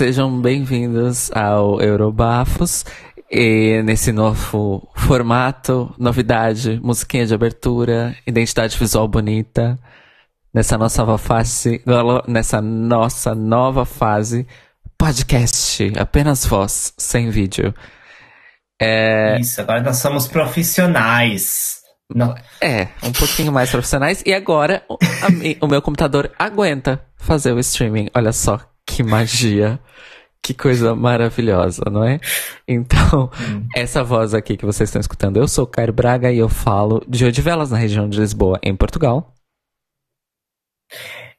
Sejam 0.00 0.40
bem-vindos 0.40 1.30
ao 1.32 1.78
Eurobafos. 1.78 2.86
E 3.30 3.82
nesse 3.82 4.12
novo 4.12 4.88
formato, 4.96 5.94
novidade, 5.98 6.80
musiquinha 6.82 7.26
de 7.26 7.34
abertura, 7.34 8.16
identidade 8.26 8.78
visual 8.78 9.06
bonita. 9.06 9.78
Nessa 10.54 10.78
nossa 10.78 11.04
nova 11.04 11.18
fase, 11.18 11.84
nessa 12.26 12.62
nossa 12.62 13.34
nova 13.34 13.84
fase, 13.84 14.46
podcast, 14.96 15.92
apenas 15.98 16.46
voz, 16.46 16.94
sem 16.96 17.28
vídeo. 17.28 17.74
É... 18.80 19.38
Isso, 19.38 19.60
agora 19.60 19.82
nós 19.82 19.98
somos 19.98 20.26
profissionais. 20.26 21.80
Não. 22.08 22.34
É, 22.58 22.88
um 23.02 23.12
pouquinho 23.12 23.52
mais 23.52 23.70
profissionais. 23.70 24.22
E 24.24 24.32
agora 24.32 24.82
o, 24.88 24.94
a, 24.94 25.66
o 25.66 25.68
meu 25.68 25.82
computador 25.82 26.32
aguenta 26.38 27.04
fazer 27.18 27.52
o 27.52 27.58
streaming. 27.58 28.08
Olha 28.14 28.32
só 28.32 28.60
que 28.90 29.02
magia. 29.02 29.78
Que 30.42 30.54
coisa 30.54 30.94
maravilhosa, 30.94 31.82
não 31.90 32.02
é? 32.02 32.18
Então, 32.66 33.30
hum. 33.40 33.66
essa 33.76 34.02
voz 34.02 34.32
aqui 34.32 34.56
que 34.56 34.64
vocês 34.64 34.88
estão 34.88 35.00
escutando, 35.00 35.36
eu 35.36 35.46
sou 35.46 35.66
Caio 35.66 35.92
Braga 35.92 36.32
e 36.32 36.38
eu 36.38 36.48
falo 36.48 37.04
de 37.06 37.26
Odivelas, 37.26 37.70
na 37.70 37.76
região 37.76 38.08
de 38.08 38.18
Lisboa, 38.18 38.58
em 38.62 38.74
Portugal. 38.74 39.34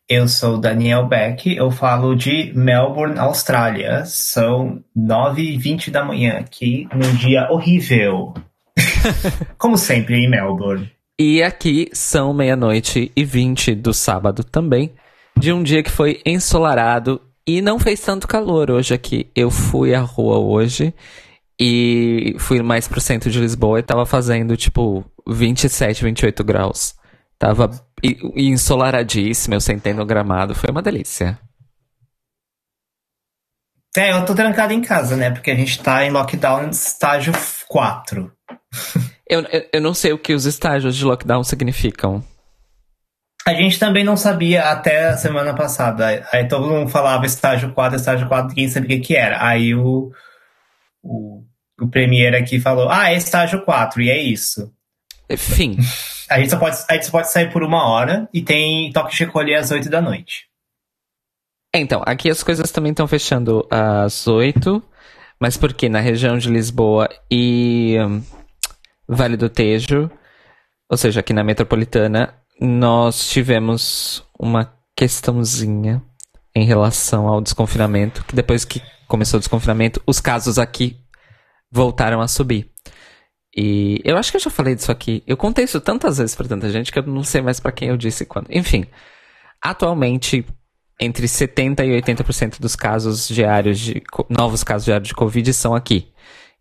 Eu 0.07 0.27
sou 0.27 0.59
Daniel 0.59 1.07
Beck, 1.07 1.55
eu 1.55 1.71
falo 1.71 2.15
de 2.15 2.53
Melbourne, 2.53 3.17
Austrália. 3.17 4.05
São 4.05 4.83
9h20 4.95 5.89
da 5.89 6.05
manhã 6.05 6.37
aqui, 6.37 6.87
num 6.93 7.15
dia 7.15 7.49
horrível. 7.49 8.33
Como 9.57 9.77
sempre 9.77 10.17
em 10.17 10.29
Melbourne. 10.29 10.91
E 11.19 11.41
aqui 11.41 11.89
são 11.93 12.33
meia-noite 12.33 13.11
e 13.15 13.23
20 13.23 13.75
do 13.75 13.93
sábado 13.93 14.43
também, 14.43 14.93
de 15.37 15.51
um 15.51 15.63
dia 15.63 15.81
que 15.81 15.91
foi 15.91 16.21
ensolarado 16.25 17.21
e 17.45 17.61
não 17.61 17.79
fez 17.79 17.99
tanto 17.99 18.27
calor 18.27 18.69
hoje 18.71 18.93
aqui. 18.93 19.29
Eu 19.35 19.49
fui 19.49 19.93
à 19.93 20.01
rua 20.01 20.37
hoje 20.37 20.93
e 21.59 22.35
fui 22.39 22.61
mais 22.61 22.87
pro 22.87 23.01
centro 23.01 23.29
de 23.29 23.39
Lisboa 23.39 23.79
e 23.79 23.83
tava 23.83 24.05
fazendo 24.05 24.57
tipo 24.57 25.03
27, 25.27 26.03
28 26.03 26.43
graus. 26.43 26.95
Tava 27.37 27.69
ensolaradíssimo, 28.35 29.55
eu 29.55 29.61
sentei 29.61 29.93
no 29.93 30.05
gramado, 30.05 30.55
foi 30.55 30.69
uma 30.69 30.81
delícia. 30.81 31.39
É, 33.95 34.13
eu 34.13 34.25
tô 34.25 34.33
trancado 34.33 34.71
em 34.71 34.81
casa, 34.81 35.17
né? 35.17 35.31
Porque 35.31 35.51
a 35.51 35.55
gente 35.55 35.81
tá 35.81 36.05
em 36.05 36.11
lockdown 36.11 36.69
estágio 36.69 37.33
4. 37.67 38.31
eu, 39.27 39.41
eu, 39.41 39.69
eu 39.73 39.81
não 39.81 39.93
sei 39.93 40.13
o 40.13 40.17
que 40.17 40.33
os 40.33 40.45
estágios 40.45 40.95
de 40.95 41.03
lockdown 41.03 41.43
significam. 41.43 42.23
A 43.45 43.53
gente 43.53 43.79
também 43.79 44.03
não 44.03 44.15
sabia 44.15 44.69
até 44.69 45.09
a 45.09 45.17
semana 45.17 45.55
passada. 45.55 46.27
Aí 46.31 46.47
todo 46.47 46.67
mundo 46.67 46.89
falava 46.89 47.25
estágio 47.25 47.73
4, 47.73 47.97
estágio 47.97 48.27
4, 48.27 48.49
ninguém 48.49 48.69
sabia 48.69 48.97
o 48.97 49.01
que 49.01 49.15
era. 49.15 49.43
Aí 49.43 49.73
o, 49.73 50.11
o, 51.01 51.43
o 51.79 51.87
Premier 51.89 52.35
aqui 52.35 52.59
falou: 52.59 52.89
ah, 52.89 53.11
é 53.11 53.17
estágio 53.17 53.63
4, 53.63 54.01
e 54.01 54.09
é 54.09 54.21
isso. 54.21 54.71
Fim. 55.37 55.77
A 56.29 56.39
gente, 56.39 56.51
só 56.51 56.57
pode, 56.57 56.77
a 56.89 56.93
gente 56.93 57.05
só 57.05 57.11
pode 57.11 57.31
sair 57.31 57.51
por 57.51 57.63
uma 57.63 57.89
hora 57.89 58.29
e 58.33 58.41
tem 58.41 58.91
toque 58.91 59.15
de 59.15 59.25
recolher 59.25 59.55
às 59.55 59.71
8 59.71 59.89
da 59.89 60.01
noite. 60.01 60.45
Então, 61.73 62.03
aqui 62.05 62.29
as 62.29 62.43
coisas 62.43 62.69
também 62.71 62.91
estão 62.91 63.07
fechando 63.07 63.65
às 63.71 64.27
8, 64.27 64.83
mas 65.39 65.57
porque 65.57 65.89
na 65.89 65.99
região 65.99 66.37
de 66.37 66.49
Lisboa 66.49 67.09
e 67.29 67.97
um, 67.99 68.21
Vale 69.07 69.35
do 69.35 69.49
Tejo, 69.49 70.11
ou 70.89 70.97
seja, 70.97 71.21
aqui 71.21 71.33
na 71.33 71.43
metropolitana, 71.43 72.40
nós 72.61 73.27
tivemos 73.27 74.23
uma 74.37 74.71
questãozinha 74.95 76.03
em 76.55 76.63
relação 76.63 77.27
ao 77.27 77.41
desconfinamento, 77.41 78.23
que 78.23 78.35
depois 78.35 78.63
que 78.63 78.81
começou 79.07 79.37
o 79.37 79.39
desconfinamento, 79.39 80.01
os 80.05 80.19
casos 80.19 80.59
aqui 80.59 80.97
voltaram 81.71 82.21
a 82.21 82.27
subir. 82.27 82.69
E 83.55 83.99
eu 84.03 84.15
acho 84.15 84.29
que 84.29 84.37
eu 84.37 84.41
já 84.41 84.51
falei 84.51 84.75
disso 84.75 84.91
aqui. 84.91 85.23
Eu 85.25 85.35
contei 85.35 85.65
isso 85.65 85.81
tantas 85.81 86.19
vezes 86.19 86.35
para 86.35 86.47
tanta 86.47 86.69
gente 86.69 86.91
que 86.91 86.99
eu 86.99 87.03
não 87.03 87.23
sei 87.23 87.41
mais 87.41 87.59
para 87.59 87.71
quem 87.71 87.89
eu 87.89 87.97
disse 87.97 88.25
quando. 88.25 88.47
Enfim, 88.51 88.85
atualmente 89.61 90.45
entre 90.99 91.27
70 91.27 91.83
e 91.83 92.01
80% 92.01 92.59
dos 92.59 92.75
casos 92.75 93.27
diários 93.27 93.79
de 93.79 94.03
novos 94.29 94.63
casos 94.63 94.85
diários 94.85 95.07
de 95.07 95.15
Covid 95.15 95.51
são 95.51 95.73
aqui. 95.73 96.11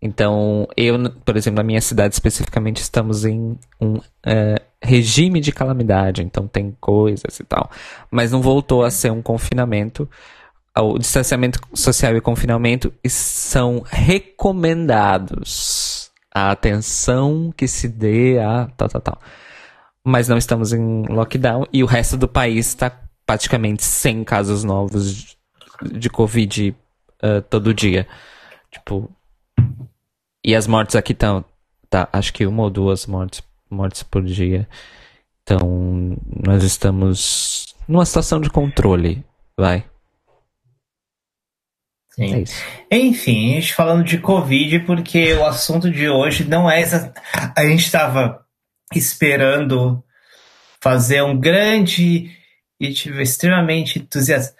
Então, 0.00 0.66
eu, 0.78 0.96
por 1.26 1.36
exemplo, 1.36 1.58
na 1.58 1.62
minha 1.62 1.80
cidade 1.80 2.14
especificamente, 2.14 2.78
estamos 2.78 3.26
em 3.26 3.58
um 3.78 3.96
uh, 3.96 4.69
regime 4.82 5.40
de 5.40 5.52
calamidade, 5.52 6.22
então 6.22 6.48
tem 6.48 6.74
coisas 6.80 7.38
e 7.38 7.44
tal. 7.44 7.70
Mas 8.10 8.32
não 8.32 8.40
voltou 8.40 8.82
a 8.82 8.90
ser 8.90 9.12
um 9.12 9.20
confinamento. 9.22 10.08
O 10.76 10.98
distanciamento 10.98 11.60
social 11.74 12.16
e 12.16 12.20
confinamento 12.20 12.92
são 13.06 13.82
recomendados. 13.84 16.10
A 16.32 16.52
atenção 16.52 17.52
que 17.56 17.66
se 17.66 17.88
dê 17.88 18.38
a 18.38 18.68
tal, 18.76 18.88
tal, 18.88 19.00
tal. 19.00 19.18
Mas 20.04 20.28
não 20.28 20.38
estamos 20.38 20.72
em 20.72 21.04
lockdown 21.08 21.66
e 21.72 21.82
o 21.82 21.86
resto 21.86 22.16
do 22.16 22.28
país 22.28 22.68
está 22.68 22.92
praticamente 23.26 23.82
100 23.84 24.24
casos 24.24 24.64
novos 24.64 25.36
de 25.82 26.08
Covid 26.08 26.74
uh, 27.22 27.42
todo 27.42 27.74
dia. 27.74 28.06
Tipo, 28.70 29.10
e 30.44 30.54
as 30.54 30.66
mortes 30.66 30.96
aqui 30.96 31.12
estão. 31.12 31.44
Tá, 31.88 32.08
acho 32.12 32.32
que 32.32 32.46
uma 32.46 32.62
ou 32.62 32.70
duas 32.70 33.06
mortes, 33.06 33.42
mortes 33.70 34.02
por 34.02 34.22
dia. 34.22 34.68
Então, 35.42 36.16
nós 36.44 36.62
estamos 36.62 37.74
numa 37.88 38.04
situação 38.04 38.40
de 38.40 38.50
controle, 38.50 39.24
vai. 39.56 39.84
Sim. 42.10 42.44
É 42.90 42.98
Enfim, 42.98 43.52
a 43.52 43.54
gente 43.60 43.74
falando 43.74 44.04
de 44.04 44.18
Covid, 44.18 44.80
porque 44.80 45.32
o 45.34 45.44
assunto 45.44 45.90
de 45.90 46.08
hoje 46.08 46.44
não 46.44 46.70
é. 46.70 46.80
Essa... 46.80 47.12
A 47.56 47.64
gente 47.64 47.84
estava 47.84 48.44
esperando 48.94 50.02
fazer 50.80 51.22
um 51.22 51.38
grande 51.38 52.30
e 52.80 52.92
tipo, 52.92 53.20
extremamente 53.20 53.98
entusiasmado. 53.98 54.56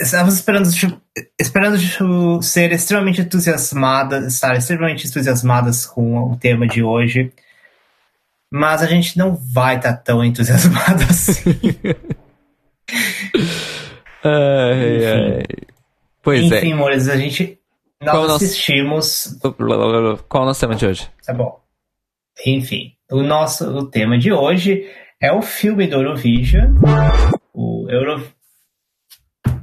Estávamos 0.00 0.34
esperando, 0.34 0.72
tipo, 0.72 1.00
esperando 1.38 1.78
tipo, 1.78 2.42
ser 2.42 2.72
extremamente 2.72 3.20
entusiasmadas, 3.20 4.32
estar 4.32 4.56
extremamente 4.56 5.06
entusiasmadas 5.06 5.84
com 5.84 6.32
o 6.32 6.36
tema 6.36 6.66
de 6.66 6.82
hoje. 6.82 7.30
Mas 8.52 8.82
a 8.82 8.86
gente 8.86 9.16
não 9.16 9.34
vai 9.34 9.76
estar 9.76 9.94
tá 9.94 9.98
tão 9.98 10.22
entusiasmado 10.22 11.02
assim. 11.08 11.58
ai, 14.22 15.06
ai. 15.06 15.42
Pois 16.22 16.42
Enfim, 16.42 16.54
é. 16.54 16.58
Enfim, 16.58 16.72
amores, 16.72 17.08
a 17.08 17.16
gente. 17.16 17.58
Nós 18.02 18.14
Qual 18.14 18.36
assistimos. 18.36 19.38
Nosso... 19.42 20.24
Qual 20.28 20.42
é 20.42 20.44
o 20.44 20.46
nosso 20.46 20.60
tema 20.60 20.74
de 20.74 20.86
hoje? 20.86 21.08
Tá 21.24 21.32
bom. 21.32 21.58
Enfim, 22.44 22.92
o 23.10 23.22
nosso 23.22 23.70
o 23.70 23.88
tema 23.88 24.18
de 24.18 24.32
hoje 24.32 24.86
é 25.20 25.32
o 25.32 25.40
filme 25.40 25.86
do 25.86 25.96
Eurovision 25.96 26.74
o 27.54 27.86
Euro. 27.88 28.26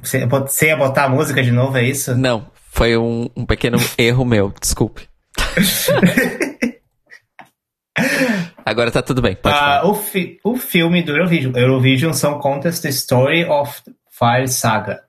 Você, 0.02 0.26
você 0.26 0.68
ia 0.68 0.76
botar 0.76 1.04
a 1.04 1.08
música 1.08 1.42
de 1.42 1.52
novo, 1.52 1.76
é 1.76 1.84
isso? 1.84 2.16
Não, 2.16 2.50
foi 2.54 2.96
um, 2.96 3.28
um 3.36 3.44
pequeno 3.44 3.78
erro 3.98 4.24
meu, 4.24 4.52
desculpe. 4.60 5.08
Agora 8.64 8.90
tá 8.90 9.02
tudo 9.02 9.22
bem. 9.22 9.34
Uh, 9.34 9.88
o, 9.88 9.94
fi 9.94 10.38
o 10.44 10.56
filme 10.56 11.02
do 11.02 11.12
Eurovision, 11.12 11.56
Eurovision 11.56 12.12
Song 12.12 12.40
Contest 12.40 12.82
The 12.82 12.88
Story 12.90 13.44
of 13.44 13.82
Fire 14.10 14.48
Saga. 14.48 15.02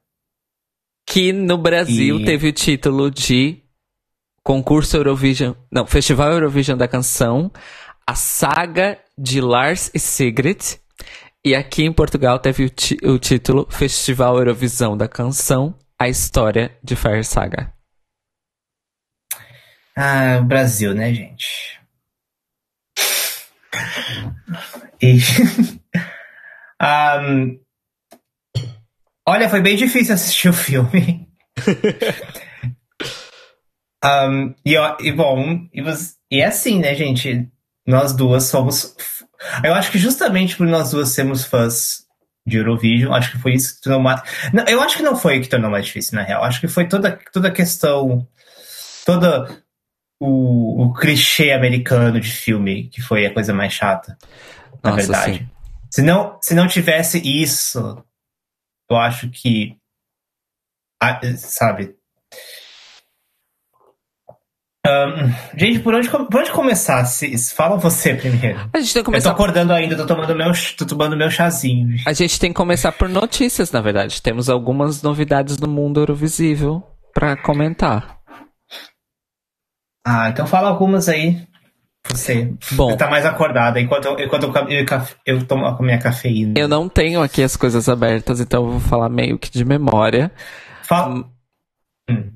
Que 1.05 1.33
no 1.33 1.57
Brasil 1.57 2.19
e... 2.19 2.25
teve 2.25 2.47
o 2.47 2.53
título 2.53 3.11
de 3.11 3.61
Concurso 4.43 4.97
Eurovision. 4.97 5.53
Não, 5.71 5.85
Festival 5.85 6.31
Eurovision 6.31 6.77
da 6.77 6.87
Canção. 6.87 7.51
A 8.07 8.15
Saga 8.15 8.97
de 9.17 9.41
Lars 9.41 9.91
e 9.93 9.99
Sigrid. 9.99 10.79
E 11.43 11.55
aqui 11.55 11.83
em 11.83 11.91
Portugal 11.91 12.37
teve 12.37 12.65
o, 12.65 13.11
o 13.13 13.19
título 13.19 13.67
Festival 13.69 14.37
Eurovisão 14.37 14.95
da 14.95 15.07
Canção, 15.07 15.75
a 15.99 16.07
história 16.07 16.77
de 16.83 16.95
Fire 16.95 17.23
Saga. 17.23 17.73
Ah, 19.97 20.39
Brasil, 20.41 20.93
né, 20.93 21.11
gente? 21.13 21.80
E... 25.01 25.17
um... 26.81 27.59
Olha, 29.27 29.49
foi 29.49 29.61
bem 29.61 29.75
difícil 29.75 30.13
assistir 30.13 30.49
o 30.49 30.53
filme. 30.53 31.27
um, 34.03 34.53
e, 34.65 34.75
e, 34.99 35.11
bom, 35.11 35.67
e, 35.73 35.83
e 36.31 36.41
é 36.41 36.45
assim, 36.45 36.79
né, 36.79 36.95
gente? 36.95 37.47
Nós 37.87 38.13
duas 38.13 38.45
somos 38.45 38.95
eu 39.63 39.73
acho 39.73 39.91
que 39.91 39.97
justamente 39.97 40.55
por 40.55 40.67
nós 40.67 40.91
duas 40.91 41.09
sermos 41.09 41.43
fãs 41.43 42.05
de 42.45 42.57
Eurovision, 42.57 43.13
acho 43.13 43.31
que 43.31 43.37
foi 43.37 43.53
isso 43.53 43.75
que 43.75 43.81
tornou 43.81 44.01
mais. 44.01 44.21
Não, 44.53 44.63
eu 44.65 44.81
acho 44.81 44.97
que 44.97 45.03
não 45.03 45.15
foi 45.15 45.37
o 45.37 45.41
que 45.41 45.49
tornou 45.49 45.69
mais 45.69 45.85
difícil, 45.85 46.15
na 46.15 46.23
real. 46.23 46.43
Acho 46.43 46.59
que 46.59 46.67
foi 46.67 46.87
toda, 46.87 47.19
toda 47.31 47.47
a 47.47 47.51
questão. 47.51 48.27
Toda 49.05 49.63
o, 50.21 50.83
o 50.83 50.93
clichê 50.93 51.51
americano 51.51 52.19
de 52.19 52.29
filme 52.29 52.87
que 52.89 53.01
foi 53.01 53.25
a 53.25 53.33
coisa 53.33 53.51
mais 53.53 53.73
chata. 53.73 54.15
Na 54.83 54.91
Nossa, 54.91 55.01
verdade. 55.01 55.39
Sim. 55.39 55.49
Se 55.89 56.01
não, 56.03 56.37
se 56.39 56.53
não 56.53 56.67
tivesse 56.67 57.19
isso, 57.19 58.03
eu 58.89 58.97
acho 58.97 59.29
que 59.29 59.75
sabe? 61.37 61.95
Um, 64.85 65.57
gente, 65.57 65.79
por 65.79 65.93
onde, 65.93 66.09
por 66.09 66.35
onde 66.35 66.51
começar? 66.51 67.03
Fala 67.55 67.77
você 67.77 68.13
primeiro. 68.15 68.69
A 68.73 68.79
gente 68.79 68.93
tem 68.93 69.01
que 69.01 69.05
começar... 69.05 69.29
Eu 69.29 69.35
tô 69.35 69.41
acordando 69.41 69.73
ainda, 69.73 69.97
tô 69.97 70.05
tomando 70.05 70.35
meu, 70.35 70.51
tô 70.77 70.85
tomando 70.85 71.17
meu 71.17 71.29
chazinho. 71.31 71.97
A 72.05 72.13
gente 72.13 72.39
tem 72.39 72.51
que 72.51 72.57
começar 72.57 72.91
por 72.91 73.09
notícias, 73.09 73.71
na 73.71 73.81
verdade. 73.81 74.21
Temos 74.21 74.49
algumas 74.49 75.01
novidades 75.01 75.57
no 75.57 75.67
mundo 75.67 75.99
Eurovisível 75.99 76.83
para 77.13 77.35
comentar. 77.35 78.20
Ah, 80.05 80.29
então 80.29 80.47
fala 80.47 80.69
algumas 80.69 81.07
aí. 81.07 81.47
Você. 82.09 82.53
Bom. 82.71 82.89
Você 82.89 82.97
tá 82.97 83.09
mais 83.09 83.25
acordada 83.25 83.79
enquanto, 83.79 84.05
eu, 84.05 84.19
enquanto 84.19 84.43
eu, 84.43 84.69
eu, 84.69 84.85
eu 85.25 85.45
tomo 85.45 85.65
a 85.65 85.81
minha 85.81 85.99
cafeína. 85.99 86.53
Eu 86.57 86.67
não 86.67 86.89
tenho 86.89 87.21
aqui 87.21 87.43
as 87.43 87.55
coisas 87.55 87.87
abertas, 87.87 88.39
então 88.39 88.65
eu 88.65 88.71
vou 88.71 88.79
falar 88.79 89.09
meio 89.09 89.37
que 89.37 89.51
de 89.51 89.63
memória. 89.63 90.31
Fala. 90.83 91.25
Hum. 92.09 92.31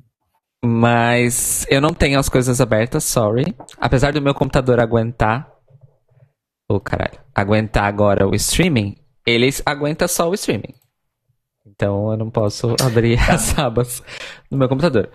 Mas 0.63 1.65
eu 1.69 1.81
não 1.81 1.94
tenho 1.94 2.19
as 2.19 2.29
coisas 2.29 2.62
abertas, 2.62 3.03
sorry. 3.03 3.56
Apesar 3.79 4.13
do 4.13 4.21
meu 4.21 4.33
computador 4.33 4.79
aguentar. 4.79 5.51
Ô, 6.69 6.75
oh, 6.75 6.79
caralho. 6.79 7.19
Aguentar 7.33 7.85
agora 7.85 8.27
o 8.27 8.33
streaming, 8.33 8.97
ele 9.25 9.50
aguenta 9.65 10.07
só 10.07 10.29
o 10.29 10.33
streaming. 10.33 10.73
Então 11.65 12.12
eu 12.12 12.17
não 12.17 12.29
posso 12.29 12.75
abrir 12.81 13.17
tá. 13.17 13.33
as 13.33 13.57
abas 13.57 14.03
no 14.50 14.57
meu 14.57 14.69
computador. 14.69 15.09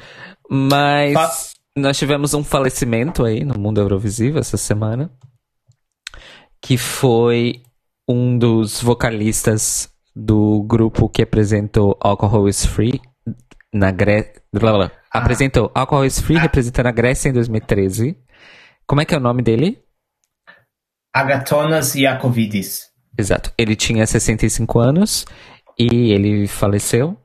Mas 0.48 1.14
Fa 1.14 1.30
nós 1.80 1.98
tivemos 1.98 2.34
um 2.34 2.44
falecimento 2.44 3.24
aí 3.24 3.44
no 3.44 3.58
mundo 3.58 3.80
Eurovisivo 3.80 4.38
essa 4.38 4.56
semana. 4.56 5.10
Que 6.60 6.76
foi 6.76 7.62
um 8.08 8.38
dos 8.38 8.82
vocalistas 8.82 9.90
do 10.14 10.62
grupo 10.64 11.08
que 11.08 11.22
apresentou 11.22 11.96
Alcohol 12.00 12.48
is 12.48 12.64
Free 12.64 13.00
na 13.72 13.90
Grécia. 13.90 14.42
Ah. 14.54 14.90
Apresentou 15.12 15.70
Alcohol 15.74 16.04
is 16.04 16.20
Free 16.20 16.36
ah. 16.36 16.40
representando 16.40 16.86
a 16.86 16.92
Grécia 16.92 17.28
em 17.28 17.32
2013. 17.32 18.16
Como 18.86 19.00
é 19.00 19.04
que 19.04 19.14
é 19.14 19.18
o 19.18 19.20
nome 19.20 19.42
dele? 19.42 19.82
Agatonas 21.14 21.94
Iacovidis. 21.94 22.90
Exato. 23.16 23.52
Ele 23.56 23.74
tinha 23.74 24.06
65 24.06 24.78
anos 24.78 25.24
e 25.78 26.12
ele 26.12 26.46
faleceu 26.46 27.16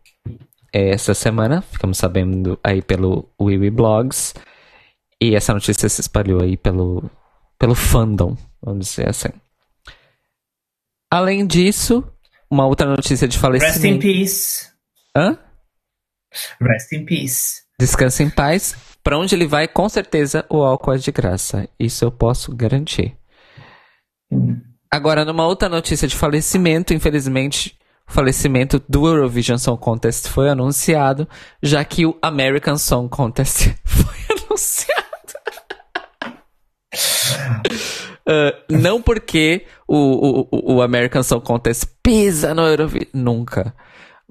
essa 0.75 1.13
semana. 1.13 1.62
Ficamos 1.62 1.98
sabendo 1.98 2.60
aí 2.63 2.81
pelo 2.81 3.30
Wiwi 3.39 3.69
Blogs. 3.69 4.33
E 5.22 5.33
essa 5.36 5.54
notícia 5.54 5.88
se 5.88 6.01
espalhou 6.01 6.42
aí 6.42 6.57
pelo, 6.57 7.10
pelo 7.57 7.74
fandom, 7.74 8.36
vamos 8.62 8.88
dizer 8.88 9.10
assim. 9.10 9.30
Além 11.10 11.48
disso, 11.48 12.04
uma 12.51 12.66
outra 12.66 12.88
notícia 12.88 13.27
de 13.27 13.39
falecimento. 13.39 13.80
Rest 13.80 13.86
in 13.86 14.00
peace. 14.00 14.72
Hã? 15.16 15.39
Rest 16.60 16.92
in 16.92 17.06
peace. 17.06 17.63
Descansa 17.80 18.24
em 18.24 18.30
paz. 18.30 18.75
Para 19.01 19.18
onde 19.18 19.33
ele 19.33 19.48
vai, 19.48 19.68
com 19.68 19.88
certeza 19.88 20.45
o 20.50 20.62
álcool 20.63 20.94
é 20.94 20.98
de 20.98 21.12
graça. 21.12 21.69
Isso 21.80 22.04
eu 22.04 22.12
posso 22.12 22.54
garantir. 22.54 23.16
Hum. 24.30 24.60
Agora, 24.92 25.24
numa 25.24 25.45
outra 25.45 25.69
notícia 25.69 26.07
de 26.07 26.16
falecimento, 26.16 26.94
infelizmente, 26.94 27.77
o 28.07 28.12
falecimento 28.12 28.81
do 28.88 29.07
Eurovision 29.07 29.57
Song 29.57 29.80
Contest 29.80 30.30
foi 30.30 30.50
anunciado, 30.50 31.28
já 31.62 31.84
que 31.84 32.06
o 32.06 32.18
American 32.22 32.78
Song 32.78 33.10
Contest 33.10 33.74
foi 33.84 34.38
anunciado. 34.38 35.06
Uh, 38.28 38.54
não 38.69 39.02
porque 39.02 39.66
o, 39.88 40.48
o, 40.52 40.75
o 40.75 40.81
American 40.81 41.24
Song 41.24 41.46
Contest 41.46 41.86
pisa 42.02 42.54
no 42.54 42.63
Eurovision, 42.63 43.10
nunca. 43.13 43.74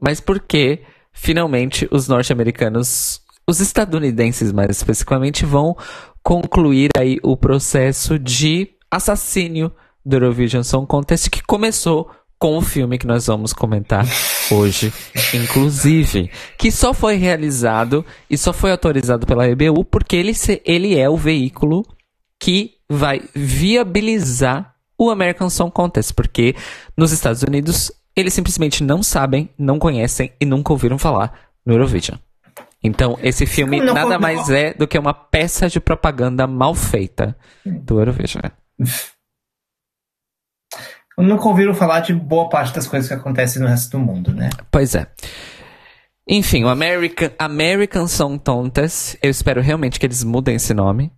Mas 0.00 0.20
porque 0.20 0.82
finalmente 1.12 1.88
os 1.90 2.08
norte-americanos, 2.08 3.20
os 3.46 3.60
estadunidenses 3.60 4.52
mais 4.52 4.70
especificamente, 4.70 5.44
vão 5.44 5.76
concluir 6.22 6.90
aí 6.96 7.18
o 7.22 7.36
processo 7.36 8.18
de 8.18 8.70
assassínio 8.90 9.72
do 10.04 10.16
Eurovision 10.16 10.62
Song 10.62 10.86
Contest 10.86 11.30
que 11.30 11.42
começou 11.42 12.10
com 12.44 12.58
o 12.58 12.60
filme 12.60 12.98
que 12.98 13.06
nós 13.06 13.26
vamos 13.26 13.54
comentar 13.54 14.04
hoje, 14.52 14.92
inclusive, 15.32 16.30
que 16.58 16.70
só 16.70 16.92
foi 16.92 17.14
realizado 17.14 18.04
e 18.28 18.36
só 18.36 18.52
foi 18.52 18.70
autorizado 18.70 19.26
pela 19.26 19.48
EBU 19.48 19.82
porque 19.86 20.14
ele, 20.14 20.34
se, 20.34 20.60
ele 20.62 20.94
é 20.94 21.08
o 21.08 21.16
veículo 21.16 21.86
que 22.38 22.72
vai 22.86 23.22
viabilizar 23.34 24.74
o 24.98 25.08
American 25.08 25.48
Song 25.48 25.72
Contest, 25.72 26.12
porque 26.12 26.54
nos 26.94 27.12
Estados 27.12 27.42
Unidos 27.42 27.90
eles 28.14 28.34
simplesmente 28.34 28.84
não 28.84 29.02
sabem, 29.02 29.48
não 29.58 29.78
conhecem 29.78 30.30
e 30.38 30.44
nunca 30.44 30.70
ouviram 30.70 30.98
falar 30.98 31.32
no 31.64 31.72
Eurovision. 31.72 32.18
Então, 32.82 33.18
esse 33.22 33.46
filme 33.46 33.80
não, 33.80 33.94
nada 33.94 34.10
não, 34.10 34.20
mais 34.20 34.50
é 34.50 34.74
do 34.74 34.86
que 34.86 34.98
uma 34.98 35.14
peça 35.14 35.66
de 35.70 35.80
propaganda 35.80 36.46
mal 36.46 36.74
feita 36.74 37.34
do 37.64 38.00
Eurovision. 38.00 38.42
Nunca 41.16 41.48
ouviram 41.48 41.74
falar 41.74 42.00
de 42.00 42.12
boa 42.12 42.48
parte 42.48 42.74
das 42.74 42.86
coisas 42.86 43.08
que 43.08 43.14
acontecem 43.14 43.62
no 43.62 43.68
resto 43.68 43.96
do 43.96 44.04
mundo, 44.04 44.32
né? 44.32 44.50
Pois 44.70 44.94
é. 44.94 45.06
Enfim, 46.28 46.64
o 46.64 46.68
American, 46.68 47.30
American 47.38 48.08
Song 48.08 48.40
Contest, 48.44 49.16
eu 49.22 49.30
espero 49.30 49.60
realmente 49.60 50.00
que 50.00 50.06
eles 50.06 50.24
mudem 50.24 50.56
esse 50.56 50.72
nome. 50.72 51.12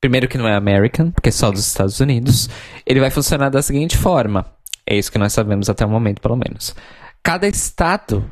Primeiro 0.00 0.28
que 0.28 0.36
não 0.36 0.46
é 0.46 0.54
American, 0.54 1.10
porque 1.10 1.30
é 1.30 1.32
só 1.32 1.50
dos 1.50 1.66
Estados 1.66 2.00
Unidos. 2.00 2.50
Ele 2.84 3.00
vai 3.00 3.10
funcionar 3.10 3.48
da 3.48 3.62
seguinte 3.62 3.96
forma. 3.96 4.44
É 4.86 4.96
isso 4.96 5.10
que 5.10 5.18
nós 5.18 5.32
sabemos 5.32 5.70
até 5.70 5.86
o 5.86 5.88
momento, 5.88 6.20
pelo 6.20 6.36
menos. 6.36 6.74
Cada 7.22 7.48
estado 7.48 8.30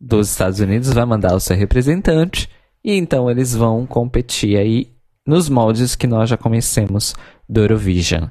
dos 0.00 0.30
Estados 0.30 0.60
Unidos 0.60 0.92
vai 0.92 1.04
mandar 1.04 1.34
o 1.34 1.40
seu 1.40 1.56
representante 1.56 2.48
e 2.82 2.94
então 2.96 3.30
eles 3.30 3.54
vão 3.54 3.84
competir 3.86 4.56
aí 4.56 4.94
nos 5.26 5.50
moldes 5.50 5.94
que 5.94 6.06
nós 6.06 6.30
já 6.30 6.38
conhecemos 6.38 7.14
do 7.46 7.60
Eurovision. 7.60 8.28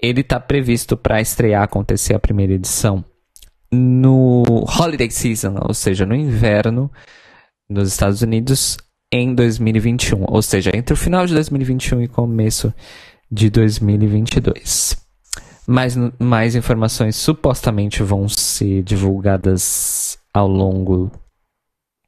Ele 0.00 0.20
está 0.20 0.38
previsto 0.38 0.96
para 0.96 1.20
estrear, 1.20 1.62
acontecer 1.62 2.14
a 2.14 2.20
primeira 2.20 2.52
edição 2.52 3.04
no 3.70 4.44
Holiday 4.78 5.10
Season, 5.10 5.56
ou 5.60 5.74
seja, 5.74 6.06
no 6.06 6.14
inverno 6.14 6.90
nos 7.68 7.88
Estados 7.88 8.22
Unidos 8.22 8.78
em 9.12 9.34
2021, 9.34 10.24
ou 10.26 10.42
seja, 10.42 10.70
entre 10.74 10.94
o 10.94 10.96
final 10.96 11.26
de 11.26 11.34
2021 11.34 12.02
e 12.02 12.08
começo 12.08 12.72
de 13.30 13.50
2022. 13.50 14.96
Mais, 15.66 15.94
mais 16.18 16.54
informações 16.54 17.16
supostamente 17.16 18.02
vão 18.02 18.28
ser 18.28 18.82
divulgadas 18.82 20.18
ao 20.32 20.48
longo 20.48 21.10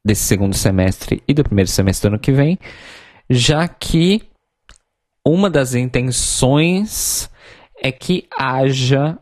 desse 0.03 0.23
segundo 0.23 0.55
semestre 0.55 1.21
e 1.27 1.33
do 1.33 1.43
primeiro 1.43 1.69
semestre 1.69 2.09
do 2.09 2.13
ano 2.13 2.21
que 2.21 2.31
vem, 2.31 2.57
já 3.29 3.67
que 3.67 4.23
uma 5.25 5.49
das 5.49 5.75
intenções 5.75 7.29
é 7.81 7.91
que 7.91 8.27
haja 8.37 9.17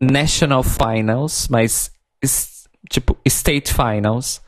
National 0.00 0.62
Finals, 0.62 1.48
mas 1.48 1.92
tipo 2.88 3.16
State 3.26 3.74
Finals, 3.74 4.40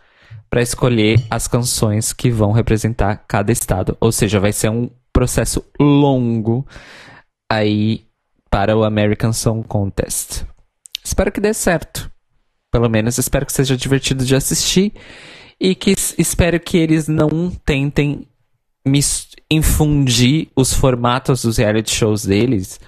para 0.48 0.62
escolher 0.62 1.22
as 1.30 1.48
canções 1.48 2.12
que 2.12 2.30
vão 2.30 2.52
representar 2.52 3.24
cada 3.26 3.50
estado. 3.50 3.96
Ou 4.00 4.12
seja, 4.12 4.38
vai 4.38 4.52
ser 4.52 4.70
um 4.70 4.88
processo 5.12 5.64
longo 5.78 6.66
aí 7.50 8.06
para 8.48 8.76
o 8.76 8.84
American 8.84 9.32
Song 9.32 9.66
Contest. 9.66 10.44
Espero 11.02 11.32
que 11.32 11.40
dê 11.40 11.52
certo. 11.52 12.10
Pelo 12.70 12.88
menos 12.88 13.18
espero 13.18 13.44
que 13.44 13.52
seja 13.52 13.76
divertido 13.76 14.24
de 14.24 14.34
assistir 14.36 14.92
e 15.60 15.74
que 15.74 15.94
espero 16.16 16.58
que 16.60 16.76
eles 16.76 17.08
não 17.08 17.50
tentem 17.64 18.26
infundir 19.50 20.48
os 20.56 20.72
formatos 20.72 21.42
dos 21.42 21.56
reality 21.56 21.94
shows 21.94 22.24
deles 22.24 22.80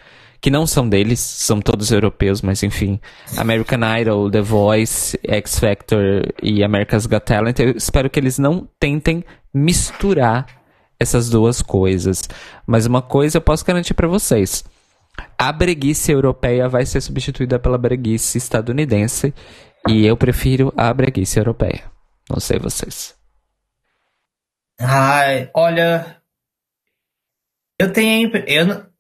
que 0.45 0.51
não 0.51 0.67
são 0.67 0.87
deles, 0.87 1.21
são 1.21 1.59
todos 1.59 1.91
europeus, 1.91 2.43
mas 2.43 2.63
enfim, 2.63 3.01
American 3.39 3.79
Idol, 3.99 4.31
The 4.31 4.43
Voice, 4.43 5.19
X 5.27 5.59
Factor 5.59 6.35
e 6.43 6.63
America's 6.63 7.07
Got 7.07 7.21
Talent, 7.21 7.59
eu 7.61 7.71
espero 7.71 8.11
que 8.11 8.21
eles 8.21 8.39
não 8.39 8.69
tentem 8.79 9.25
misturar 9.55 10.47
essas 11.01 11.31
duas 11.31 11.63
coisas. 11.63 12.29
Mas 12.67 12.85
uma 12.85 13.01
coisa 13.01 13.39
eu 13.39 13.41
posso 13.41 13.65
garantir 13.65 13.95
para 13.95 14.07
vocês. 14.07 14.63
A 15.39 15.51
breguice 15.51 16.13
europeia 16.13 16.69
vai 16.69 16.85
ser 16.85 17.01
substituída 17.01 17.59
pela 17.59 17.79
breguice 17.79 18.37
estadunidense 18.37 19.33
e 19.89 20.05
eu 20.05 20.15
prefiro 20.15 20.71
a 20.77 20.93
breguice 20.93 21.39
europeia. 21.39 21.85
Não 22.29 22.39
sei 22.39 22.59
vocês. 22.59 23.15
Ai, 24.79 25.49
olha, 25.55 26.21
eu 27.79 27.91
tenho 27.91 28.31
eu 28.47 28.94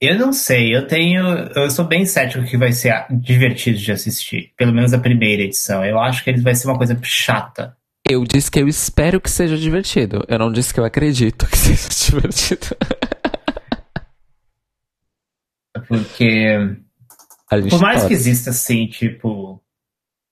eu 0.00 0.18
não 0.18 0.32
sei, 0.32 0.74
eu 0.74 0.86
tenho. 0.86 1.24
Eu 1.54 1.70
sou 1.70 1.86
bem 1.86 2.04
cético 2.04 2.44
que 2.44 2.56
vai 2.56 2.72
ser 2.72 3.06
divertido 3.10 3.78
de 3.78 3.92
assistir. 3.92 4.52
Pelo 4.56 4.72
menos 4.72 4.92
a 4.92 4.98
primeira 4.98 5.42
edição. 5.42 5.84
Eu 5.84 5.98
acho 5.98 6.22
que 6.22 6.30
ele 6.30 6.40
vai 6.40 6.54
ser 6.54 6.68
uma 6.68 6.76
coisa 6.76 6.98
chata. 7.02 7.76
Eu 8.06 8.22
disse 8.24 8.50
que 8.50 8.60
eu 8.60 8.68
espero 8.68 9.20
que 9.20 9.30
seja 9.30 9.56
divertido. 9.56 10.24
Eu 10.28 10.38
não 10.38 10.52
disse 10.52 10.74
que 10.74 10.80
eu 10.80 10.84
acredito 10.84 11.46
que 11.46 11.56
seja 11.56 12.10
divertido. 12.10 12.76
Porque. 15.88 16.76
Por 17.48 17.80
mais 17.80 17.98
pode. 18.02 18.08
que 18.08 18.14
exista, 18.14 18.50
assim, 18.50 18.86
tipo. 18.86 19.62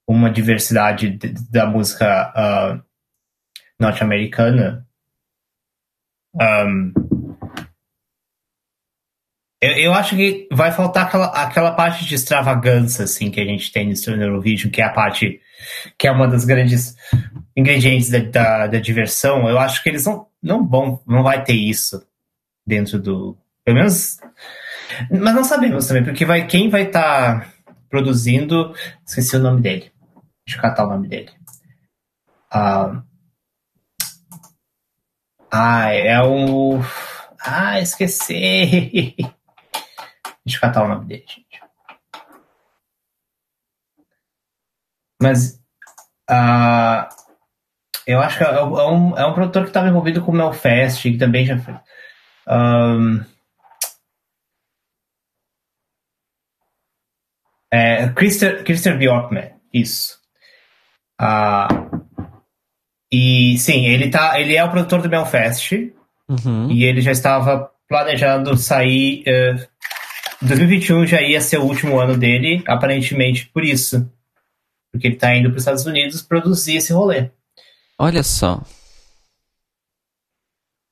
uma 0.06 0.30
diversidade 0.30 1.10
de, 1.16 1.34
da 1.50 1.66
música 1.66 2.32
uh, 2.36 2.82
norte-americana. 3.80 4.86
Um, 6.34 6.92
eu, 9.62 9.70
eu, 9.76 9.94
acho 9.94 10.16
que 10.16 10.48
vai 10.50 10.72
faltar 10.72 11.06
aquela, 11.06 11.26
aquela 11.26 11.70
parte 11.70 12.04
de 12.04 12.16
extravagância 12.16 13.04
assim 13.04 13.30
que 13.30 13.40
a 13.40 13.44
gente 13.44 13.70
tem 13.70 13.88
no 13.88 14.22
Eurovision, 14.22 14.72
que 14.72 14.82
é 14.82 14.84
a 14.84 14.90
parte 14.90 15.40
que 15.96 16.08
é 16.08 16.10
uma 16.10 16.26
das 16.26 16.44
grandes 16.44 16.96
ingredientes 17.56 18.10
da, 18.10 18.18
da, 18.18 18.66
da 18.66 18.78
diversão. 18.80 19.48
Eu 19.48 19.60
acho 19.60 19.80
que 19.80 19.88
eles 19.88 20.04
não, 20.04 20.26
não 20.42 20.68
vão, 20.68 21.00
não 21.06 21.22
vai 21.22 21.44
ter 21.44 21.54
isso 21.54 22.04
dentro 22.66 23.00
do, 23.00 23.38
pelo 23.64 23.76
menos, 23.76 24.18
mas 25.08 25.34
não 25.34 25.44
sabemos 25.44 25.86
também, 25.86 26.02
porque 26.02 26.24
vai 26.24 26.44
quem 26.46 26.68
vai 26.68 26.82
estar 26.82 27.40
tá 27.40 27.52
produzindo, 27.88 28.74
esqueci 29.06 29.36
o 29.36 29.40
nome 29.40 29.60
dele. 29.60 29.92
Deixa 30.44 30.58
eu 30.58 30.62
catar 30.62 30.86
o 30.86 30.90
nome 30.90 31.06
dele. 31.06 31.30
Ah, 32.50 33.02
ah 35.52 35.92
é 35.92 36.20
o. 36.20 36.80
Ah, 37.40 37.80
esqueci. 37.80 39.14
Deixa 40.52 40.56
eu 40.56 40.60
catar 40.60 40.84
o 40.84 40.88
nome 40.88 41.06
dele, 41.06 41.24
gente. 41.26 41.62
Mas. 45.20 45.62
Uh, 46.30 47.08
eu 48.06 48.20
acho 48.20 48.38
que 48.38 48.44
é, 48.44 48.48
é 48.48 48.62
um, 48.62 49.16
é 49.16 49.26
um 49.26 49.34
produtor 49.34 49.62
que 49.62 49.70
estava 49.70 49.88
envolvido 49.88 50.22
com 50.22 50.32
o 50.32 50.34
Melfest, 50.34 51.02
que 51.02 51.16
também 51.16 51.46
já 51.46 51.58
foi. 51.58 51.74
Um, 52.48 53.24
é, 57.72 58.08
Christian 58.10 58.98
Bjorkman, 58.98 59.54
isso. 59.72 60.18
Uh, 61.20 62.02
e 63.10 63.56
sim, 63.58 63.86
ele, 63.86 64.10
tá, 64.10 64.40
ele 64.40 64.56
é 64.56 64.64
o 64.64 64.70
produtor 64.70 65.00
do 65.00 65.08
Belfast. 65.08 65.94
Uhum. 66.28 66.70
E 66.70 66.84
ele 66.84 67.00
já 67.00 67.12
estava 67.12 67.70
planejando 67.88 68.56
sair. 68.56 69.22
Uh, 69.26 69.71
2021 70.46 71.06
já 71.06 71.22
ia 71.22 71.40
ser 71.40 71.58
o 71.58 71.64
último 71.64 71.98
ano 72.00 72.16
dele, 72.16 72.62
aparentemente 72.66 73.48
por 73.48 73.64
isso. 73.64 74.10
Porque 74.90 75.06
ele 75.06 75.14
está 75.14 75.34
indo 75.34 75.48
para 75.48 75.56
os 75.56 75.62
Estados 75.62 75.86
Unidos 75.86 76.22
produzir 76.22 76.76
esse 76.76 76.92
rolê. 76.92 77.30
Olha 77.98 78.22
só. 78.22 78.62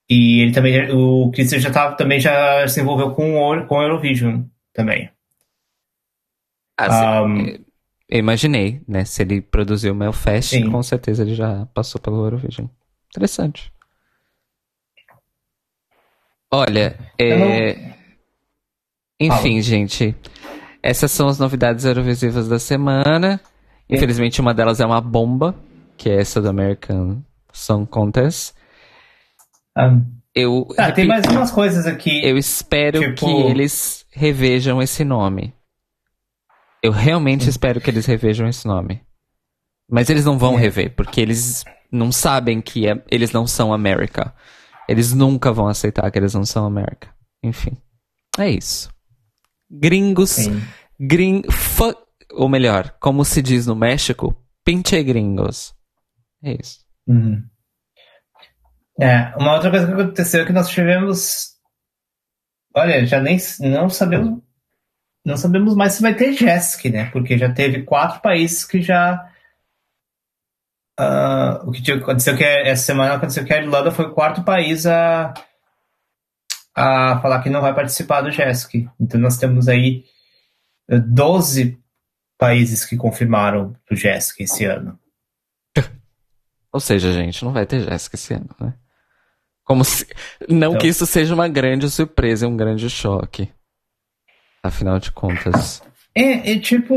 E 0.09 0.41
ele 0.41 0.51
também, 0.51 0.91
o 0.91 1.31
Christian 1.31 1.59
já 1.59 1.71
tá, 1.71 1.93
também 1.93 2.19
já 2.19 2.67
se 2.67 2.81
envolveu 2.81 3.11
com 3.11 3.37
o, 3.37 3.65
com 3.65 3.77
o 3.77 3.81
Eurovision 3.81 4.43
também. 4.73 5.09
Ah, 6.77 7.23
um, 7.23 7.45
eu 8.09 8.19
imaginei, 8.19 8.81
né? 8.87 9.05
Se 9.05 9.21
ele 9.21 9.39
produziu 9.41 9.93
o 9.93 9.95
Melfest, 9.95 10.49
sim. 10.49 10.69
com 10.69 10.81
certeza 10.83 11.21
ele 11.23 11.35
já 11.35 11.65
passou 11.67 12.01
pelo 12.01 12.25
Eurovision. 12.25 12.67
Interessante. 13.09 13.71
Olha, 16.51 16.97
é... 17.17 17.93
Enfim, 19.21 19.51
Fala. 19.51 19.61
gente. 19.61 20.15
Essas 20.81 21.11
são 21.11 21.27
as 21.27 21.37
novidades 21.37 21.85
eurovisivas 21.85 22.47
da 22.47 22.57
semana. 22.57 23.39
Infelizmente, 23.87 24.41
uma 24.41 24.53
delas 24.53 24.79
é 24.79 24.85
uma 24.85 24.99
bomba, 24.99 25.53
que 25.95 26.09
é 26.09 26.19
essa 26.19 26.41
do 26.41 26.49
American 26.49 27.21
Song 27.53 27.85
Contest. 27.85 28.55
Um, 29.77 30.03
eu, 30.33 30.67
ah, 30.77 30.91
tem 30.91 31.05
mais 31.05 31.25
umas 31.25 31.51
coisas 31.51 31.85
aqui. 31.85 32.25
Eu 32.25 32.35
espero 32.35 32.99
tipo... 32.99 33.25
que 33.25 33.31
eles 33.31 34.05
revejam 34.11 34.81
esse 34.81 35.03
nome. 35.03 35.53
Eu 36.81 36.91
realmente 36.91 37.47
espero 37.47 37.79
que 37.79 37.91
eles 37.91 38.07
revejam 38.07 38.47
esse 38.47 38.65
nome. 38.65 39.01
Mas 39.87 40.09
eles 40.09 40.25
não 40.25 40.39
vão 40.39 40.57
é. 40.57 40.61
rever, 40.61 40.95
porque 40.95 41.21
eles 41.21 41.63
não 41.91 42.11
sabem 42.11 42.59
que 42.59 42.87
é, 42.87 43.03
eles 43.11 43.31
não 43.31 43.45
são 43.45 43.71
América. 43.71 44.33
Eles 44.87 45.13
nunca 45.13 45.51
vão 45.51 45.67
aceitar 45.67 46.09
que 46.09 46.17
eles 46.17 46.33
não 46.33 46.43
são 46.43 46.65
América. 46.65 47.09
Enfim. 47.43 47.77
É 48.39 48.49
isso. 48.49 48.89
Gringos. 49.71 50.37
Gring, 50.99 51.41
ou 52.31 52.49
melhor, 52.49 52.95
como 52.99 53.25
se 53.25 53.41
diz 53.41 53.65
no 53.65 53.75
México, 53.75 54.35
pinche 54.63 55.01
gringos. 55.03 55.73
É 56.43 56.57
isso. 56.59 56.79
Uhum. 57.07 57.43
É, 58.99 59.33
uma 59.37 59.55
outra 59.55 59.71
coisa 59.71 59.87
que 59.87 59.93
aconteceu 59.93 60.43
é 60.43 60.45
que 60.45 60.53
nós 60.53 60.69
tivemos. 60.69 61.53
Olha, 62.75 63.05
já 63.05 63.19
nem 63.19 63.37
não 63.59 63.89
sabemos 63.89 64.41
não 65.23 65.37
sabemos 65.37 65.75
mais 65.75 65.93
se 65.93 66.01
vai 66.01 66.15
ter 66.15 66.33
JESC, 66.33 66.89
né? 66.89 67.09
Porque 67.11 67.37
já 67.37 67.51
teve 67.53 67.83
quatro 67.83 68.21
países 68.21 68.65
que 68.65 68.81
já. 68.81 69.27
Uh, 70.99 71.69
o 71.69 71.71
que 71.71 71.91
aconteceu 71.91 72.35
que 72.35 72.43
essa 72.43 72.83
semana 72.83 73.15
aconteceu 73.15 73.45
que 73.45 73.53
a 73.53 73.57
Irlanda 73.57 73.91
foi 73.91 74.05
o 74.05 74.13
quarto 74.13 74.43
país 74.43 74.85
a, 74.85 75.33
a 76.75 77.19
falar 77.21 77.41
que 77.41 77.49
não 77.49 77.61
vai 77.61 77.73
participar 77.73 78.21
do 78.21 78.31
JESC. 78.31 78.89
Então 78.99 79.19
nós 79.19 79.37
temos 79.37 79.67
aí 79.67 80.05
12 80.87 81.79
países 82.37 82.85
que 82.85 82.97
confirmaram 82.97 83.75
o 83.89 83.95
JESC 83.95 84.43
esse 84.43 84.65
ano. 84.65 84.99
Ou 86.71 86.79
seja, 86.79 87.13
gente, 87.13 87.43
não 87.43 87.53
vai 87.53 87.65
ter 87.65 87.81
JESC 87.81 88.15
esse 88.15 88.33
ano, 88.33 88.49
né? 88.59 88.73
Como 89.63 89.85
se. 89.85 90.05
Não 90.49 90.69
então... 90.69 90.77
que 90.79 90.87
isso 90.87 91.05
seja 91.05 91.33
uma 91.33 91.47
grande 91.47 91.89
surpresa, 91.89 92.47
um 92.47 92.57
grande 92.57 92.89
choque. 92.89 93.49
Afinal 94.63 94.99
de 94.99 95.11
contas. 95.11 95.81
É, 96.15 96.53
é 96.53 96.59
tipo. 96.59 96.95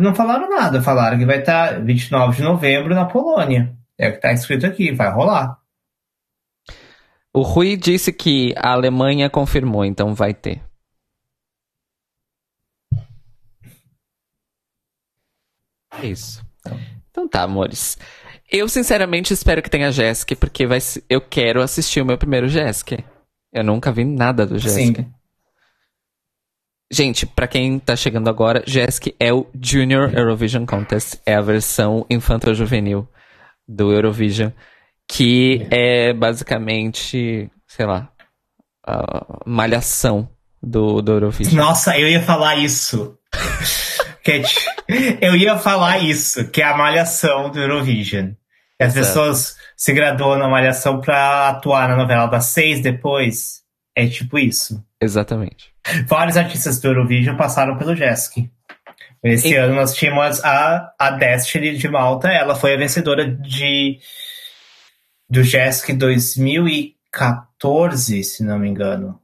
Não 0.00 0.14
falaram 0.14 0.48
nada, 0.48 0.82
falaram 0.82 1.18
que 1.18 1.26
vai 1.26 1.40
estar 1.40 1.74
tá 1.74 1.78
29 1.78 2.36
de 2.38 2.42
novembro 2.42 2.94
na 2.94 3.04
Polônia. 3.04 3.76
É 3.98 4.08
o 4.08 4.12
que 4.12 4.16
está 4.16 4.32
escrito 4.32 4.66
aqui, 4.66 4.90
vai 4.92 5.12
rolar. 5.12 5.59
O 7.32 7.42
Rui 7.42 7.76
disse 7.76 8.12
que 8.12 8.52
a 8.56 8.72
Alemanha 8.72 9.30
confirmou, 9.30 9.84
então 9.84 10.14
vai 10.14 10.34
ter. 10.34 10.62
É 15.92 16.06
isso. 16.06 16.44
Então 17.10 17.28
tá, 17.28 17.42
amores. 17.42 17.98
Eu 18.50 18.68
sinceramente 18.68 19.32
espero 19.32 19.62
que 19.62 19.70
tenha 19.70 19.92
Jéssica, 19.92 20.34
porque 20.34 20.66
vai, 20.66 20.78
eu 21.08 21.20
quero 21.20 21.62
assistir 21.62 22.00
o 22.00 22.06
meu 22.06 22.18
primeiro 22.18 22.48
Jéssica. 22.48 23.04
Eu 23.52 23.62
nunca 23.62 23.92
vi 23.92 24.04
nada 24.04 24.44
do 24.44 24.58
Jéssica. 24.58 25.06
Gente, 26.92 27.24
para 27.24 27.46
quem 27.46 27.78
tá 27.78 27.94
chegando 27.94 28.28
agora, 28.28 28.64
Jéssica 28.66 29.12
é 29.20 29.32
o 29.32 29.46
Junior 29.62 30.12
Eurovision 30.12 30.66
Contest. 30.66 31.20
É 31.24 31.34
a 31.34 31.40
versão 31.40 32.04
infanto-juvenil 32.10 33.08
do 33.68 33.92
Eurovision. 33.92 34.50
Que 35.12 35.66
é 35.70 36.12
basicamente, 36.12 37.50
sei 37.66 37.84
lá, 37.84 38.08
a 38.86 39.42
malhação 39.44 40.28
do, 40.62 41.02
do 41.02 41.12
Eurovision. 41.12 41.54
Nossa, 41.54 41.98
eu 41.98 42.08
ia 42.08 42.22
falar 42.22 42.56
isso. 42.56 43.18
eu 45.20 45.34
ia 45.34 45.58
falar 45.58 45.98
isso, 45.98 46.48
que 46.50 46.62
é 46.62 46.64
a 46.64 46.76
malhação 46.76 47.50
do 47.50 47.58
Eurovision. 47.58 48.32
As 48.80 48.96
Exato. 48.96 49.06
pessoas 49.06 49.56
se 49.76 49.92
graduou 49.92 50.38
na 50.38 50.48
Malhação 50.48 51.00
pra 51.00 51.48
atuar 51.48 51.88
na 51.88 51.96
novela 51.96 52.26
das 52.26 52.46
seis 52.46 52.80
depois. 52.80 53.60
É 53.94 54.06
tipo 54.06 54.38
isso. 54.38 54.82
Exatamente. 55.00 55.72
Vários 56.06 56.36
artistas 56.36 56.80
do 56.80 56.88
Eurovision 56.88 57.36
passaram 57.36 57.76
pelo 57.76 57.94
Jesk. 57.94 58.48
Esse 59.22 59.48
e... 59.48 59.56
ano 59.56 59.74
nós 59.74 59.94
tínhamos 59.94 60.42
a, 60.42 60.92
a 60.98 61.10
Destiny 61.10 61.76
de 61.76 61.88
Malta, 61.88 62.28
ela 62.28 62.54
foi 62.54 62.74
a 62.74 62.78
vencedora 62.78 63.26
de 63.26 63.98
do 65.30 65.42
Jesk 65.42 65.92
2014, 65.92 68.24
se 68.24 68.42
não 68.42 68.58
me 68.58 68.68
engano. 68.68 69.20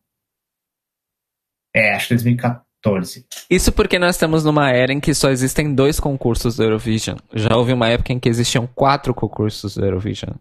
É, 1.74 1.94
acho 1.94 2.08
que 2.08 2.14
2014. 2.14 3.26
Isso 3.50 3.72
porque 3.72 3.98
nós 3.98 4.14
estamos 4.14 4.44
numa 4.44 4.70
era 4.70 4.92
em 4.92 5.00
que 5.00 5.12
só 5.12 5.30
existem 5.30 5.74
dois 5.74 5.98
concursos 5.98 6.54
do 6.56 6.62
Eurovision. 6.62 7.16
Já 7.34 7.56
houve 7.56 7.72
uma 7.72 7.88
época 7.88 8.12
em 8.12 8.20
que 8.20 8.28
existiam 8.28 8.66
quatro 8.66 9.12
concursos 9.12 9.74
do 9.74 9.84
Eurovision. 9.84 10.34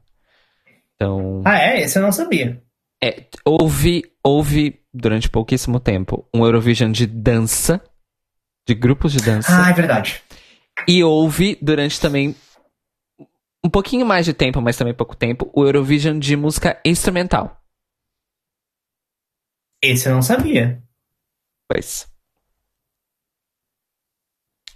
Então. 0.95 1.41
Ah, 1.43 1.57
é? 1.57 1.81
Esse 1.81 1.97
eu 1.97 2.03
não 2.03 2.11
sabia. 2.11 2.61
É, 3.03 3.23
houve, 3.43 4.03
houve 4.23 4.79
durante 4.93 5.27
pouquíssimo 5.29 5.79
tempo 5.79 6.29
um 6.33 6.45
Eurovision 6.45 6.91
de 6.91 7.07
dança, 7.07 7.81
de 8.67 8.75
grupos 8.75 9.11
de 9.11 9.19
dança. 9.19 9.47
Ah, 9.51 9.71
é 9.71 9.73
verdade. 9.73 10.21
E 10.87 11.03
houve 11.03 11.57
durante 11.61 11.99
também 11.99 12.35
um 13.65 13.69
pouquinho 13.69 14.05
mais 14.05 14.27
de 14.27 14.33
tempo, 14.33 14.61
mas 14.61 14.77
também 14.77 14.93
pouco 14.93 15.15
tempo, 15.15 15.49
o 15.51 15.63
Eurovision 15.63 16.19
de 16.19 16.35
música 16.35 16.79
instrumental. 16.85 17.59
Esse 19.81 20.07
eu 20.07 20.13
não 20.13 20.21
sabia. 20.21 20.83
Pois. 21.67 22.07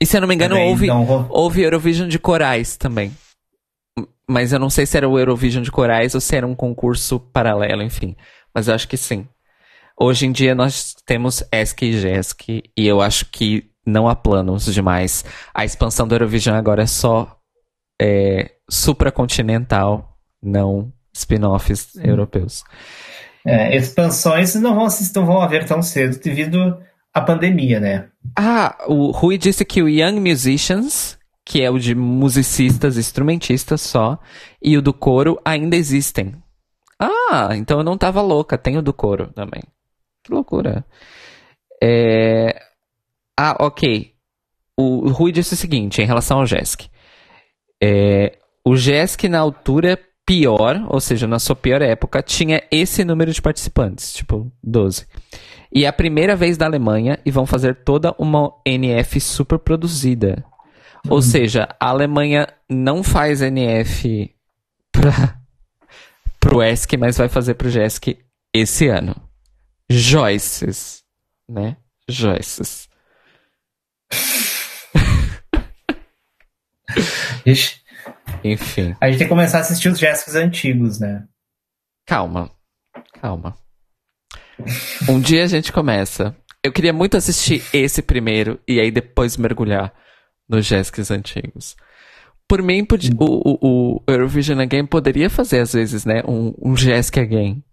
E 0.01 0.05
se 0.07 0.17
eu 0.17 0.21
não 0.21 0.27
me 0.27 0.33
engano, 0.33 0.55
também, 0.55 0.69
houve, 0.69 0.87
não... 0.87 1.29
houve 1.29 1.61
Eurovision 1.61 2.07
de 2.07 2.17
corais 2.17 2.77
também. 2.77 3.15
Mas 4.27 4.51
eu 4.51 4.59
não 4.59 4.71
sei 4.71 4.87
se 4.87 4.97
era 4.97 5.07
o 5.07 5.19
Eurovision 5.19 5.61
de 5.61 5.71
corais 5.71 6.15
ou 6.15 6.21
se 6.21 6.35
era 6.35 6.47
um 6.47 6.55
concurso 6.55 7.19
paralelo, 7.19 7.83
enfim. 7.83 8.15
Mas 8.55 8.67
eu 8.67 8.73
acho 8.73 8.87
que 8.87 8.97
sim. 8.97 9.27
Hoje 9.95 10.25
em 10.25 10.31
dia 10.31 10.55
nós 10.55 10.95
temos 11.05 11.43
ESC 11.53 11.85
e 11.85 11.99
GESC, 11.99 12.63
e 12.75 12.87
eu 12.87 13.01
acho 13.01 13.25
que 13.25 13.69
não 13.85 14.07
há 14.07 14.15
planos 14.15 14.65
demais. 14.65 15.23
A 15.53 15.63
expansão 15.63 16.07
do 16.07 16.15
Eurovision 16.15 16.55
agora 16.55 16.83
é 16.83 16.87
só 16.87 17.38
é, 17.99 18.51
supracontinental, 18.69 20.17
não 20.41 20.91
spin-offs 21.13 21.95
europeus. 21.95 22.63
É, 23.45 23.75
expansões 23.75 24.55
não 24.55 24.75
vão, 24.75 24.87
não 25.15 25.25
vão 25.25 25.41
haver 25.41 25.65
tão 25.65 25.81
cedo 25.81 26.19
devido 26.19 26.77
à 27.13 27.21
pandemia, 27.21 27.79
né? 27.79 28.09
Ah, 28.37 28.77
o 28.87 29.11
Rui 29.11 29.37
disse 29.37 29.65
que 29.65 29.81
o 29.81 29.89
Young 29.89 30.19
Musicians, 30.19 31.17
que 31.45 31.61
é 31.61 31.69
o 31.69 31.79
de 31.79 31.95
musicistas, 31.95 32.97
instrumentistas 32.97 33.81
só, 33.81 34.19
e 34.61 34.77
o 34.77 34.81
do 34.81 34.93
coro 34.93 35.39
ainda 35.43 35.75
existem. 35.75 36.35
Ah, 36.99 37.49
então 37.53 37.79
eu 37.79 37.83
não 37.83 37.97
tava 37.97 38.21
louca, 38.21 38.57
tem 38.57 38.77
o 38.77 38.81
do 38.81 38.93
coro 38.93 39.31
também. 39.33 39.63
Que 40.23 40.33
loucura. 40.33 40.85
É... 41.81 42.61
Ah, 43.37 43.55
ok. 43.59 44.13
O 44.77 45.09
Rui 45.09 45.31
disse 45.31 45.53
o 45.53 45.57
seguinte, 45.57 46.01
em 46.01 46.05
relação 46.05 46.39
ao 46.39 46.45
JESC. 46.45 46.89
É... 47.81 48.37
O 48.63 48.75
JESC 48.75 49.27
na 49.27 49.39
altura 49.39 49.97
pior, 50.25 50.85
ou 50.89 50.99
seja, 50.99 51.25
na 51.25 51.39
sua 51.39 51.55
pior 51.55 51.81
época, 51.81 52.21
tinha 52.21 52.61
esse 52.69 53.03
número 53.03 53.31
de 53.31 53.41
participantes, 53.41 54.13
tipo 54.13 54.51
12. 54.63 55.07
E 55.73 55.85
é 55.85 55.87
a 55.87 55.93
primeira 55.93 56.35
vez 56.35 56.57
da 56.57 56.65
Alemanha 56.65 57.19
e 57.25 57.31
vão 57.31 57.45
fazer 57.45 57.83
toda 57.83 58.13
uma 58.19 58.53
NF 58.65 59.19
super 59.19 59.57
produzida. 59.57 60.43
Ou 61.07 61.15
uhum. 61.15 61.21
seja, 61.21 61.67
a 61.79 61.89
Alemanha 61.89 62.47
não 62.69 63.01
faz 63.01 63.41
NF 63.41 64.31
para 64.91 65.39
pro 66.39 66.63
ESC, 66.63 66.97
mas 66.97 67.17
vai 67.17 67.27
fazer 67.27 67.55
pro 67.55 67.69
JESC 67.69 68.17
esse 68.53 68.87
ano. 68.87 69.15
Joyces, 69.89 71.03
né? 71.47 71.77
Joyces. 72.07 72.87
Enfim. 78.43 78.95
A 79.01 79.07
gente 79.07 79.17
tem 79.17 79.27
que 79.27 79.33
começar 79.33 79.59
a 79.59 79.61
assistir 79.61 79.89
os 79.89 79.99
Jéssicos 79.99 80.35
antigos, 80.35 80.99
né? 80.99 81.23
Calma. 82.05 82.49
Calma. 83.21 83.55
Um 85.07 85.19
dia 85.19 85.43
a 85.43 85.47
gente 85.47 85.71
começa. 85.71 86.35
Eu 86.63 86.71
queria 86.71 86.91
muito 86.91 87.15
assistir 87.15 87.63
esse 87.73 88.01
primeiro 88.01 88.59
e 88.67 88.79
aí 88.79 88.91
depois 88.91 89.37
mergulhar 89.37 89.93
nos 90.47 90.65
Jéssicos 90.65 91.11
antigos. 91.11 91.75
Por 92.47 92.63
mim, 92.63 92.83
podia, 92.83 93.11
o, 93.19 93.25
o, 93.25 93.57
o, 93.61 94.03
Eurovision 94.07 94.59
Again 94.59 94.87
poderia 94.87 95.29
fazer, 95.29 95.59
às 95.59 95.73
vezes, 95.73 96.03
né? 96.03 96.23
Um, 96.27 96.53
um 96.59 96.75
Jessica 96.75 97.21
Again. 97.21 97.63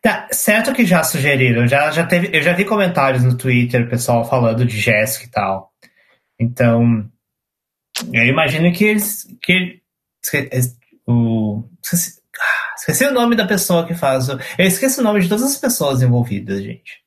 Tá, 0.00 0.28
certo 0.30 0.72
que 0.72 0.86
já 0.86 1.02
sugeriram. 1.02 1.66
Já, 1.66 1.90
já 1.90 2.06
teve, 2.06 2.30
eu 2.32 2.42
já 2.42 2.52
vi 2.52 2.64
comentários 2.64 3.24
no 3.24 3.36
Twitter, 3.36 3.90
pessoal 3.90 4.24
falando 4.24 4.64
de 4.64 4.78
Jéssica 4.78 5.26
e 5.26 5.30
tal. 5.30 5.72
Então, 6.38 7.10
eu 8.12 8.26
imagino 8.26 8.72
que 8.72 8.84
eles. 8.84 9.26
Que, 9.42 9.80
o, 11.06 11.64
esqueci, 11.82 12.20
ah, 12.38 12.74
esqueci 12.76 13.04
o 13.04 13.12
nome 13.12 13.36
da 13.36 13.46
pessoa 13.46 13.86
que 13.86 13.94
faz. 13.94 14.28
O, 14.28 14.38
eu 14.58 14.66
esqueci 14.66 15.00
o 15.00 15.02
nome 15.02 15.20
de 15.20 15.28
todas 15.28 15.44
as 15.44 15.56
pessoas 15.56 16.02
envolvidas, 16.02 16.62
gente. 16.62 17.04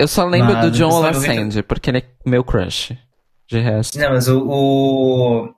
Eu 0.00 0.08
só 0.08 0.24
lembro 0.24 0.54
mas, 0.54 0.64
do 0.64 0.70
John 0.72 0.90
Olassand, 0.90 1.62
porque 1.68 1.90
ele 1.90 1.98
é 1.98 2.04
meu 2.26 2.42
crush. 2.42 2.96
De 3.46 3.60
resto. 3.60 3.98
Não, 3.98 4.10
mas 4.10 4.26
o, 4.26 4.44
o, 4.46 5.54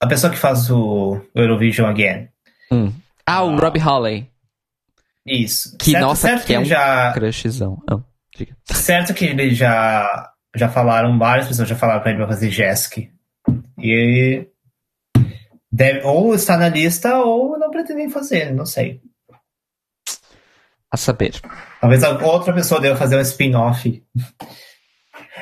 A 0.00 0.06
pessoa 0.06 0.32
que 0.32 0.38
faz 0.38 0.70
o 0.70 1.20
Eurovision 1.34 1.88
Again. 1.88 2.28
Hum. 2.70 2.92
Ah, 3.26 3.44
o 3.44 3.50
ah. 3.50 3.60
Robbie 3.60 3.80
Hawley. 3.80 4.30
Isso. 5.26 5.76
Que, 5.76 5.90
certo, 5.90 6.04
nossa, 6.04 6.28
certo 6.28 6.40
que, 6.42 6.46
que 6.46 6.54
é 6.54 6.60
um 6.60 6.64
já... 6.64 7.12
crushzão. 7.12 7.82
Oh, 7.90 8.00
certo 8.72 9.12
que 9.12 9.26
ele 9.26 9.54
já... 9.54 10.32
Já 10.56 10.68
falaram, 10.68 11.18
várias 11.18 11.46
pessoas 11.46 11.68
já 11.68 11.76
falaram 11.76 12.00
pra 12.00 12.10
ele 12.10 12.18
pra 12.18 12.28
fazer 12.28 12.48
Jesk. 12.48 13.10
E 13.78 14.46
deve, 15.70 16.00
ou 16.02 16.34
está 16.34 16.56
na 16.56 16.68
lista 16.68 17.18
ou 17.18 17.58
não 17.58 17.70
pretendem 17.70 18.10
fazer, 18.10 18.52
não 18.52 18.66
sei. 18.66 19.00
A 20.90 20.96
saber. 20.96 21.40
Talvez 21.80 22.02
outra 22.02 22.52
pessoa 22.52 22.80
deva 22.80 22.96
fazer 22.96 23.18
um 23.18 23.20
spin-off. 23.20 24.02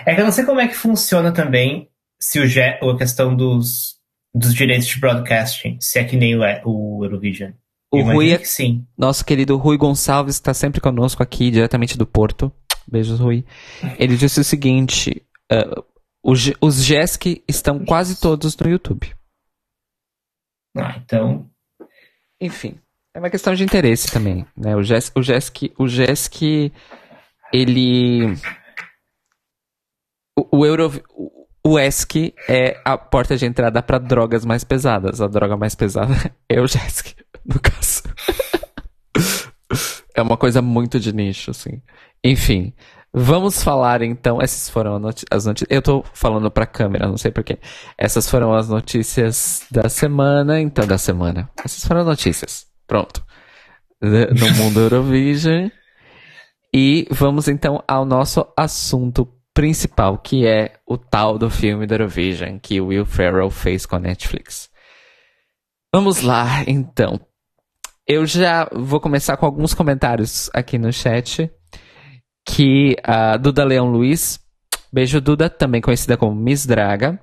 É 0.04 0.14
que 0.14 0.20
eu 0.20 0.24
não 0.24 0.32
sei 0.32 0.44
como 0.44 0.60
é 0.60 0.68
que 0.68 0.74
funciona 0.74 1.32
também 1.32 1.88
se 2.20 2.40
o, 2.40 2.90
a 2.90 2.98
questão 2.98 3.34
dos, 3.34 3.96
dos 4.34 4.54
direitos 4.54 4.88
de 4.88 5.00
broadcasting, 5.00 5.78
se 5.80 5.98
é 5.98 6.04
que 6.04 6.16
nem 6.16 6.34
o, 6.34 6.40
o 6.64 7.04
Eurovision. 7.04 7.52
O 7.92 8.02
Rui, 8.02 8.32
é, 8.32 8.38
sim. 8.44 8.84
nosso 8.98 9.24
querido 9.24 9.56
Rui 9.56 9.78
Gonçalves 9.78 10.34
está 10.34 10.52
sempre 10.52 10.80
conosco 10.80 11.22
aqui, 11.22 11.50
diretamente 11.50 11.96
do 11.96 12.06
Porto. 12.06 12.52
Beijos, 12.86 13.18
Rui. 13.18 13.44
Ele 13.98 14.16
disse 14.16 14.40
o 14.40 14.44
seguinte: 14.44 15.22
uh, 15.52 15.84
os, 16.26 16.52
os 16.60 16.84
GESC 16.84 17.44
estão 17.46 17.84
quase 17.84 18.20
todos 18.20 18.56
no 18.56 18.68
YouTube. 18.68 19.14
Ah, 20.76 20.96
então. 20.98 21.48
Enfim, 22.40 22.80
é 23.14 23.20
uma 23.20 23.30
questão 23.30 23.54
de 23.54 23.62
interesse 23.62 24.10
também, 24.10 24.44
né? 24.56 24.74
O 24.74 24.82
GESC, 24.82 25.12
o 25.16 25.22
GESC, 25.22 25.72
o 25.78 25.86
GESC 25.86 26.72
ele 27.52 28.34
o, 30.36 30.58
o 30.58 30.66
Euro 30.66 30.90
o 31.64 31.78
ESC 31.78 32.34
é 32.48 32.80
a 32.84 32.98
porta 32.98 33.36
de 33.36 33.46
entrada 33.46 33.82
para 33.82 33.98
drogas 33.98 34.44
mais 34.44 34.64
pesadas. 34.64 35.20
A 35.20 35.28
droga 35.28 35.56
mais 35.56 35.74
pesada 35.74 36.14
é 36.48 36.60
o 36.60 36.66
GESC, 36.66 37.14
no 37.44 37.60
caso. 37.60 38.02
é 40.14 40.22
uma 40.22 40.36
coisa 40.36 40.60
muito 40.60 40.98
de 40.98 41.12
nicho, 41.12 41.52
assim. 41.52 41.82
Enfim, 42.22 42.72
Vamos 43.18 43.62
falar 43.62 44.02
então, 44.02 44.42
essas 44.42 44.68
foram 44.68 44.96
as 45.30 45.46
notícias. 45.46 45.70
Eu 45.70 45.80
tô 45.80 46.04
falando 46.12 46.50
pra 46.50 46.66
câmera, 46.66 47.08
não 47.08 47.16
sei 47.16 47.30
porquê. 47.30 47.58
Essas 47.96 48.28
foram 48.28 48.52
as 48.52 48.68
notícias 48.68 49.64
da 49.70 49.88
semana, 49.88 50.60
então, 50.60 50.86
da 50.86 50.98
semana. 50.98 51.48
Essas 51.64 51.82
foram 51.86 52.02
as 52.02 52.06
notícias. 52.06 52.66
Pronto. 52.86 53.24
No 54.02 54.54
mundo 54.62 54.80
Eurovision. 54.80 55.70
E 56.74 57.08
vamos 57.10 57.48
então 57.48 57.82
ao 57.88 58.04
nosso 58.04 58.46
assunto 58.54 59.26
principal, 59.54 60.18
que 60.18 60.46
é 60.46 60.74
o 60.86 60.98
tal 60.98 61.38
do 61.38 61.48
filme 61.48 61.86
do 61.86 61.94
Eurovision 61.94 62.58
que 62.58 62.82
Will 62.82 63.06
Ferrell 63.06 63.48
fez 63.48 63.86
com 63.86 63.96
a 63.96 63.98
Netflix. 63.98 64.68
Vamos 65.90 66.20
lá, 66.20 66.64
então. 66.66 67.18
Eu 68.06 68.26
já 68.26 68.68
vou 68.70 69.00
começar 69.00 69.38
com 69.38 69.46
alguns 69.46 69.72
comentários 69.72 70.50
aqui 70.52 70.76
no 70.76 70.92
chat 70.92 71.50
que 72.46 72.96
a 73.02 73.36
Duda 73.36 73.64
Leão 73.64 73.90
Luiz, 73.90 74.38
beijo 74.92 75.20
Duda, 75.20 75.50
também 75.50 75.80
conhecida 75.80 76.16
como 76.16 76.34
Miss 76.34 76.64
Draga, 76.64 77.20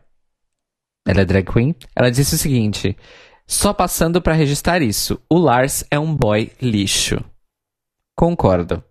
ela 1.07 1.21
é 1.21 1.25
drag 1.25 1.51
queen, 1.51 1.75
ela 1.95 2.11
disse 2.11 2.35
o 2.35 2.37
seguinte: 2.37 2.97
só 3.47 3.73
passando 3.73 4.21
para 4.21 4.33
registrar 4.33 4.81
isso, 4.81 5.21
o 5.29 5.37
Lars 5.37 5.85
é 5.89 5.97
um 5.97 6.15
boy 6.15 6.51
lixo. 6.61 7.17
Concordo. 8.15 8.83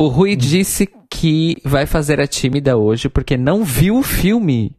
O 0.00 0.08
Rui 0.08 0.36
disse 0.36 0.86
que 1.10 1.56
vai 1.64 1.86
fazer 1.86 2.20
a 2.20 2.26
tímida 2.26 2.76
hoje 2.76 3.08
porque 3.08 3.36
não 3.36 3.64
viu 3.64 3.96
o 3.96 4.02
filme. 4.02 4.76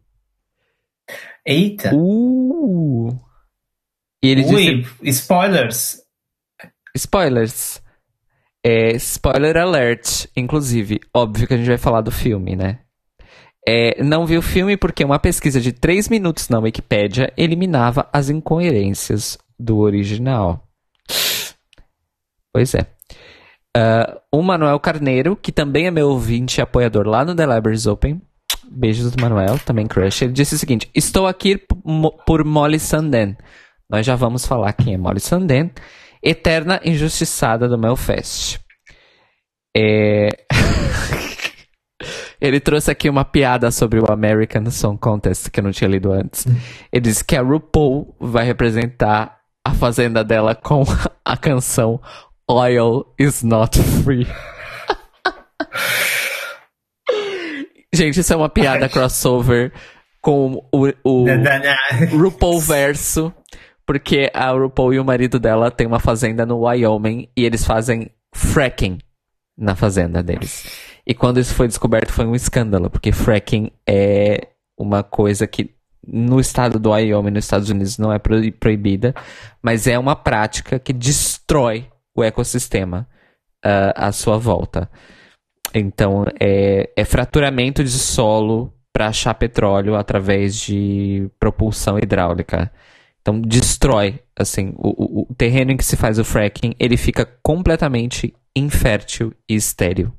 Eita! 1.44 1.90
Uh! 1.94 3.10
E 4.22 4.28
ele 4.28 4.44
Ui, 4.44 4.82
disse... 4.82 5.08
spoilers! 5.08 6.09
Spoilers. 6.94 7.82
É, 8.64 8.92
spoiler 8.96 9.56
alert, 9.56 10.26
inclusive. 10.36 11.00
Óbvio 11.14 11.46
que 11.46 11.54
a 11.54 11.56
gente 11.56 11.68
vai 11.68 11.78
falar 11.78 12.02
do 12.02 12.10
filme, 12.10 12.54
né? 12.54 12.80
É, 13.66 14.02
não 14.02 14.26
vi 14.26 14.36
o 14.36 14.42
filme 14.42 14.76
porque 14.76 15.04
uma 15.04 15.18
pesquisa 15.18 15.60
de 15.60 15.72
3 15.72 16.08
minutos 16.08 16.48
na 16.48 16.58
Wikipedia 16.58 17.32
eliminava 17.36 18.08
as 18.12 18.28
incoerências 18.28 19.38
do 19.58 19.78
original. 19.78 20.66
Pois 22.52 22.74
é. 22.74 22.86
Uh, 23.76 24.20
o 24.32 24.42
Manuel 24.42 24.80
Carneiro, 24.80 25.36
que 25.36 25.52
também 25.52 25.86
é 25.86 25.90
meu 25.90 26.08
ouvinte 26.08 26.58
e 26.58 26.62
apoiador 26.62 27.06
lá 27.06 27.24
no 27.24 27.34
The 27.34 27.46
Libraries 27.46 27.86
Open. 27.86 28.20
Beijos 28.68 29.10
do 29.10 29.20
Manuel, 29.20 29.58
também 29.60 29.86
crush. 29.86 30.22
Ele 30.22 30.32
disse 30.32 30.54
o 30.54 30.58
seguinte: 30.58 30.90
Estou 30.94 31.26
aqui 31.26 31.60
por 32.26 32.44
Molly 32.44 32.78
Sanden. 32.78 33.36
Nós 33.88 34.04
já 34.04 34.16
vamos 34.16 34.44
falar 34.46 34.72
quem 34.72 34.94
é 34.94 34.98
Molly 34.98 35.20
Sanden. 35.20 35.70
Eterna 36.22 36.80
Injustiçada 36.84 37.68
do 37.68 37.78
Melfest. 37.78 38.58
É... 39.76 40.28
Ele 42.40 42.58
trouxe 42.58 42.90
aqui 42.90 43.08
uma 43.10 43.24
piada 43.24 43.70
sobre 43.70 44.00
o 44.00 44.10
American 44.10 44.70
Song 44.70 44.98
Contest 44.98 45.50
que 45.50 45.60
eu 45.60 45.64
não 45.64 45.72
tinha 45.72 45.90
lido 45.90 46.10
antes. 46.10 46.46
Ele 46.90 47.02
disse 47.02 47.22
que 47.22 47.36
a 47.36 47.42
RuPaul 47.42 48.16
vai 48.18 48.44
representar 48.44 49.38
a 49.64 49.74
fazenda 49.74 50.24
dela 50.24 50.54
com 50.54 50.82
a 51.24 51.36
canção 51.36 52.00
Oil 52.48 53.04
is 53.18 53.42
Not 53.42 53.78
Free. 54.02 54.26
Gente, 57.92 58.20
isso 58.20 58.32
é 58.32 58.36
uma 58.36 58.48
piada 58.48 58.88
crossover 58.88 59.72
com 60.22 60.66
o, 60.72 60.88
o 61.04 61.26
RuPaul 62.16 62.58
verso 62.60 63.34
porque 63.90 64.30
a 64.32 64.52
RuPaul 64.52 64.94
e 64.94 65.00
o 65.00 65.04
marido 65.04 65.40
dela 65.40 65.68
têm 65.68 65.84
uma 65.84 65.98
fazenda 65.98 66.46
no 66.46 66.60
Wyoming 66.60 67.28
e 67.36 67.44
eles 67.44 67.64
fazem 67.64 68.08
fracking. 68.32 68.98
na 69.58 69.74
fazenda 69.74 70.22
deles. 70.22 70.64
E 71.04 71.12
quando 71.12 71.40
isso 71.40 71.52
foi 71.56 71.66
descoberto 71.66 72.12
foi 72.12 72.24
um 72.24 72.36
escândalo, 72.36 72.88
porque 72.88 73.10
fracking 73.10 73.72
é 73.84 74.46
uma 74.78 75.02
coisa 75.02 75.44
que 75.44 75.74
no 76.06 76.38
estado 76.38 76.78
do 76.78 76.92
Wyoming, 76.92 77.32
nos 77.32 77.46
Estados 77.46 77.68
Unidos, 77.68 77.98
não 77.98 78.12
é 78.12 78.20
proibida, 78.20 79.12
mas 79.60 79.88
é 79.88 79.98
uma 79.98 80.14
prática 80.14 80.78
que 80.78 80.92
destrói 80.92 81.88
o 82.16 82.22
ecossistema 82.22 83.08
uh, 83.66 83.90
à 83.96 84.12
sua 84.12 84.38
volta. 84.38 84.88
Então, 85.74 86.24
é, 86.38 86.90
é 86.96 87.04
fraturamento 87.04 87.82
de 87.82 87.90
solo 87.90 88.72
para 88.92 89.08
achar 89.08 89.34
petróleo 89.34 89.96
através 89.96 90.54
de 90.54 91.28
propulsão 91.40 91.98
hidráulica. 91.98 92.70
Então, 93.20 93.40
destrói, 93.40 94.20
assim, 94.36 94.72
o, 94.76 94.88
o, 94.88 95.26
o 95.30 95.34
terreno 95.34 95.72
em 95.72 95.76
que 95.76 95.84
se 95.84 95.96
faz 95.96 96.18
o 96.18 96.24
fracking, 96.24 96.74
ele 96.78 96.96
fica 96.96 97.26
completamente 97.42 98.34
infértil 98.56 99.34
e 99.48 99.54
estéril. 99.54 100.12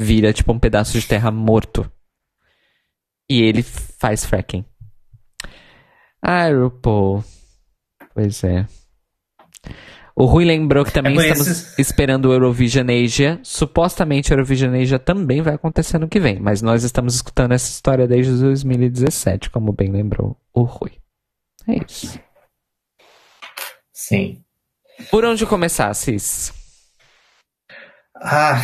Vira 0.00 0.32
tipo 0.32 0.52
um 0.52 0.58
pedaço 0.58 0.98
de 0.98 1.06
terra 1.06 1.30
morto. 1.30 1.90
E 3.28 3.42
ele 3.42 3.62
faz 3.62 4.24
fracking. 4.24 4.64
Ah, 6.22 6.48
RuPaul. 6.48 7.22
Pois 8.14 8.42
é. 8.44 8.66
O 10.16 10.24
Rui 10.24 10.44
lembrou 10.44 10.84
que 10.84 10.92
também 10.92 11.16
é 11.16 11.28
estamos 11.28 11.78
esperando 11.78 12.26
o 12.26 12.32
Eurovision 12.32 12.88
Asia. 12.90 13.38
Supostamente 13.44 14.32
o 14.32 14.34
Eurovision 14.34 14.74
Asia 14.74 14.98
também 14.98 15.40
vai 15.42 15.54
acontecer 15.54 15.96
no 15.98 16.08
que 16.08 16.18
vem, 16.18 16.40
mas 16.40 16.60
nós 16.60 16.82
estamos 16.82 17.14
escutando 17.14 17.52
essa 17.52 17.70
história 17.70 18.08
desde 18.08 18.36
2017, 18.40 19.48
como 19.48 19.72
bem 19.72 19.92
lembrou 19.92 20.36
o 20.52 20.62
Rui. 20.62 20.97
É 21.68 21.76
isso. 21.86 22.18
Sim. 23.92 24.42
Por 25.10 25.24
onde 25.24 25.46
começar, 25.46 25.92
Cis? 25.94 26.52
Ah. 28.16 28.56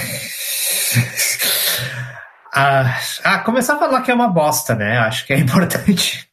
ah, 2.54 2.98
ah, 3.24 3.38
começar 3.40 3.74
a 3.74 3.78
falar 3.78 4.02
que 4.02 4.10
é 4.10 4.14
uma 4.14 4.28
bosta, 4.28 4.74
né? 4.74 4.98
Acho 4.98 5.26
que 5.26 5.32
é 5.32 5.38
importante. 5.38 6.28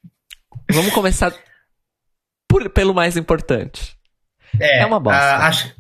Vamos 0.71 0.93
começar 0.93 1.33
por, 2.47 2.69
pelo 2.69 2.93
mais 2.93 3.17
importante. 3.17 3.97
É, 4.59 4.81
é 4.81 4.85
uma 4.85 4.99
bosta. 4.99 5.19
Uh, 5.19 5.41
acho 5.41 5.75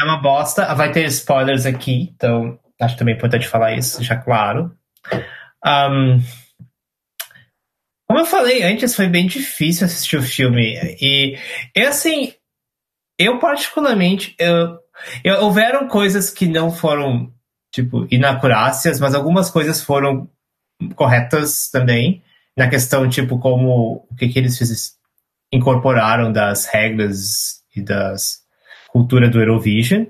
é 0.00 0.04
uma 0.04 0.20
bosta. 0.20 0.74
Vai 0.74 0.90
ter 0.90 1.04
spoilers 1.06 1.66
aqui, 1.66 2.12
então 2.14 2.58
acho 2.80 2.96
também 2.96 3.14
importante 3.14 3.48
falar 3.48 3.74
isso, 3.74 4.02
já 4.02 4.16
claro. 4.16 4.76
Um, 5.64 6.20
como 8.06 8.20
eu 8.20 8.26
falei 8.26 8.62
antes, 8.62 8.94
foi 8.94 9.08
bem 9.08 9.26
difícil 9.26 9.86
assistir 9.86 10.16
o 10.16 10.22
filme. 10.22 10.74
E, 11.00 11.38
e 11.74 11.80
assim, 11.80 12.32
eu 13.18 13.38
particularmente, 13.38 14.34
eu, 14.38 14.78
eu, 15.22 15.42
houveram 15.42 15.88
coisas 15.88 16.30
que 16.30 16.46
não 16.46 16.70
foram, 16.70 17.32
tipo, 17.72 18.06
inacurácias, 18.10 19.00
mas 19.00 19.14
algumas 19.14 19.50
coisas 19.50 19.82
foram 19.82 20.28
corretas 20.94 21.70
também. 21.70 22.22
Na 22.56 22.68
questão, 22.68 23.08
tipo, 23.08 23.38
como 23.38 24.06
o 24.10 24.14
que, 24.16 24.28
que 24.28 24.38
eles 24.38 24.56
fiz, 24.56 24.96
incorporaram 25.52 26.32
das 26.32 26.66
regras 26.66 27.62
e 27.74 27.82
das 27.82 28.44
cultura 28.94 29.28
do 29.28 29.40
Eurovision. 29.40 30.04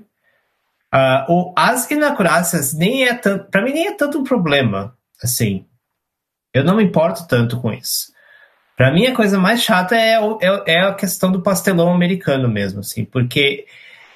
Uh, 0.93 1.51
as 1.57 1.89
inacurácias 1.89 2.71
nem 2.71 3.05
é 3.05 3.15
tanto, 3.15 3.49
para 3.49 3.63
mim 3.63 3.73
nem 3.73 3.87
é 3.87 3.93
tanto 3.95 4.19
um 4.19 4.23
problema, 4.23 4.95
assim. 5.21 5.65
Eu 6.55 6.63
não 6.63 6.77
me 6.77 6.83
importo 6.83 7.27
tanto 7.27 7.59
com 7.59 7.73
isso. 7.73 8.13
Para 8.77 8.91
mim 8.93 9.05
a 9.05 9.15
coisa 9.15 9.37
mais 9.37 9.61
chata 9.61 9.95
é, 9.95 10.15
é, 10.41 10.63
é, 10.67 10.81
a 10.81 10.93
questão 10.93 11.29
do 11.31 11.41
pastelão 11.41 11.93
americano 11.93 12.47
mesmo, 12.47 12.79
assim, 12.79 13.03
porque 13.03 13.65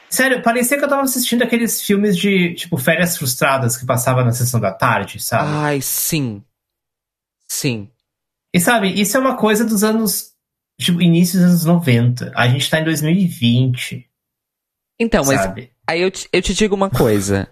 sério, 0.10 0.42
parecia 0.42 0.78
que 0.78 0.84
eu 0.84 0.90
tava 0.90 1.02
assistindo 1.02 1.44
aqueles 1.44 1.82
filmes 1.82 2.18
de 2.18 2.54
tipo 2.54 2.78
férias 2.78 3.18
frustradas 3.18 3.76
que 3.76 3.86
passava 3.86 4.24
na 4.24 4.32
sessão 4.32 4.60
da 4.60 4.72
tarde, 4.72 5.22
sabe? 5.22 5.50
Ai, 5.50 5.82
sim. 5.82 6.42
Sim. 7.48 7.90
E 8.54 8.60
sabe, 8.60 8.90
isso 8.90 9.18
é 9.18 9.20
uma 9.20 9.36
coisa 9.36 9.66
dos 9.66 9.84
anos 9.84 10.34
tipo, 10.80 11.02
início 11.02 11.40
dos 11.40 11.50
anos 11.50 11.66
90. 11.66 12.32
A 12.36 12.48
gente 12.48 12.70
tá 12.70 12.80
em 12.80 12.86
2020. 12.86 14.10
Então, 14.98 15.24
sabe? 15.26 15.62
mas 15.62 15.70
aí 15.88 16.02
eu 16.02 16.10
te, 16.10 16.30
eu 16.32 16.42
te 16.42 16.54
digo 16.54 16.74
uma 16.74 16.90
coisa. 16.90 17.50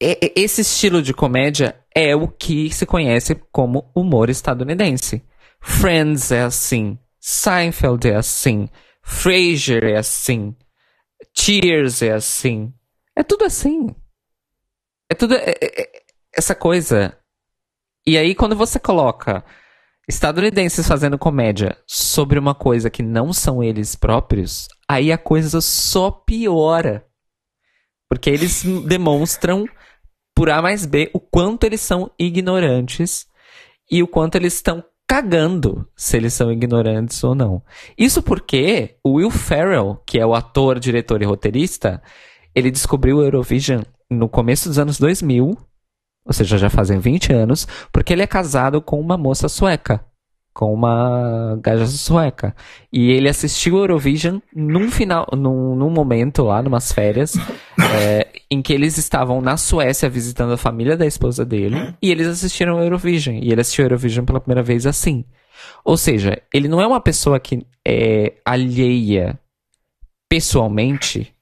Esse 0.00 0.60
estilo 0.60 1.00
de 1.00 1.14
comédia 1.14 1.78
é 1.94 2.14
o 2.14 2.28
que 2.28 2.70
se 2.70 2.84
conhece 2.84 3.34
como 3.50 3.90
humor 3.94 4.28
estadunidense. 4.28 5.24
Friends 5.60 6.30
é 6.30 6.42
assim, 6.42 6.98
Seinfeld 7.18 8.08
é 8.08 8.16
assim, 8.16 8.68
Frasier 9.02 9.84
é 9.84 9.96
assim, 9.96 10.54
Cheers 11.34 12.02
é 12.02 12.12
assim. 12.12 12.72
É 13.16 13.22
tudo 13.22 13.44
assim. 13.44 13.94
É 15.10 15.14
tudo 15.14 15.34
é, 15.34 15.50
é, 15.60 15.82
é 15.82 16.02
essa 16.36 16.54
coisa. 16.54 17.16
E 18.06 18.18
aí 18.18 18.34
quando 18.34 18.54
você 18.54 18.78
coloca 18.78 19.44
estadunidenses 20.08 20.86
fazendo 20.86 21.18
comédia 21.18 21.76
sobre 21.86 22.38
uma 22.38 22.54
coisa 22.54 22.90
que 22.90 23.02
não 23.02 23.32
são 23.32 23.62
eles 23.62 23.96
próprios, 23.96 24.68
aí 24.88 25.10
a 25.10 25.18
coisa 25.18 25.60
só 25.60 26.10
piora. 26.10 27.06
Porque 28.08 28.30
eles 28.30 28.62
demonstram, 28.86 29.66
por 30.36 30.50
A 30.50 30.60
mais 30.60 30.84
B, 30.84 31.10
o 31.14 31.18
quanto 31.18 31.64
eles 31.64 31.80
são 31.80 32.10
ignorantes 32.18 33.26
e 33.90 34.02
o 34.02 34.06
quanto 34.06 34.36
eles 34.36 34.54
estão 34.54 34.84
cagando 35.08 35.88
se 35.96 36.16
eles 36.16 36.34
são 36.34 36.52
ignorantes 36.52 37.24
ou 37.24 37.34
não. 37.34 37.62
Isso 37.96 38.22
porque 38.22 38.96
o 39.02 39.14
Will 39.14 39.30
Ferrell, 39.30 39.98
que 40.06 40.20
é 40.20 40.26
o 40.26 40.34
ator, 40.34 40.78
diretor 40.78 41.22
e 41.22 41.24
roteirista, 41.24 42.02
ele 42.54 42.70
descobriu 42.70 43.16
o 43.16 43.22
Eurovision 43.22 43.82
no 44.10 44.28
começo 44.28 44.68
dos 44.68 44.78
anos 44.78 44.98
2000 44.98 45.56
ou 46.26 46.32
seja, 46.32 46.58
já 46.58 46.68
fazem 46.68 46.98
20 46.98 47.32
anos, 47.32 47.68
porque 47.92 48.12
ele 48.12 48.22
é 48.22 48.26
casado 48.26 48.82
com 48.82 49.00
uma 49.00 49.16
moça 49.16 49.48
sueca, 49.48 50.04
com 50.56 50.72
uma 50.72 51.58
gaja 51.60 51.84
sueca. 51.86 52.56
E 52.90 53.10
ele 53.10 53.28
assistiu 53.28 53.76
Eurovision 53.76 54.38
num 54.54 54.90
final, 54.90 55.28
num, 55.36 55.76
num 55.76 55.90
momento 55.90 56.44
lá, 56.44 56.62
numas 56.62 56.90
férias, 56.90 57.34
é, 57.94 58.26
em 58.50 58.62
que 58.62 58.72
eles 58.72 58.96
estavam 58.96 59.42
na 59.42 59.58
Suécia 59.58 60.08
visitando 60.08 60.54
a 60.54 60.56
família 60.56 60.96
da 60.96 61.04
esposa 61.04 61.44
dele, 61.44 61.94
e 62.00 62.10
eles 62.10 62.26
assistiram 62.26 62.82
Eurovision. 62.82 63.36
E 63.36 63.52
ele 63.52 63.60
assistiu 63.60 63.84
Eurovision 63.84 64.24
pela 64.24 64.40
primeira 64.40 64.62
vez 64.62 64.86
assim. 64.86 65.26
Ou 65.84 65.98
seja, 65.98 66.40
ele 66.52 66.68
não 66.68 66.80
é 66.80 66.86
uma 66.86 67.02
pessoa 67.02 67.38
que 67.38 67.66
é 67.86 68.32
alheia 68.42 69.38
pessoalmente 70.26 71.34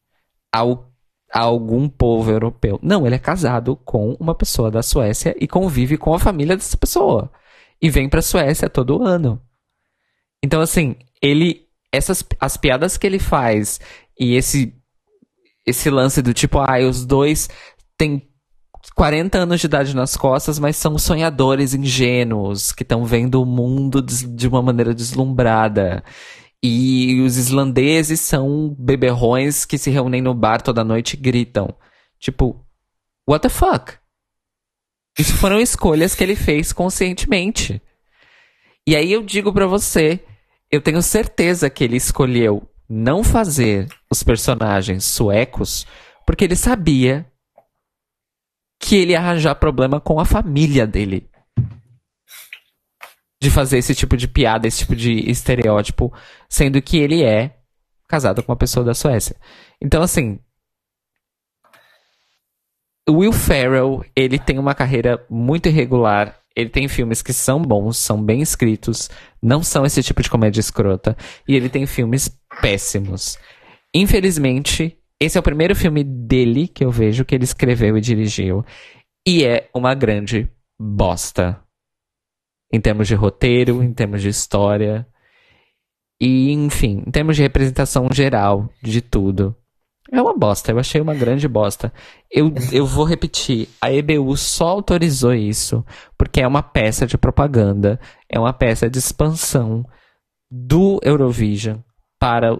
ao 0.52 0.92
a 1.32 1.40
algum 1.40 1.88
povo 1.88 2.30
europeu. 2.30 2.78
Não, 2.80 3.04
ele 3.04 3.16
é 3.16 3.18
casado 3.18 3.74
com 3.84 4.16
uma 4.20 4.36
pessoa 4.36 4.70
da 4.70 4.84
Suécia 4.84 5.34
e 5.40 5.48
convive 5.48 5.98
com 5.98 6.14
a 6.14 6.18
família 6.18 6.56
dessa 6.56 6.76
pessoa. 6.76 7.28
E 7.80 7.90
vem 7.90 8.08
pra 8.08 8.22
Suécia 8.22 8.68
todo 8.68 9.02
ano. 9.02 9.40
Então, 10.42 10.60
assim, 10.60 10.96
ele. 11.22 11.62
Essas, 11.92 12.24
as 12.40 12.56
piadas 12.56 12.96
que 12.98 13.06
ele 13.06 13.20
faz 13.20 13.80
e 14.18 14.34
esse, 14.34 14.74
esse 15.64 15.88
lance 15.88 16.20
do 16.20 16.34
tipo, 16.34 16.58
ah, 16.58 16.78
os 16.88 17.06
dois 17.06 17.48
têm 17.96 18.28
40 18.94 19.38
anos 19.38 19.60
de 19.60 19.66
idade 19.66 19.94
nas 19.94 20.16
costas, 20.16 20.58
mas 20.58 20.76
são 20.76 20.98
sonhadores 20.98 21.72
ingênuos 21.72 22.72
que 22.72 22.82
estão 22.82 23.04
vendo 23.04 23.40
o 23.40 23.46
mundo 23.46 24.02
de 24.02 24.46
uma 24.48 24.60
maneira 24.60 24.94
deslumbrada. 24.94 26.04
E 26.62 27.20
os 27.20 27.36
islandeses 27.36 28.20
são 28.20 28.74
beberrões 28.78 29.64
que 29.64 29.78
se 29.78 29.90
reúnem 29.90 30.22
no 30.22 30.34
bar 30.34 30.62
toda 30.62 30.84
noite 30.84 31.14
e 31.14 31.16
gritam. 31.16 31.74
Tipo, 32.18 32.64
what 33.28 33.42
the 33.42 33.48
fuck? 33.48 33.94
Isso 35.18 35.34
foram 35.34 35.60
escolhas 35.60 36.14
que 36.14 36.22
ele 36.22 36.34
fez 36.36 36.72
conscientemente. 36.72 37.80
E 38.86 38.96
aí 38.96 39.12
eu 39.12 39.22
digo 39.22 39.52
para 39.52 39.66
você, 39.66 40.20
eu 40.70 40.80
tenho 40.80 41.00
certeza 41.00 41.70
que 41.70 41.84
ele 41.84 41.96
escolheu 41.96 42.68
não 42.88 43.24
fazer 43.24 43.88
os 44.10 44.22
personagens 44.22 45.04
suecos 45.04 45.86
porque 46.26 46.44
ele 46.44 46.56
sabia 46.56 47.26
que 48.78 48.96
ele 48.96 49.12
ia 49.12 49.18
arranjar 49.18 49.54
problema 49.54 50.00
com 50.00 50.20
a 50.20 50.24
família 50.24 50.86
dele 50.86 51.28
de 53.40 53.50
fazer 53.50 53.78
esse 53.78 53.94
tipo 53.94 54.16
de 54.16 54.26
piada, 54.26 54.66
esse 54.66 54.78
tipo 54.78 54.96
de 54.96 55.30
estereótipo, 55.30 56.12
sendo 56.48 56.80
que 56.80 56.96
ele 56.96 57.22
é 57.22 57.58
casado 58.08 58.42
com 58.42 58.52
uma 58.52 58.58
pessoa 58.58 58.84
da 58.84 58.94
Suécia. 58.94 59.36
Então, 59.80 60.02
assim. 60.02 60.38
Will 63.08 63.32
Ferrell, 63.32 64.04
ele 64.16 64.38
tem 64.38 64.58
uma 64.58 64.74
carreira 64.74 65.24
muito 65.28 65.68
irregular. 65.68 66.40
Ele 66.56 66.70
tem 66.70 66.88
filmes 66.88 67.20
que 67.20 67.32
são 67.32 67.60
bons, 67.60 67.98
são 67.98 68.22
bem 68.22 68.40
escritos, 68.40 69.10
não 69.42 69.62
são 69.62 69.84
esse 69.84 70.02
tipo 70.02 70.22
de 70.22 70.30
comédia 70.30 70.60
escrota. 70.60 71.16
E 71.46 71.54
ele 71.54 71.68
tem 71.68 71.84
filmes 71.84 72.30
péssimos. 72.60 73.36
Infelizmente, 73.94 74.96
esse 75.20 75.36
é 75.36 75.40
o 75.40 75.44
primeiro 75.44 75.74
filme 75.74 76.02
dele 76.04 76.68
que 76.68 76.84
eu 76.84 76.90
vejo 76.90 77.24
que 77.24 77.34
ele 77.34 77.44
escreveu 77.44 77.96
e 77.96 78.00
dirigiu. 78.00 78.64
E 79.26 79.44
é 79.44 79.68
uma 79.74 79.94
grande 79.94 80.48
bosta 80.78 81.60
em 82.72 82.80
termos 82.80 83.06
de 83.06 83.14
roteiro, 83.14 83.82
em 83.82 83.92
termos 83.92 84.22
de 84.22 84.28
história 84.28 85.06
e, 86.20 86.52
enfim, 86.52 87.02
em 87.06 87.10
termos 87.10 87.36
de 87.36 87.42
representação 87.42 88.08
geral 88.12 88.68
de 88.82 89.00
tudo. 89.00 89.56
É 90.14 90.22
uma 90.22 90.36
bosta, 90.36 90.70
eu 90.70 90.78
achei 90.78 91.00
uma 91.00 91.14
grande 91.14 91.48
bosta. 91.48 91.92
Eu, 92.30 92.54
eu 92.70 92.86
vou 92.86 93.04
repetir, 93.04 93.68
a 93.80 93.92
EBU 93.92 94.36
só 94.36 94.68
autorizou 94.68 95.34
isso 95.34 95.84
porque 96.16 96.40
é 96.40 96.46
uma 96.46 96.62
peça 96.62 97.04
de 97.04 97.18
propaganda, 97.18 97.98
é 98.30 98.38
uma 98.38 98.52
peça 98.52 98.88
de 98.88 98.96
expansão 98.96 99.84
do 100.48 101.00
Eurovision 101.02 101.78
para 102.16 102.56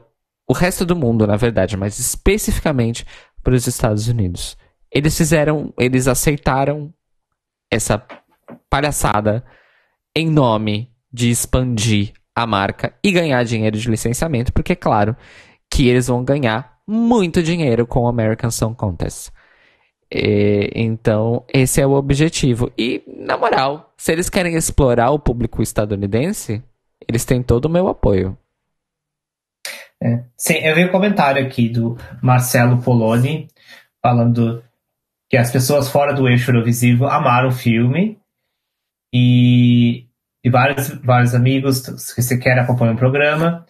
o 0.48 0.52
resto 0.52 0.84
do 0.84 0.96
mundo, 0.96 1.28
na 1.28 1.36
verdade, 1.36 1.76
mas 1.76 2.00
especificamente 2.00 3.06
para 3.40 3.54
os 3.54 3.68
Estados 3.68 4.08
Unidos. 4.08 4.56
Eles 4.90 5.16
fizeram, 5.16 5.72
eles 5.78 6.08
aceitaram 6.08 6.92
essa 7.70 8.04
palhaçada 8.68 9.44
em 10.16 10.28
nome 10.28 10.90
de 11.12 11.30
expandir 11.30 12.12
a 12.34 12.46
marca 12.48 12.92
e 13.02 13.12
ganhar 13.12 13.44
dinheiro 13.44 13.78
de 13.78 13.88
licenciamento, 13.88 14.52
porque, 14.52 14.74
claro, 14.74 15.16
que 15.70 15.88
eles 15.88 16.08
vão 16.08 16.24
ganhar 16.24 16.73
muito 16.86 17.42
dinheiro 17.42 17.86
com 17.86 18.00
o 18.00 18.08
American 18.08 18.50
Song 18.50 18.76
Contest. 18.76 19.30
E, 20.10 20.70
então, 20.74 21.44
esse 21.52 21.80
é 21.80 21.86
o 21.86 21.92
objetivo. 21.92 22.70
E, 22.78 23.02
na 23.06 23.36
moral, 23.36 23.92
se 23.96 24.12
eles 24.12 24.30
querem 24.30 24.54
explorar 24.54 25.10
o 25.10 25.18
público 25.18 25.62
estadunidense, 25.62 26.62
eles 27.08 27.24
têm 27.24 27.42
todo 27.42 27.66
o 27.66 27.70
meu 27.70 27.88
apoio. 27.88 28.36
É. 30.02 30.24
Sim, 30.36 30.54
eu 30.58 30.74
vi 30.74 30.84
um 30.84 30.92
comentário 30.92 31.44
aqui 31.44 31.68
do 31.68 31.96
Marcelo 32.22 32.82
Poloni 32.82 33.48
falando 34.02 34.62
que 35.30 35.36
as 35.36 35.50
pessoas 35.50 35.88
fora 35.88 36.12
do 36.12 36.28
eixo 36.28 36.50
Eurovisivo 36.50 37.06
amaram 37.06 37.48
o 37.48 37.52
filme 37.52 38.18
e, 39.12 40.06
e 40.44 40.50
vários, 40.50 40.88
vários 41.02 41.34
amigos 41.34 41.80
que 42.12 42.20
sequer 42.20 42.58
acompanham 42.58 42.94
o 42.94 42.98
programa, 42.98 43.64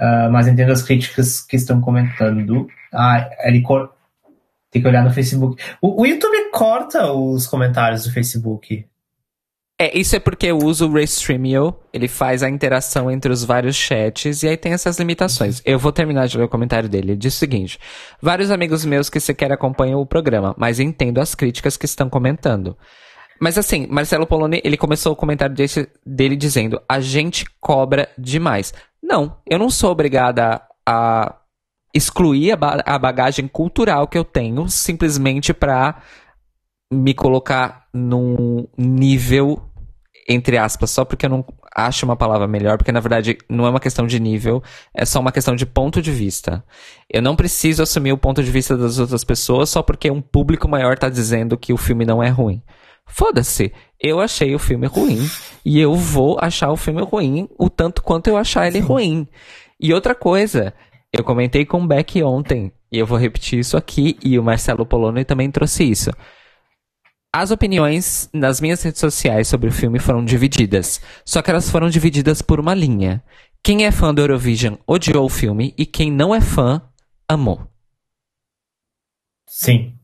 uh, 0.00 0.30
mas 0.30 0.46
entendo 0.46 0.72
as 0.72 0.82
críticas 0.82 1.40
que 1.40 1.56
estão 1.56 1.80
comentando. 1.80 2.66
Ah, 2.92 3.28
ele 3.44 3.62
cor... 3.62 3.92
tem 4.70 4.80
que 4.80 4.88
olhar 4.88 5.04
no 5.04 5.12
Facebook. 5.12 5.62
O, 5.80 6.02
o 6.02 6.06
YouTube 6.06 6.50
corta 6.50 7.12
os 7.12 7.46
comentários 7.46 8.04
do 8.04 8.12
Facebook. 8.12 8.86
É, 9.76 9.98
isso 9.98 10.14
é 10.14 10.20
porque 10.20 10.46
eu 10.46 10.58
uso 10.58 10.86
o 10.86 10.92
Restreamio, 10.92 11.76
ele 11.92 12.06
faz 12.06 12.44
a 12.44 12.48
interação 12.48 13.10
entre 13.10 13.32
os 13.32 13.42
vários 13.42 13.74
chats 13.74 14.44
e 14.44 14.48
aí 14.48 14.56
tem 14.56 14.72
essas 14.72 15.00
limitações. 15.00 15.60
Eu 15.64 15.80
vou 15.80 15.90
terminar 15.90 16.28
de 16.28 16.38
ler 16.38 16.44
o 16.44 16.48
comentário 16.48 16.88
dele. 16.88 17.10
Ele 17.10 17.18
diz 17.18 17.34
o 17.34 17.38
seguinte: 17.38 17.78
Vários 18.22 18.52
amigos 18.52 18.84
meus 18.84 19.10
que 19.10 19.18
sequer 19.18 19.50
acompanham 19.50 20.00
o 20.00 20.06
programa, 20.06 20.54
mas 20.56 20.78
entendo 20.78 21.20
as 21.20 21.34
críticas 21.34 21.76
que 21.76 21.86
estão 21.86 22.08
comentando. 22.08 22.76
Mas 23.40 23.58
assim, 23.58 23.88
Marcelo 23.90 24.28
Poloni, 24.28 24.60
ele 24.64 24.76
começou 24.76 25.12
o 25.12 25.16
comentário 25.16 25.56
desse, 25.56 25.88
dele 26.06 26.36
dizendo: 26.36 26.80
a 26.88 27.00
gente 27.00 27.44
cobra 27.60 28.08
demais. 28.16 28.72
Não, 29.04 29.36
eu 29.46 29.58
não 29.58 29.68
sou 29.68 29.90
obrigada 29.90 30.62
a 30.88 31.36
excluir 31.92 32.52
a, 32.52 32.56
ba 32.56 32.82
a 32.86 32.98
bagagem 32.98 33.46
cultural 33.46 34.08
que 34.08 34.16
eu 34.16 34.24
tenho 34.24 34.66
simplesmente 34.66 35.52
para 35.52 36.02
me 36.90 37.12
colocar 37.12 37.86
num 37.92 38.66
nível, 38.78 39.62
entre 40.26 40.56
aspas, 40.56 40.90
só 40.90 41.04
porque 41.04 41.26
eu 41.26 41.30
não 41.30 41.44
acho 41.76 42.06
uma 42.06 42.16
palavra 42.16 42.48
melhor, 42.48 42.78
porque 42.78 42.90
na 42.90 43.00
verdade 43.00 43.36
não 43.46 43.66
é 43.66 43.70
uma 43.70 43.80
questão 43.80 44.06
de 44.06 44.18
nível, 44.18 44.62
é 44.94 45.04
só 45.04 45.20
uma 45.20 45.32
questão 45.32 45.54
de 45.54 45.66
ponto 45.66 46.00
de 46.00 46.10
vista. 46.10 46.64
Eu 47.12 47.20
não 47.20 47.36
preciso 47.36 47.82
assumir 47.82 48.12
o 48.12 48.18
ponto 48.18 48.42
de 48.42 48.50
vista 48.50 48.74
das 48.74 48.98
outras 48.98 49.22
pessoas 49.22 49.68
só 49.68 49.82
porque 49.82 50.10
um 50.10 50.22
público 50.22 50.66
maior 50.66 50.96
tá 50.96 51.10
dizendo 51.10 51.58
que 51.58 51.74
o 51.74 51.76
filme 51.76 52.06
não 52.06 52.22
é 52.22 52.30
ruim. 52.30 52.62
Foda-se, 53.06 53.72
eu 54.00 54.20
achei 54.20 54.54
o 54.54 54.58
filme 54.58 54.86
ruim 54.86 55.28
e 55.64 55.78
eu 55.78 55.94
vou 55.94 56.38
achar 56.40 56.70
o 56.70 56.76
filme 56.76 57.02
ruim 57.02 57.48
o 57.58 57.70
tanto 57.70 58.02
quanto 58.02 58.28
eu 58.28 58.36
achar 58.36 58.66
ele 58.66 58.80
Sim. 58.80 58.86
ruim. 58.86 59.28
E 59.80 59.92
outra 59.92 60.14
coisa, 60.14 60.74
eu 61.12 61.22
comentei 61.22 61.64
com 61.64 61.82
o 61.82 61.86
Beck 61.86 62.22
ontem, 62.22 62.72
e 62.90 62.98
eu 62.98 63.06
vou 63.06 63.18
repetir 63.18 63.58
isso 63.58 63.76
aqui, 63.76 64.16
e 64.24 64.38
o 64.38 64.42
Marcelo 64.42 64.86
Poloni 64.86 65.24
também 65.24 65.50
trouxe 65.50 65.84
isso. 65.84 66.10
As 67.32 67.50
opiniões 67.50 68.28
nas 68.32 68.60
minhas 68.60 68.82
redes 68.82 69.00
sociais 69.00 69.48
sobre 69.48 69.68
o 69.68 69.72
filme 69.72 69.98
foram 69.98 70.24
divididas, 70.24 71.00
só 71.24 71.42
que 71.42 71.50
elas 71.50 71.68
foram 71.68 71.88
divididas 71.88 72.40
por 72.40 72.60
uma 72.60 72.74
linha. 72.74 73.22
Quem 73.62 73.84
é 73.84 73.90
fã 73.90 74.14
do 74.14 74.20
Eurovision 74.20 74.74
odiou 74.86 75.24
o 75.24 75.28
filme 75.28 75.74
e 75.76 75.86
quem 75.86 76.12
não 76.12 76.34
é 76.34 76.40
fã 76.40 76.82
amou. 77.28 77.66
Sim. 79.48 79.94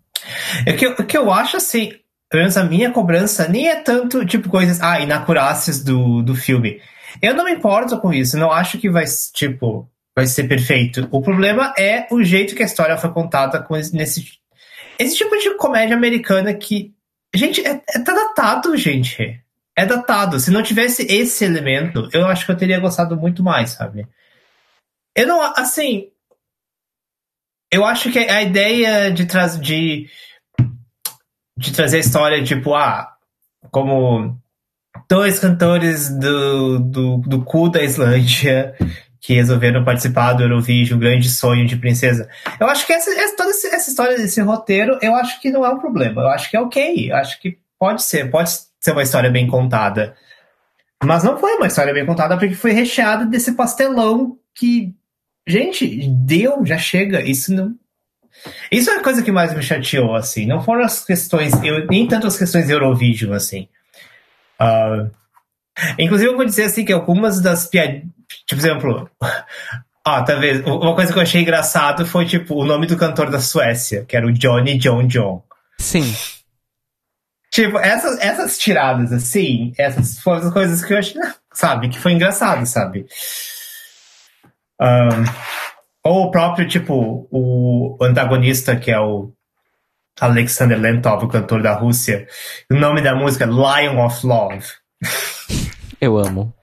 O 0.66 0.76
que, 0.76 0.86
o 0.86 1.06
que 1.06 1.16
eu 1.16 1.32
acho 1.32 1.56
assim, 1.56 1.92
pelo 2.30 2.42
menos 2.42 2.56
a 2.56 2.64
minha 2.64 2.90
cobrança 2.90 3.48
nem 3.48 3.68
é 3.68 3.76
tanto 3.76 4.24
tipo 4.24 4.48
coisas, 4.48 4.80
ah, 4.80 5.00
inacurácias 5.00 5.82
do, 5.82 6.22
do 6.22 6.34
filme. 6.34 6.80
Eu 7.20 7.34
não 7.34 7.44
me 7.44 7.52
importo 7.52 7.98
com 7.98 8.12
isso, 8.12 8.38
não 8.38 8.52
acho 8.52 8.78
que 8.78 8.88
vai, 8.88 9.04
tipo, 9.34 9.90
vai 10.14 10.26
ser 10.26 10.44
perfeito. 10.44 11.08
O 11.10 11.20
problema 11.20 11.74
é 11.76 12.06
o 12.10 12.22
jeito 12.22 12.54
que 12.54 12.62
a 12.62 12.66
história 12.66 12.96
foi 12.96 13.12
contada 13.12 13.60
com 13.60 13.76
esse, 13.76 13.94
nesse 13.94 14.38
esse 14.98 15.16
tipo 15.16 15.36
de 15.38 15.56
comédia 15.56 15.96
americana 15.96 16.52
que 16.54 16.94
Gente, 17.34 17.64
é, 17.64 17.80
é, 17.88 17.98
tá 18.00 18.12
datado, 18.12 18.76
gente. 18.76 19.40
É 19.76 19.86
datado. 19.86 20.40
Se 20.40 20.50
não 20.50 20.62
tivesse 20.62 21.02
esse 21.02 21.44
elemento, 21.44 22.08
eu 22.12 22.26
acho 22.26 22.44
que 22.44 22.52
eu 22.52 22.56
teria 22.56 22.80
gostado 22.80 23.16
muito 23.16 23.42
mais, 23.42 23.70
sabe? 23.70 24.06
Eu 25.14 25.26
não, 25.26 25.40
assim. 25.56 26.10
Eu 27.72 27.84
acho 27.84 28.10
que 28.10 28.18
a 28.18 28.42
ideia 28.42 29.12
de, 29.12 29.26
tra 29.26 29.46
de, 29.46 30.08
de 31.60 31.72
trazer 31.74 31.98
a 31.98 32.00
história, 32.00 32.42
tipo, 32.42 32.74
ah, 32.74 33.12
como 33.70 34.34
dois 35.06 35.38
cantores 35.38 36.08
do, 36.08 36.78
do, 36.78 37.18
do 37.18 37.44
cu 37.44 37.68
da 37.68 37.82
Islândia 37.82 38.74
que 39.20 39.34
resolveram 39.34 39.84
participar 39.84 40.32
do 40.32 40.42
Eurovision, 40.42 40.96
o 40.96 41.00
grande 41.00 41.28
sonho 41.28 41.66
de 41.66 41.76
princesa. 41.76 42.26
Eu 42.58 42.66
acho 42.66 42.86
que 42.86 42.94
essa, 42.94 43.10
essa, 43.10 43.36
toda 43.36 43.50
essa 43.50 43.90
história 43.90 44.16
desse 44.16 44.40
roteiro, 44.40 44.98
eu 45.02 45.14
acho 45.14 45.38
que 45.38 45.50
não 45.50 45.64
é 45.64 45.68
um 45.68 45.78
problema. 45.78 46.22
Eu 46.22 46.28
acho 46.28 46.50
que 46.50 46.56
é 46.56 46.60
ok. 46.60 47.10
Eu 47.10 47.16
acho 47.16 47.38
que 47.38 47.58
pode 47.78 48.02
ser, 48.02 48.30
pode 48.30 48.50
ser 48.80 48.92
uma 48.92 49.02
história 49.02 49.30
bem 49.30 49.46
contada. 49.46 50.16
Mas 51.04 51.22
não 51.22 51.36
foi 51.36 51.56
uma 51.56 51.66
história 51.66 51.92
bem 51.92 52.06
contada 52.06 52.38
porque 52.38 52.54
foi 52.54 52.72
recheada 52.72 53.26
desse 53.26 53.52
pastelão 53.52 54.38
que, 54.54 54.94
gente, 55.46 56.08
deu, 56.08 56.64
já 56.64 56.78
chega. 56.78 57.20
Isso 57.20 57.52
não. 57.52 57.74
Isso 58.70 58.90
é 58.90 58.96
a 58.96 59.02
coisa 59.02 59.22
que 59.22 59.32
mais 59.32 59.54
me 59.54 59.62
chateou, 59.62 60.14
assim. 60.14 60.46
Não 60.46 60.62
foram 60.62 60.84
as 60.84 61.04
questões, 61.04 61.52
eu, 61.62 61.86
nem 61.86 62.06
tanto 62.06 62.26
as 62.26 62.38
questões 62.38 62.70
Eurovision, 62.70 63.32
assim. 63.32 63.68
Uh, 64.60 65.10
inclusive, 65.98 66.30
eu 66.30 66.36
vou 66.36 66.44
dizer 66.44 66.64
assim 66.64 66.84
que 66.84 66.92
algumas 66.92 67.40
das 67.40 67.66
piadas 67.66 68.02
Tipo, 68.46 68.60
exemplo, 68.60 69.10
ah, 70.04 70.22
talvez. 70.22 70.64
Uma 70.64 70.94
coisa 70.94 71.12
que 71.12 71.18
eu 71.18 71.22
achei 71.22 71.42
engraçado 71.42 72.06
foi, 72.06 72.26
tipo, 72.26 72.54
o 72.54 72.64
nome 72.64 72.86
do 72.86 72.96
cantor 72.96 73.30
da 73.30 73.40
Suécia, 73.40 74.04
que 74.04 74.16
era 74.16 74.26
o 74.26 74.32
Johnny 74.32 74.78
John 74.78 75.06
John. 75.06 75.42
Sim. 75.78 76.14
Tipo, 77.50 77.78
essas, 77.78 78.18
essas 78.20 78.58
tiradas, 78.58 79.12
assim, 79.12 79.72
essas 79.76 80.20
foram 80.20 80.46
as 80.46 80.52
coisas 80.52 80.84
que 80.84 80.92
eu 80.92 80.98
achei, 80.98 81.20
sabe, 81.52 81.88
que 81.88 81.98
foi 81.98 82.12
engraçado, 82.12 82.64
sabe? 82.64 83.06
Um, 84.80 85.24
ou 86.04 86.24
o 86.24 86.30
próprio, 86.30 86.68
tipo, 86.68 87.28
o 87.30 87.98
antagonista, 88.00 88.76
que 88.76 88.90
é 88.90 88.98
o 88.98 89.32
Alexander 90.20 90.78
Lentov, 90.78 91.24
o 91.24 91.28
cantor 91.28 91.62
da 91.62 91.74
Rússia. 91.74 92.26
O 92.70 92.74
nome 92.74 93.02
da 93.02 93.14
música 93.14 93.44
é 93.44 93.46
Lion 93.46 94.04
of 94.04 94.26
Love. 94.26 94.66
Eu 96.00 96.18
amo. 96.18 96.54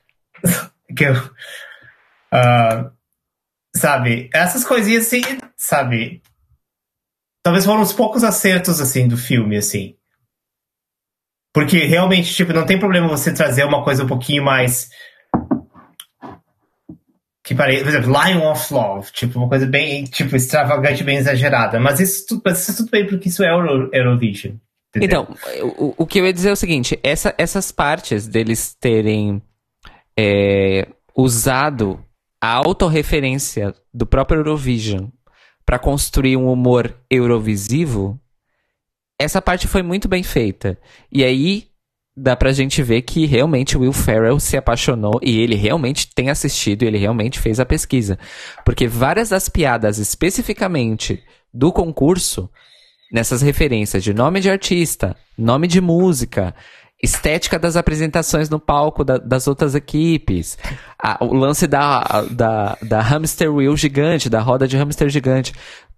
que 0.96 1.04
eu, 1.04 1.14
uh, 1.14 2.92
sabe, 3.76 4.30
essas 4.34 4.66
coisinhas 4.66 5.06
assim, 5.06 5.22
sabe, 5.56 6.24
talvez 7.44 7.66
foram 7.66 7.82
os 7.82 7.94
poucos 7.94 8.24
acertos, 8.24 8.82
assim, 8.82 9.08
do 9.08 9.16
filme, 9.16 9.58
assim. 9.58 9.96
Porque 11.54 11.80
realmente, 11.86 12.34
tipo, 12.34 12.54
não 12.54 12.66
tem 12.66 12.80
problema 12.80 13.08
você 13.08 13.34
trazer 13.34 13.64
uma 13.64 13.84
coisa 13.84 14.04
um 14.04 14.08
pouquinho 14.08 14.44
mais. 14.44 14.90
Que 17.48 17.56
parece, 17.56 17.82
por 17.82 17.90
exemplo, 17.90 18.12
Lion 18.12 18.52
of 18.52 18.74
Love, 18.74 19.10
tipo, 19.14 19.40
uma 19.40 19.48
coisa 19.48 19.66
bem, 19.66 20.04
tipo, 20.04 20.36
extravagante, 20.36 21.02
bem 21.02 21.16
exagerada. 21.16 21.80
Mas 21.80 22.02
isso, 22.02 22.26
tudo, 22.28 22.42
isso 22.52 22.76
tudo 22.76 22.92
bem 22.92 23.08
porque 23.08 23.30
isso 23.30 23.42
é 23.42 23.50
Euro, 23.50 23.90
Eurovision. 23.94 24.56
Entendeu? 24.94 25.26
Então, 25.32 25.74
o, 25.78 25.94
o 26.00 26.06
que 26.06 26.20
eu 26.20 26.26
ia 26.26 26.34
dizer 26.34 26.50
é 26.50 26.52
o 26.52 26.58
seguinte: 26.58 27.00
essa, 27.02 27.34
essas 27.38 27.72
partes 27.72 28.28
deles 28.28 28.76
terem 28.78 29.42
é, 30.20 30.90
usado 31.16 32.04
a 32.42 32.54
autorreferência 32.54 33.74
do 33.94 34.06
próprio 34.06 34.40
Eurovision 34.40 35.08
para 35.66 35.80
construir 35.80 36.36
um 36.36 36.52
humor 36.52 36.94
eurovisivo, 37.10 38.20
essa 39.18 39.42
parte 39.42 39.70
foi 39.70 39.82
muito 39.82 40.10
bem 40.10 40.22
feita. 40.22 40.78
E 41.10 41.24
aí 41.24 41.67
dá 42.18 42.36
pra 42.36 42.52
gente 42.52 42.82
ver 42.82 43.04
que 43.04 43.28
realmente 43.28 43.78
Will 43.78 43.94
Ferrell 43.94 44.40
se 44.40 44.58
apaixonou 44.58 45.20
e 45.22 45.40
ele 45.40 45.56
realmente 45.56 46.08
tem 46.16 46.32
assistido, 46.32 46.82
ele 46.82 46.98
realmente 46.98 47.40
fez 47.40 47.60
a 47.60 47.66
pesquisa. 47.66 48.18
Porque 48.66 48.88
várias 48.88 49.30
das 49.30 49.48
piadas 49.48 50.00
especificamente 50.00 51.24
do 51.54 51.72
concurso, 51.72 52.50
nessas 53.12 53.44
referências 53.44 54.04
de 54.04 54.16
nome 54.16 54.40
de 54.40 54.50
artista, 54.50 55.16
nome 55.38 55.68
de 55.68 55.80
música, 55.80 56.56
estética 57.02 57.60
das 57.60 57.78
apresentações 57.78 58.50
no 58.50 58.60
palco 58.60 59.04
da, 59.04 59.20
das 59.20 59.48
outras 59.48 59.76
equipes, 59.76 60.58
a, 60.98 61.24
o 61.24 61.36
lance 61.36 61.68
da, 61.68 62.26
da, 62.32 62.78
da 62.82 63.00
hamster 63.00 63.54
wheel 63.54 63.78
gigante, 63.78 64.28
da 64.28 64.42
roda 64.42 64.68
de 64.68 64.76
hamster 64.76 65.08
gigante. 65.08 65.54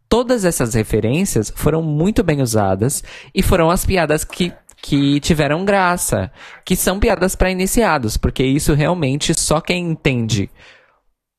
todas 0.09 0.43
essas 0.43 0.73
referências 0.73 1.53
foram 1.55 1.81
muito 1.81 2.23
bem 2.23 2.41
usadas 2.41 3.03
e 3.33 3.41
foram 3.41 3.69
as 3.69 3.85
piadas 3.85 4.25
que 4.25 4.51
que 4.81 5.19
tiveram 5.19 5.65
graça, 5.65 6.31
que 6.65 6.75
são 6.75 6.99
piadas 6.99 7.35
para 7.35 7.51
iniciados, 7.51 8.17
porque 8.17 8.43
isso 8.43 8.73
realmente 8.73 9.33
só 9.33 9.59
quem 9.59 9.91
entende 9.91 10.49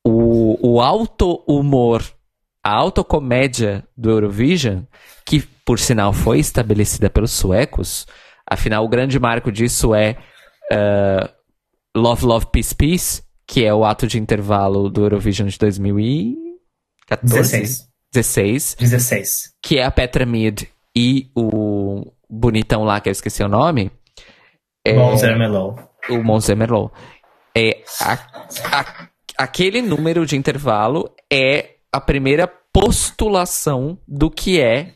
o, 0.05 0.57
o 0.75 0.81
alto 0.81 1.43
humor, 1.47 2.05
a 2.63 2.73
autocomédia 2.73 3.87
do 3.97 4.11
Eurovision, 4.11 4.83
que 5.25 5.41
por 5.65 5.79
sinal 5.79 6.13
foi 6.13 6.39
estabelecida 6.39 7.09
pelos 7.09 7.31
suecos, 7.33 8.07
afinal 8.47 8.85
o 8.85 8.89
grande 8.89 9.19
marco 9.19 9.51
disso 9.51 9.95
é 9.95 10.17
uh, 10.73 11.29
Love, 11.97 12.25
Love, 12.25 12.47
Peace, 12.53 12.75
Peace, 12.75 13.23
que 13.47 13.65
é 13.65 13.75
o 13.75 13.85
ato 13.85 14.07
de 14.07 14.19
intervalo 14.19 14.89
do 14.89 15.03
Eurovision 15.03 15.49
de 15.49 15.59
2014. 15.59 16.41
16. 17.23 17.91
16. 18.13 18.77
16. 18.79 19.55
Que 19.63 19.79
é 19.79 19.85
a 19.85 19.91
Petra 19.91 20.27
Mid 20.27 20.65
e 20.97 21.31
o 21.35 22.13
bonitão 22.31 22.85
lá, 22.85 23.01
que 23.01 23.09
eu 23.09 23.13
esqueci 23.13 23.43
o 23.43 23.49
nome. 23.49 23.91
É, 24.87 24.95
Monzer 24.95 25.37
Merlot. 25.37 25.83
O 26.09 26.23
Monzer 26.23 26.57
Merlot. 26.57 26.93
É, 27.57 27.83
a, 28.01 28.13
a, 28.79 29.09
aquele 29.37 29.83
número 29.83 30.25
de 30.25 30.37
intervalo 30.37 31.15
é 31.31 31.77
a 31.93 32.01
primeira 32.01 32.47
postulação 32.73 33.99
do 34.07 34.31
que 34.31 34.61
é 34.61 34.95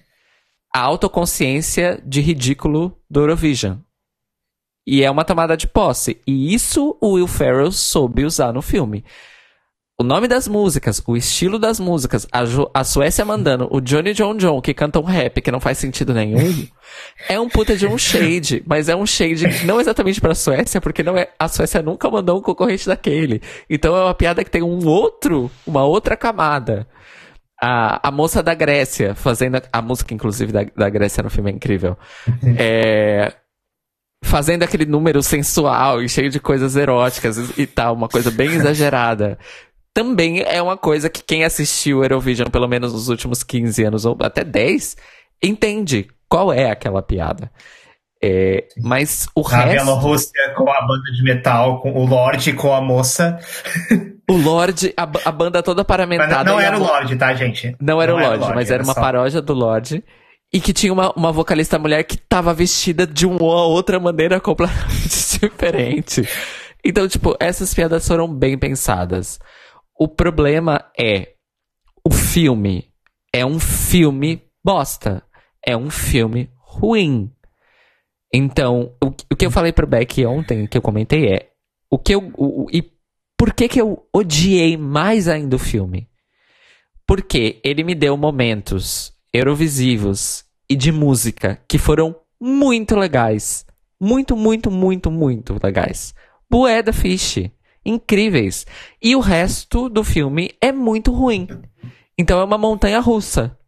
a 0.73 0.81
autoconsciência 0.81 2.01
de 2.05 2.21
ridículo 2.21 2.99
do 3.11 3.21
Eurovision. 3.21 3.79
E 4.87 5.03
é 5.03 5.11
uma 5.11 5.25
tomada 5.25 5.57
de 5.57 5.67
posse. 5.67 6.21
E 6.27 6.55
isso 6.55 6.97
o 7.01 7.13
Will 7.13 7.27
Ferrell 7.27 7.73
soube 7.73 8.25
usar 8.25 8.53
no 8.53 8.63
filme 8.63 9.05
o 9.97 10.03
nome 10.03 10.27
das 10.27 10.49
músicas, 10.49 11.01
o 11.07 11.17
estilo 11.17 11.57
das 11.57 11.79
músicas, 11.79 12.27
a, 12.33 12.43
a 12.75 12.83
Suécia 12.83 13.25
mandando 13.25 13.69
o 13.71 13.81
Johnny 13.81 14.13
John 14.13 14.37
John, 14.37 14.61
que 14.61 14.75
canta 14.75 14.99
um 14.99 15.05
rap 15.05 15.41
que 15.41 15.53
não 15.53 15.61
faz 15.61 15.79
sentido 15.79 16.13
nenhum, 16.13 16.67
é 17.29 17.39
um 17.39 17.49
puta 17.49 17.77
de 17.77 17.87
um 17.87 17.97
shade, 17.97 18.63
mas 18.67 18.89
é 18.89 18.97
um 18.97 19.07
shade 19.07 19.65
não 19.65 19.81
exatamente 19.81 20.21
pra 20.21 20.35
Suécia, 20.35 20.81
porque 20.81 21.05
não 21.05 21.17
é, 21.17 21.29
a 21.39 21.47
Suécia 21.47 21.81
nunca 21.81 22.11
mandou 22.11 22.39
um 22.39 22.43
concorrente 22.43 22.87
daquele. 22.87 23.41
Então 23.71 23.97
é 23.97 24.03
uma 24.03 24.15
piada 24.15 24.43
que 24.43 24.51
tem 24.51 24.63
um 24.63 24.85
outro, 24.85 25.49
uma 25.65 25.85
outra 25.85 26.17
camada. 26.17 26.89
A, 27.63 28.09
a 28.09 28.11
moça 28.11 28.43
da 28.43 28.53
Grécia, 28.53 29.15
fazendo 29.15 29.57
a, 29.57 29.63
a 29.73 29.81
música, 29.81 30.13
inclusive, 30.13 30.51
da, 30.51 30.65
da 30.77 30.91
Grécia 30.91 31.23
no 31.23 31.31
filme 31.31 31.53
é 31.53 31.55
incrível. 31.55 31.97
É, 32.59 33.33
fazendo 34.25 34.65
aquele 34.65 34.87
número 34.87 35.23
sensual 35.23 36.03
e 36.03 36.09
cheio 36.09 36.31
de 36.31 36.41
coisas 36.41 36.75
eróticas 36.75 37.57
e 37.57 37.67
tal, 37.67 37.95
uma 37.95 38.09
coisa 38.09 38.31
bem 38.31 38.49
exagerada 38.57 39.39
também 39.95 40.43
é 40.43 40.61
uma 40.61 40.77
coisa 40.77 41.09
que 41.09 41.23
quem 41.23 41.45
assistiu 41.45 42.03
Eurovision 42.03 42.51
pelo 42.51 42.67
menos 42.67 42.93
nos 42.93 43.09
últimos 43.09 43.45
15 43.45 43.85
anos 43.85 44.05
ou 44.05 44.19
até 44.21 44.43
10 44.43 44.97
entende 45.41 46.09
qual 46.29 46.53
é 46.53 46.71
aquela 46.71 47.01
piada. 47.01 47.51
É, 48.21 48.65
mas 48.83 49.29
o 49.37 49.47
a 49.47 49.51
resto... 49.51 49.83
A 49.83 49.85
Bielorrússia 49.85 50.55
com 50.57 50.69
a 50.69 50.81
banda 50.87 51.13
de 51.15 51.23
metal, 51.23 51.81
com 51.81 51.93
o 51.93 52.05
Lorde 52.07 52.53
com 52.53 52.75
a 52.75 52.81
moça. 52.81 53.39
O 54.27 54.39
Lorde, 54.39 54.95
a, 54.97 55.03
a 55.03 55.31
banda 55.31 55.63
toda 55.63 55.85
paramentada. 55.85 56.37
Mas 56.37 56.47
não, 56.47 56.59
era 56.59 56.79
o 56.79 56.81
Lorde, 56.81 57.15
tá, 57.15 57.35
gente? 57.35 57.77
Não 57.79 58.01
era 58.01 58.13
não 58.13 58.19
o 58.19 58.23
Lorde, 58.23 58.41
Lorde 58.41 58.55
mas 58.55 58.71
era, 58.71 58.77
era 58.77 58.83
uma 58.83 58.95
só... 58.95 59.01
paródia 59.03 59.43
do 59.43 59.53
Lorde. 59.53 60.03
E 60.51 60.63
que 60.63 60.73
tinha 60.73 60.91
uma, 60.95 61.13
uma 61.13 61.31
vocalista 61.31 61.79
mulher 61.79 62.03
que 62.05 62.17
tava 62.17 62.55
vestida 62.55 63.07
de 63.07 63.27
uma 63.27 63.67
outra 63.67 64.01
maneira 64.01 64.41
completamente 64.41 65.11
diferente. 65.39 66.27
Então, 66.83 67.07
tipo, 67.07 67.37
essas 67.39 67.75
piadas 67.75 68.09
foram 68.09 68.27
bem 68.27 68.57
pensadas. 68.57 69.39
O 69.99 70.09
problema 70.09 70.91
é 70.99 71.35
o 72.05 72.11
filme 72.13 72.93
é 73.35 73.45
um 73.45 73.59
filme 73.59 74.45
bosta. 74.65 75.25
É 75.67 75.77
um 75.77 75.91
filme 75.91 76.49
ruim. 76.57 77.33
Então, 78.33 78.95
o, 79.03 79.07
o 79.09 79.37
que 79.37 79.45
eu 79.45 79.51
falei 79.51 79.73
pro 79.73 79.89
Beck 79.89 80.25
ontem, 80.25 80.69
que 80.69 80.79
eu 80.79 80.83
comentei 80.83 81.33
é 81.33 81.51
o 81.91 81.99
que 81.99 82.15
eu 82.15 82.33
o, 82.37 82.69
e 82.73 82.83
por 83.37 83.53
que 83.53 83.69
que 83.69 83.81
eu 83.81 84.07
odiei 84.13 84.77
mais 84.77 85.27
ainda 85.27 85.57
o 85.57 85.59
filme? 85.59 86.09
Porque 87.07 87.61
ele 87.65 87.83
me 87.83 87.95
deu 87.95 88.17
momentos 88.17 89.13
eurovisivos 89.33 90.45
e 90.71 90.77
de 90.77 90.93
música 90.93 91.61
que 91.69 91.77
foram 91.77 92.15
muito 92.41 92.95
legais. 92.95 93.67
Muito, 94.01 94.37
muito, 94.37 94.71
muito, 94.71 95.11
muito 95.11 95.59
legais. 95.63 96.15
Bué 96.49 96.83
da 96.83 96.93
Fish 96.93 97.51
incríveis. 97.85 98.67
E 99.03 99.15
o 99.15 99.21
resto 99.21 99.89
do 99.89 100.03
filme 100.03 100.53
é 100.61 100.73
muito 100.73 101.13
ruim. 101.13 101.49
Então 102.19 102.41
é 102.41 102.45
uma 102.45 102.59
montanha 102.59 103.01
russa. 103.01 103.59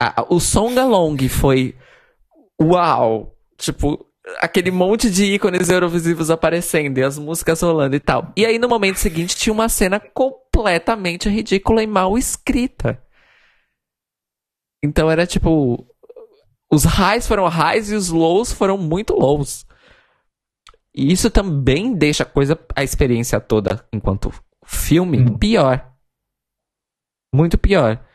A, 0.00 0.26
o 0.28 0.40
Song 0.40 0.78
Along 0.78 1.28
foi. 1.28 1.76
Uau! 2.60 3.36
Tipo, 3.56 4.04
aquele 4.40 4.70
monte 4.70 5.10
de 5.10 5.24
ícones 5.24 5.68
eurovisivos 5.68 6.30
aparecendo 6.30 6.98
e 6.98 7.02
as 7.02 7.18
músicas 7.18 7.60
rolando 7.60 7.94
e 7.94 8.00
tal. 8.00 8.32
E 8.36 8.44
aí 8.44 8.58
no 8.58 8.68
momento 8.68 8.96
seguinte 8.96 9.36
tinha 9.36 9.52
uma 9.52 9.68
cena 9.68 10.00
completamente 10.00 11.28
ridícula 11.28 11.82
e 11.82 11.86
mal 11.86 12.16
escrita. 12.18 13.00
Então 14.82 15.10
era 15.10 15.26
tipo. 15.26 15.86
Os 16.70 16.84
highs 16.84 17.26
foram 17.26 17.46
highs 17.46 17.90
e 17.90 17.94
os 17.94 18.10
lows 18.10 18.52
foram 18.52 18.76
muito 18.76 19.14
lows. 19.14 19.64
E 20.94 21.12
isso 21.12 21.30
também 21.30 21.94
deixa 21.94 22.22
a 22.22 22.26
coisa, 22.26 22.58
a 22.74 22.84
experiência 22.84 23.40
toda, 23.40 23.86
enquanto 23.92 24.32
filme, 24.64 25.18
hum. 25.18 25.38
pior. 25.38 25.92
Muito 27.34 27.58
pior. 27.58 28.06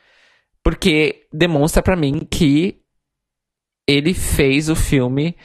Porque 0.63 1.27
demonstra 1.33 1.83
para 1.83 1.97
mim 1.97 2.19
que 2.19 2.81
ele 3.87 4.13
fez 4.13 4.69
o 4.69 4.75
filme 4.75 5.35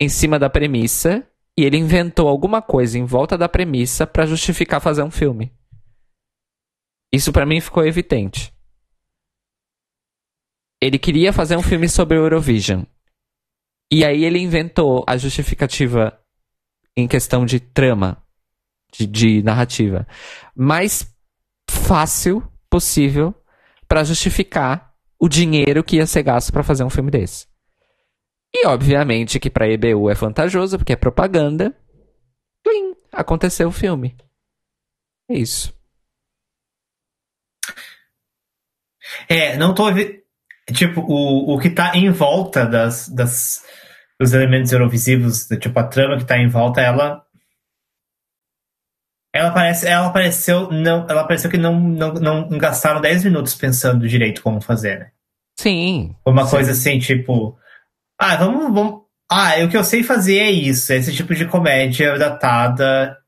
em 0.00 0.08
cima 0.08 0.38
da 0.38 0.50
premissa 0.50 1.28
e 1.58 1.64
ele 1.64 1.76
inventou 1.76 2.28
alguma 2.28 2.60
coisa 2.60 2.98
em 2.98 3.04
volta 3.04 3.38
da 3.38 3.48
premissa 3.48 4.06
para 4.06 4.26
justificar 4.26 4.80
fazer 4.80 5.02
um 5.02 5.10
filme. 5.10 5.54
Isso 7.12 7.32
para 7.32 7.46
mim 7.46 7.60
ficou 7.60 7.86
evidente. 7.86 8.52
Ele 10.82 10.98
queria 10.98 11.32
fazer 11.32 11.56
um 11.56 11.62
filme 11.62 11.88
sobre 11.88 12.18
o 12.18 12.22
Eurovision. 12.22 12.84
E 13.90 14.04
aí 14.04 14.24
ele 14.24 14.38
inventou 14.38 15.04
a 15.06 15.16
justificativa 15.16 16.20
em 16.96 17.06
questão 17.06 17.44
de 17.44 17.60
trama, 17.60 18.22
de, 18.92 19.06
de 19.06 19.42
narrativa, 19.42 20.06
mais 20.54 21.14
fácil 21.68 22.42
possível 22.70 23.34
para 23.86 24.04
justificar 24.04 24.94
o 25.18 25.28
dinheiro 25.28 25.84
que 25.84 25.96
ia 25.96 26.06
ser 26.06 26.22
gasto 26.22 26.52
para 26.52 26.62
fazer 26.62 26.84
um 26.84 26.90
filme 26.90 27.10
desse. 27.10 27.46
E 28.54 28.66
obviamente 28.66 29.38
que 29.38 29.50
para 29.50 29.68
EBU 29.68 30.10
é 30.10 30.14
vantajoso 30.14 30.78
porque 30.78 30.92
é 30.92 30.96
propaganda. 30.96 31.76
Plim, 32.64 32.94
aconteceu 33.12 33.68
o 33.68 33.72
filme. 33.72 34.16
É 35.30 35.34
isso. 35.34 35.74
É, 39.28 39.56
não 39.56 39.74
tô 39.74 39.84
tipo 40.72 41.00
o, 41.00 41.54
o 41.54 41.60
que 41.60 41.70
tá 41.70 41.96
em 41.96 42.10
volta 42.10 42.64
das, 42.64 43.08
das 43.08 43.64
os 44.20 44.32
elementos 44.32 44.72
eurovisivos, 44.72 45.46
tipo 45.60 45.78
a 45.78 45.84
trama 45.84 46.18
que 46.18 46.24
tá 46.24 46.38
em 46.38 46.48
volta, 46.48 46.80
ela 46.80 47.24
ela 49.34 49.50
parece, 49.50 49.86
ela 49.86 50.10
pareceu 50.10 50.70
não, 50.70 51.06
ela 51.08 51.24
pareceu 51.24 51.50
que 51.50 51.58
não, 51.58 51.78
não, 51.78 52.48
não 52.48 52.58
gastaram 52.58 53.00
10 53.00 53.24
minutos 53.24 53.54
pensando 53.54 54.08
direito 54.08 54.42
como 54.42 54.60
fazer, 54.60 54.98
né? 54.98 55.10
Sim. 55.58 56.14
Uma 56.24 56.44
sim. 56.44 56.50
coisa 56.50 56.72
assim, 56.72 56.98
tipo, 56.98 57.58
ah, 58.18 58.36
vamos, 58.36 58.72
vamos, 58.72 59.02
ah, 59.30 59.54
o 59.64 59.68
que 59.68 59.76
eu 59.76 59.84
sei 59.84 60.02
fazer 60.02 60.38
é 60.38 60.50
isso, 60.50 60.92
é 60.92 60.96
esse 60.96 61.14
tipo 61.14 61.34
de 61.34 61.46
comédia 61.46 62.16
datada, 62.16 63.18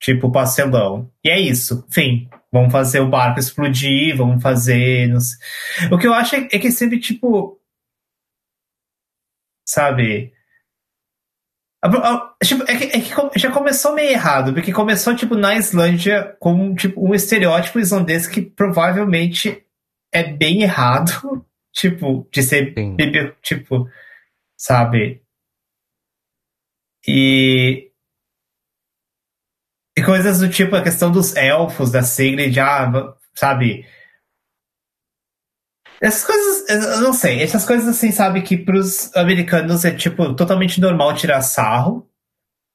tipo 0.00 0.30
pastelão. 0.30 1.10
E 1.24 1.30
é 1.30 1.38
isso, 1.38 1.86
fim. 1.90 2.28
Vamos 2.52 2.72
fazer 2.72 3.00
o 3.00 3.08
barco 3.08 3.40
explodir, 3.40 4.16
vamos 4.16 4.42
fazer. 4.42 5.12
O 5.90 5.98
que 5.98 6.06
eu 6.06 6.14
acho 6.14 6.36
é, 6.36 6.48
é 6.52 6.58
que 6.58 6.70
sempre, 6.70 7.00
tipo, 7.00 7.58
sabe? 9.74 10.32
Tipo, 12.42 12.62
é 12.62 12.76
que, 12.76 12.84
é 12.84 13.00
que, 13.00 13.38
já 13.38 13.52
começou 13.52 13.94
meio 13.94 14.10
errado, 14.10 14.54
porque 14.54 14.72
começou, 14.72 15.14
tipo, 15.14 15.34
na 15.34 15.54
Islândia 15.56 16.34
com, 16.40 16.74
tipo, 16.74 17.06
um 17.06 17.14
estereótipo 17.14 17.78
islandês 17.78 18.26
que 18.26 18.40
provavelmente 18.40 19.66
é 20.12 20.22
bem 20.22 20.62
errado, 20.62 21.44
tipo, 21.74 22.26
de 22.32 22.42
ser, 22.42 22.72
bebê, 22.72 23.34
tipo, 23.42 23.86
sabe? 24.56 25.22
E... 27.06 27.90
E 29.96 30.02
coisas 30.02 30.40
do 30.40 30.48
tipo, 30.48 30.74
a 30.74 30.82
questão 30.82 31.12
dos 31.12 31.36
elfos, 31.36 31.92
da 31.92 32.02
Sigrid, 32.02 32.58
ah, 32.58 33.14
sabe? 33.34 33.86
Essas 36.04 36.22
coisas, 36.22 36.68
eu 36.68 37.00
não 37.00 37.14
sei, 37.14 37.42
essas 37.42 37.64
coisas 37.64 37.88
assim, 37.88 38.12
sabe, 38.12 38.42
que 38.42 38.58
pros 38.58 39.10
americanos 39.16 39.86
é, 39.86 39.90
tipo, 39.90 40.34
totalmente 40.34 40.78
normal 40.78 41.14
tirar 41.14 41.40
sarro, 41.40 42.06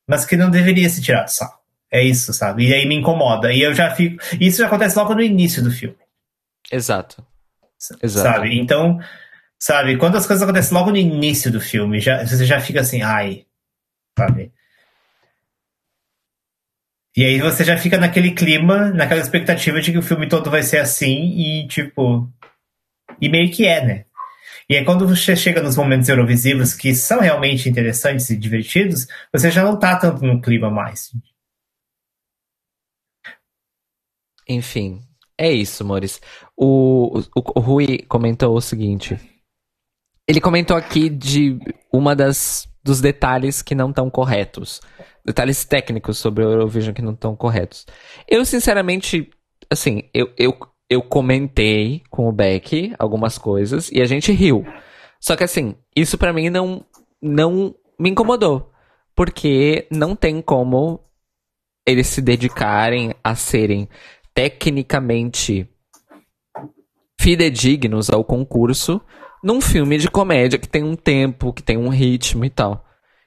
mas 0.08 0.26
que 0.26 0.36
não 0.36 0.50
deveria 0.50 0.90
se 0.90 1.00
tirar 1.00 1.28
sarro. 1.28 1.60
É 1.92 2.04
isso, 2.04 2.34
sabe? 2.34 2.68
E 2.68 2.74
aí 2.74 2.88
me 2.88 2.96
incomoda. 2.96 3.54
E 3.54 3.62
eu 3.62 3.72
já 3.76 3.92
fico. 3.92 4.18
Isso 4.42 4.58
já 4.58 4.66
acontece 4.66 4.98
logo 4.98 5.14
no 5.14 5.22
início 5.22 5.64
do 5.64 5.70
filme. 5.70 5.96
Exato. 6.72 7.24
Exato. 8.02 8.28
Sabe? 8.28 8.60
Então, 8.60 9.00
sabe, 9.60 9.96
quando 9.98 10.18
as 10.18 10.26
coisas 10.26 10.42
acontecem 10.42 10.76
logo 10.76 10.90
no 10.90 10.98
início 10.98 11.52
do 11.52 11.62
filme, 11.62 12.00
já, 12.00 12.26
você 12.26 12.48
já 12.48 12.60
fica 12.60 12.82
assim, 12.82 13.04
ai, 13.04 13.46
sabe? 14.18 14.52
E 17.16 17.24
aí 17.24 17.40
você 17.40 17.64
já 17.64 17.78
fica 17.78 18.00
naquele 18.00 18.32
clima, 18.32 18.90
naquela 18.90 19.22
expectativa 19.22 19.80
de 19.82 19.92
que 19.92 19.98
o 20.00 20.04
filme 20.04 20.28
todo 20.28 20.50
vai 20.50 20.64
ser 20.64 20.80
assim 20.80 21.36
e, 21.38 21.68
tipo. 21.68 22.28
E 23.22 23.30
meio 23.30 23.52
que 23.52 23.66
é, 23.66 23.86
né? 23.86 24.06
E 24.70 24.76
aí 24.76 24.86
quando 24.86 25.08
você 25.08 25.36
chega 25.36 25.62
nos 25.62 25.76
momentos 25.76 26.08
eurovisivos 26.08 26.74
que 26.74 26.94
são 26.94 27.20
realmente 27.20 27.68
interessantes 27.68 28.30
e 28.30 28.38
divertidos, 28.38 29.08
você 29.34 29.50
já 29.50 29.64
não 29.64 29.78
tá 29.78 29.98
tanto 29.98 30.24
no 30.24 30.42
clima 30.42 30.70
mais. 30.70 31.12
Enfim, 34.48 35.02
é 35.38 35.52
isso, 35.52 35.84
amores. 35.84 36.22
O, 36.56 37.20
o, 37.36 37.42
o 37.56 37.60
Rui 37.60 38.00
comentou 38.08 38.56
o 38.56 38.62
seguinte. 38.62 39.18
Ele 40.28 40.42
comentou 40.42 40.78
aqui 40.78 41.10
de 41.10 41.58
uma 41.92 42.16
das 42.16 42.70
dos 42.84 43.02
detalhes 43.02 43.62
que 43.62 43.76
não 43.76 43.90
estão 43.90 44.10
corretos. 44.10 44.82
Detalhes 45.26 45.64
técnicos 45.66 46.18
sobre 46.18 46.44
o 46.44 46.52
Eurovision 46.52 46.94
que 46.94 47.02
não 47.02 47.14
estão 47.14 47.36
corretos. 47.36 47.86
Eu, 48.28 48.46
sinceramente, 48.46 49.30
assim, 49.70 50.10
eu, 50.14 50.34
eu, 50.38 50.58
eu 50.90 51.02
comentei 51.02 52.02
com 52.10 52.28
o 52.28 52.32
Beck 52.32 52.94
algumas 52.98 53.38
coisas 53.38 53.92
e 53.92 54.02
a 54.02 54.06
gente 54.06 54.32
riu. 54.32 54.66
Só 55.20 55.36
que, 55.36 55.44
assim, 55.44 55.76
isso 55.96 56.18
para 56.18 56.34
mim 56.34 56.50
não, 56.50 56.84
não 57.22 57.76
me 58.00 58.10
incomodou. 58.10 58.72
Porque 59.16 59.88
não 59.92 60.16
tem 60.16 60.42
como 60.42 61.00
eles 61.86 62.08
se 62.08 62.22
dedicarem 62.22 63.14
a 63.24 63.36
serem 63.36 63.88
tecnicamente 64.34 65.70
fidedignos 67.20 68.10
ao 68.10 68.24
concurso 68.24 69.02
num 69.44 69.60
filme 69.60 69.98
de 69.98 70.10
comédia 70.10 70.58
que 70.58 70.68
tem 70.68 70.84
um 70.84 70.96
tempo, 70.96 71.54
que 71.54 71.62
tem 71.62 71.78
um 71.78 71.90
ritmo 71.90 72.46
e 72.46 72.50
tal. 72.50 72.86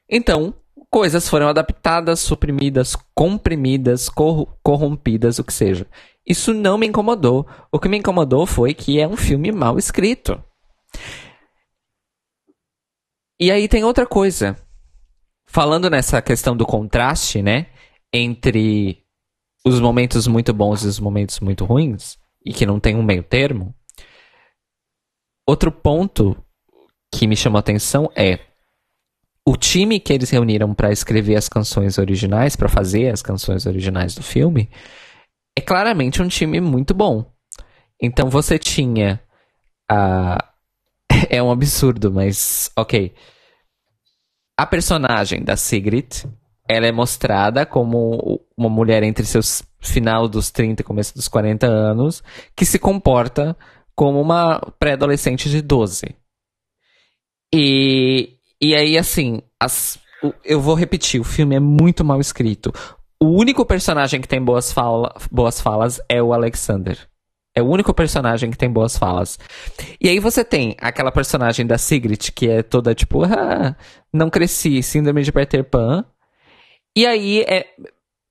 Então, 0.08 0.54
coisas 0.90 1.28
foram 1.28 1.48
adaptadas, 1.48 2.20
suprimidas, 2.20 2.96
comprimidas, 3.14 4.08
cor 4.08 4.56
corrompidas, 4.62 5.38
o 5.38 5.44
que 5.44 5.52
seja. 5.52 5.86
Isso 6.26 6.54
não 6.54 6.78
me 6.78 6.86
incomodou. 6.86 7.46
O 7.70 7.78
que 7.78 7.88
me 7.88 7.98
incomodou 7.98 8.46
foi 8.46 8.74
que 8.74 9.00
é 9.00 9.06
um 9.06 9.16
filme 9.16 9.50
mal 9.50 9.78
escrito. 9.78 10.42
E 13.40 13.50
aí 13.50 13.68
tem 13.68 13.84
outra 13.84 14.06
coisa. 14.06 14.56
Falando 15.46 15.90
nessa 15.90 16.22
questão 16.22 16.56
do 16.56 16.64
contraste, 16.64 17.42
né? 17.42 17.66
Entre 18.12 19.02
os 19.64 19.80
momentos 19.80 20.26
muito 20.26 20.52
bons 20.52 20.84
e 20.84 20.88
os 20.88 20.98
momentos 20.98 21.40
muito 21.40 21.64
ruins, 21.64 22.18
e 22.44 22.52
que 22.52 22.66
não 22.66 22.80
tem 22.80 22.96
um 22.96 23.02
meio 23.02 23.22
termo, 23.22 23.74
outro 25.46 25.70
ponto 25.70 26.36
que 27.12 27.26
me 27.26 27.36
chamou 27.36 27.58
a 27.58 27.60
atenção 27.60 28.10
é 28.16 28.40
o 29.46 29.56
time 29.56 30.00
que 30.00 30.12
eles 30.12 30.30
reuniram 30.30 30.74
para 30.74 30.92
escrever 30.92 31.36
as 31.36 31.48
canções 31.48 31.98
originais, 31.98 32.56
para 32.56 32.68
fazer 32.68 33.10
as 33.10 33.22
canções 33.22 33.66
originais 33.66 34.14
do 34.14 34.22
filme, 34.22 34.70
é 35.56 35.60
claramente 35.60 36.22
um 36.22 36.28
time 36.28 36.60
muito 36.60 36.94
bom. 36.94 37.24
Então 38.00 38.28
você 38.28 38.58
tinha 38.58 39.20
a. 39.90 40.52
é 41.28 41.42
um 41.42 41.50
absurdo, 41.50 42.12
mas 42.12 42.70
ok. 42.76 43.14
A 44.58 44.66
personagem 44.66 45.42
da 45.42 45.56
Sigrid 45.56 46.24
ela 46.68 46.86
é 46.86 46.92
mostrada 46.92 47.66
como 47.66 48.40
uma 48.56 48.68
mulher 48.68 49.02
entre 49.02 49.24
seus 49.24 49.62
final 49.80 50.28
dos 50.28 50.50
30 50.50 50.80
e 50.80 50.84
começo 50.84 51.14
dos 51.14 51.28
40 51.28 51.66
anos, 51.66 52.22
que 52.56 52.64
se 52.64 52.78
comporta 52.78 53.56
como 53.94 54.20
uma 54.20 54.58
pré-adolescente 54.78 55.50
de 55.50 55.60
12. 55.60 56.14
E, 57.54 58.38
e 58.60 58.74
aí, 58.74 58.96
assim, 58.96 59.42
as, 59.60 59.98
eu 60.44 60.60
vou 60.60 60.74
repetir, 60.74 61.20
o 61.20 61.24
filme 61.24 61.56
é 61.56 61.60
muito 61.60 62.04
mal 62.04 62.20
escrito. 62.20 62.72
O 63.22 63.26
único 63.26 63.64
personagem 63.64 64.20
que 64.20 64.26
tem 64.26 64.42
boas, 64.42 64.72
fala, 64.72 65.14
boas 65.30 65.60
falas 65.60 66.00
é 66.08 66.20
o 66.20 66.32
Alexander. 66.32 66.98
É 67.54 67.62
o 67.62 67.66
único 67.66 67.94
personagem 67.94 68.50
que 68.50 68.58
tem 68.58 68.68
boas 68.68 68.98
falas. 68.98 69.38
E 70.00 70.08
aí 70.08 70.18
você 70.18 70.44
tem 70.44 70.74
aquela 70.80 71.12
personagem 71.12 71.64
da 71.64 71.78
Sigrid, 71.78 72.32
que 72.32 72.48
é 72.48 72.64
toda 72.64 72.96
tipo, 72.96 73.22
ah, 73.22 73.76
não 74.12 74.28
cresci, 74.28 74.82
síndrome 74.82 75.22
de 75.22 75.30
Peter 75.30 75.62
Pan. 75.62 76.04
E 76.96 77.06
aí 77.06 77.42
é, 77.42 77.64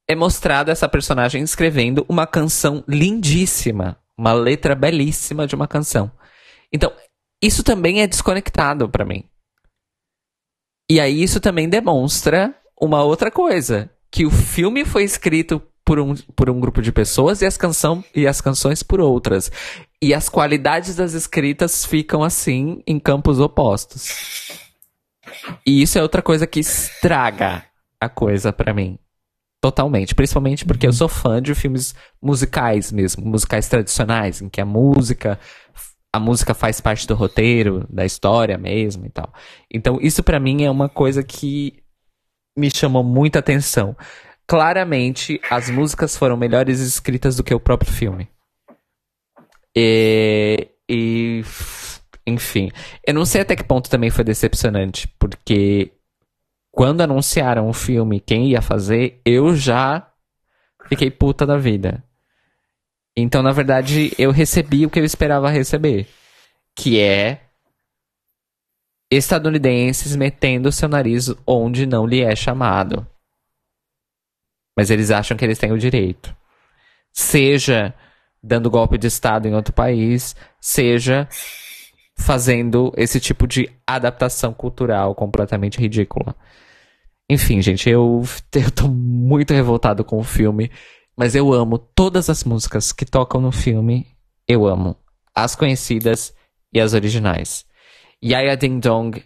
é 0.09 0.13
mostrada 0.13 0.73
essa 0.73 0.89
personagem 0.89 1.41
escrevendo 1.41 2.05
uma 2.09 2.27
canção 2.27 2.83
lindíssima, 2.85 3.97
uma 4.19 4.33
letra 4.33 4.75
belíssima 4.75 5.47
de 5.47 5.55
uma 5.55 5.69
canção. 5.69 6.11
Então, 6.69 6.91
isso 7.41 7.63
também 7.63 8.01
é 8.01 8.07
desconectado 8.07 8.89
para 8.89 9.05
mim. 9.05 9.23
E 10.89 10.99
aí 10.99 11.23
isso 11.23 11.39
também 11.39 11.69
demonstra 11.69 12.53
uma 12.77 13.01
outra 13.05 13.31
coisa, 13.31 13.89
que 14.11 14.25
o 14.25 14.31
filme 14.31 14.83
foi 14.83 15.03
escrito 15.03 15.61
por 15.85 15.99
um, 15.99 16.15
por 16.35 16.49
um 16.49 16.59
grupo 16.59 16.81
de 16.81 16.91
pessoas 16.91 17.41
e 17.41 17.45
as, 17.45 17.57
canção, 17.57 18.03
e 18.13 18.27
as 18.27 18.41
canções 18.41 18.83
por 18.83 18.99
outras. 18.99 19.51
E 20.01 20.13
as 20.13 20.29
qualidades 20.29 20.95
das 20.95 21.13
escritas 21.13 21.85
ficam 21.85 22.23
assim 22.23 22.83
em 22.85 22.99
campos 22.99 23.39
opostos. 23.39 24.51
E 25.65 25.81
isso 25.81 25.97
é 25.97 26.01
outra 26.01 26.21
coisa 26.21 26.45
que 26.45 26.59
estraga 26.59 27.63
a 27.99 28.09
coisa 28.09 28.51
para 28.51 28.73
mim. 28.73 28.97
Totalmente. 29.61 30.15
Principalmente 30.15 30.65
porque 30.65 30.87
eu 30.87 30.93
sou 30.93 31.07
fã 31.07 31.41
de 31.41 31.53
filmes 31.53 31.93
musicais 32.21 32.91
mesmo, 32.91 33.23
musicais 33.25 33.67
tradicionais, 33.67 34.41
em 34.41 34.49
que 34.49 34.59
a 34.59 34.65
música. 34.65 35.39
A 36.13 36.19
música 36.19 36.53
faz 36.53 36.81
parte 36.81 37.07
do 37.07 37.15
roteiro, 37.15 37.87
da 37.89 38.05
história 38.05 38.57
mesmo 38.57 39.05
e 39.05 39.09
tal. 39.09 39.33
Então, 39.73 39.97
isso 40.01 40.21
para 40.21 40.41
mim 40.41 40.63
é 40.63 40.69
uma 40.69 40.89
coisa 40.89 41.23
que 41.23 41.80
me 42.55 42.69
chamou 42.69 43.03
muita 43.03 43.39
atenção. 43.39 43.95
Claramente, 44.47 45.39
as 45.49 45.69
músicas 45.69 46.15
foram 46.15 46.35
melhores 46.35 46.79
escritas 46.79 47.35
do 47.35 47.43
que 47.43 47.53
o 47.53 47.59
próprio 47.59 47.91
filme. 47.91 48.27
E, 49.75 50.67
e 50.89 51.43
enfim, 52.27 52.69
eu 53.07 53.13
não 53.13 53.25
sei 53.25 53.41
até 53.41 53.55
que 53.55 53.63
ponto 53.63 53.89
também 53.89 54.09
foi 54.09 54.23
decepcionante, 54.23 55.07
porque 55.17 55.93
quando 56.71 57.01
anunciaram 57.01 57.69
o 57.69 57.73
filme, 57.73 58.19
quem 58.19 58.47
ia 58.47 58.61
fazer, 58.61 59.21
eu 59.25 59.55
já 59.55 60.09
fiquei 60.87 61.09
puta 61.11 61.45
da 61.45 61.57
vida. 61.57 62.03
Então, 63.15 63.43
na 63.43 63.51
verdade, 63.51 64.13
eu 64.17 64.31
recebi 64.31 64.85
o 64.85 64.89
que 64.89 64.99
eu 64.99 65.03
esperava 65.03 65.49
receber. 65.49 66.07
Que 66.75 66.99
é 66.99 67.50
estadunidenses 69.11 70.15
metendo 70.15 70.71
seu 70.71 70.87
nariz 70.87 71.29
onde 71.45 71.85
não 71.85 72.07
lhe 72.07 72.21
é 72.21 72.33
chamado. 72.33 73.05
Mas 74.75 74.89
eles 74.89 75.11
acham 75.11 75.35
que 75.35 75.43
eles 75.43 75.59
têm 75.59 75.73
o 75.73 75.77
direito. 75.77 76.33
Seja 77.11 77.93
dando 78.41 78.71
golpe 78.71 78.97
de 78.97 79.07
Estado 79.07 79.47
em 79.47 79.53
outro 79.53 79.73
país, 79.73 80.35
seja 80.59 81.27
fazendo 82.17 82.91
esse 82.95 83.19
tipo 83.19 83.45
de 83.45 83.69
adaptação 83.85 84.53
cultural 84.53 85.13
completamente 85.13 85.77
ridícula. 85.77 86.35
Enfim, 87.29 87.61
gente, 87.61 87.89
eu, 87.89 88.23
eu 88.55 88.71
tô 88.71 88.87
muito 88.87 89.53
revoltado 89.53 90.03
com 90.03 90.17
o 90.17 90.23
filme, 90.23 90.71
mas 91.15 91.35
eu 91.35 91.53
amo 91.53 91.77
todas 91.77 92.29
as 92.29 92.43
músicas 92.43 92.91
que 92.91 93.05
tocam 93.05 93.41
no 93.41 93.51
filme. 93.51 94.07
Eu 94.47 94.65
amo. 94.65 94.97
As 95.33 95.55
conhecidas 95.55 96.33
e 96.73 96.79
as 96.79 96.93
originais. 96.93 97.65
Yaya 98.23 98.55
Ding 98.55 98.79
Dong 98.79 99.23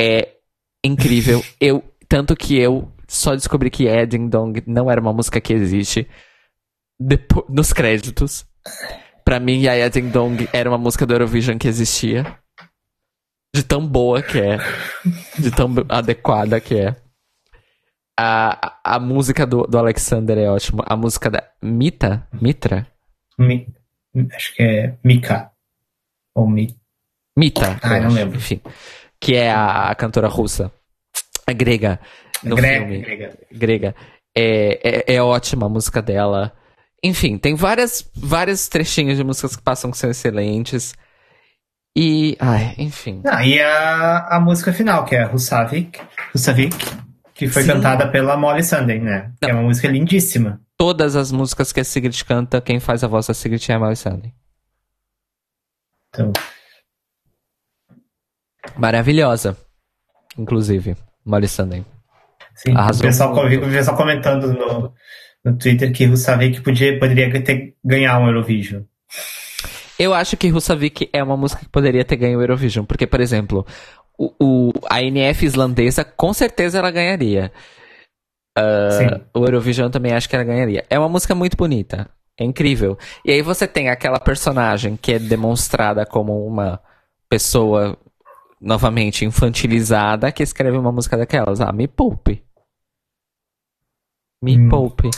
é 0.00 0.36
incrível. 0.84 1.42
eu, 1.60 1.82
tanto 2.08 2.36
que 2.36 2.56
eu 2.56 2.92
só 3.08 3.34
descobri 3.34 3.70
que 3.70 3.84
Yaya 3.84 4.06
Ding 4.06 4.28
Dong 4.28 4.62
não 4.66 4.90
era 4.90 5.00
uma 5.00 5.12
música 5.12 5.40
que 5.40 5.52
existe 5.52 6.08
depois, 6.98 7.46
nos 7.48 7.72
créditos. 7.72 8.46
Pra 9.24 9.40
mim, 9.40 9.62
Yaya 9.62 9.90
Ding 9.90 10.10
Dong 10.10 10.48
era 10.52 10.68
uma 10.68 10.78
música 10.78 11.06
do 11.06 11.14
Eurovision 11.14 11.58
que 11.58 11.68
existia. 11.68 12.38
De 13.54 13.62
tão 13.62 13.86
boa 13.86 14.22
que 14.22 14.38
é. 14.38 14.58
De 15.38 15.50
tão 15.50 15.72
adequada 15.88 16.60
que 16.60 16.78
é. 16.78 16.96
A, 18.18 18.78
a 18.82 18.98
música 18.98 19.46
do, 19.46 19.62
do 19.62 19.78
Alexander 19.78 20.38
é 20.38 20.48
ótima. 20.48 20.84
A 20.86 20.96
música 20.96 21.30
da 21.30 21.42
Mita? 21.62 22.26
Mitra? 22.32 22.86
Mi, 23.38 23.66
acho 24.34 24.54
que 24.54 24.62
é 24.62 24.98
Mika. 25.04 25.52
Ou 26.34 26.48
Mi. 26.48 26.74
Mita. 27.36 27.78
Ah, 27.82 28.00
não 28.00 28.06
acho. 28.06 28.16
lembro. 28.16 28.36
Enfim. 28.36 28.60
Que 29.20 29.34
é 29.34 29.50
a, 29.50 29.90
a 29.90 29.94
cantora 29.94 30.28
russa. 30.28 30.72
A 31.46 31.52
grega. 31.52 32.00
No 32.42 32.56
grega, 32.56 32.78
filme. 32.78 32.98
Grega. 33.00 33.38
Grega. 33.52 33.94
É, 34.34 35.04
é, 35.10 35.14
é 35.16 35.22
ótima 35.22 35.66
a 35.66 35.68
música 35.68 36.02
dela. 36.02 36.52
Enfim, 37.02 37.38
tem 37.38 37.54
várias, 37.54 38.10
vários 38.14 38.68
trechinhos 38.68 39.16
de 39.16 39.24
músicas 39.24 39.56
que 39.56 39.62
passam 39.62 39.90
que 39.90 39.98
são 39.98 40.10
excelentes. 40.10 40.94
E. 41.94 42.36
Ai, 42.38 42.74
enfim. 42.78 43.22
Ah, 43.26 43.46
e 43.46 43.60
a, 43.60 44.36
a 44.36 44.40
música 44.40 44.72
final, 44.72 45.04
que 45.04 45.14
é 45.14 45.26
Husavik. 45.26 46.00
Husavik 46.34 46.76
que 47.36 47.48
foi 47.48 47.62
Sim. 47.62 47.74
cantada 47.74 48.10
pela 48.10 48.36
Molly 48.36 48.62
Sandén, 48.62 49.00
né? 49.00 49.30
Que 49.40 49.50
é 49.50 49.52
uma 49.52 49.62
música 49.62 49.86
lindíssima. 49.88 50.58
Todas 50.76 51.14
as 51.14 51.30
músicas 51.30 51.70
que 51.70 51.80
a 51.80 51.84
Sigrid 51.84 52.24
canta, 52.24 52.60
quem 52.62 52.80
faz 52.80 53.04
a 53.04 53.08
voz 53.08 53.26
da 53.26 53.34
Sigrid 53.34 53.68
é 53.68 53.74
a 53.74 53.78
Molly 53.78 53.96
Sandén. 53.96 54.32
Então, 56.08 56.32
Maravilhosa. 58.76 59.56
Inclusive, 60.38 60.96
Molly 61.24 61.48
Sandem. 61.48 61.84
sim, 62.54 62.72
o 62.72 63.00
pessoal, 63.00 63.32
o 63.34 63.70
pessoal 63.70 63.96
comentando 63.96 64.52
no, 64.52 64.92
no 65.44 65.56
Twitter 65.58 65.92
que 65.92 66.04
Russavik 66.06 66.60
podia, 66.60 66.98
poderia 66.98 67.42
ter, 67.42 67.74
ganhar 67.84 68.18
um 68.18 68.26
Eurovision. 68.26 68.82
Eu 69.98 70.12
acho 70.12 70.36
que 70.36 70.48
Russavik 70.48 71.08
é 71.12 71.22
uma 71.22 71.36
música 71.36 71.62
que 71.62 71.70
poderia 71.70 72.04
ter 72.04 72.16
ganho 72.16 72.38
o 72.38 72.42
Eurovision, 72.42 72.84
porque, 72.84 73.06
por 73.06 73.20
exemplo, 73.20 73.66
o, 74.18 74.32
o- 74.38 74.72
a 74.90 75.02
NF 75.02 75.46
islandesa, 75.46 76.04
com 76.04 76.32
certeza 76.34 76.78
ela 76.78 76.90
ganharia. 76.90 77.50
Sim. 78.58 79.22
O 79.34 79.44
Eurovision 79.44 79.90
também 79.90 80.12
acho 80.12 80.28
que 80.28 80.34
ela 80.36 80.44
ganharia. 80.44 80.84
É 80.88 80.98
uma 80.98 81.08
música 81.08 81.34
muito 81.34 81.56
bonita. 81.56 82.08
É 82.38 82.44
incrível. 82.44 82.98
E 83.24 83.30
aí 83.32 83.40
você 83.42 83.66
tem 83.66 83.88
aquela 83.88 84.18
personagem 84.18 84.96
que 84.96 85.12
é 85.12 85.18
demonstrada 85.18 86.04
como 86.06 86.46
uma 86.46 86.80
pessoa, 87.28 87.96
novamente, 88.60 89.24
infantilizada, 89.24 90.30
que 90.32 90.42
escreve 90.42 90.76
uma 90.76 90.92
música 90.92 91.16
daquelas. 91.16 91.60
Ah, 91.60 91.72
me 91.72 91.86
poupe. 91.88 92.44
Me 94.42 94.58
Hum. 94.58 94.68
poupe. 94.68 95.10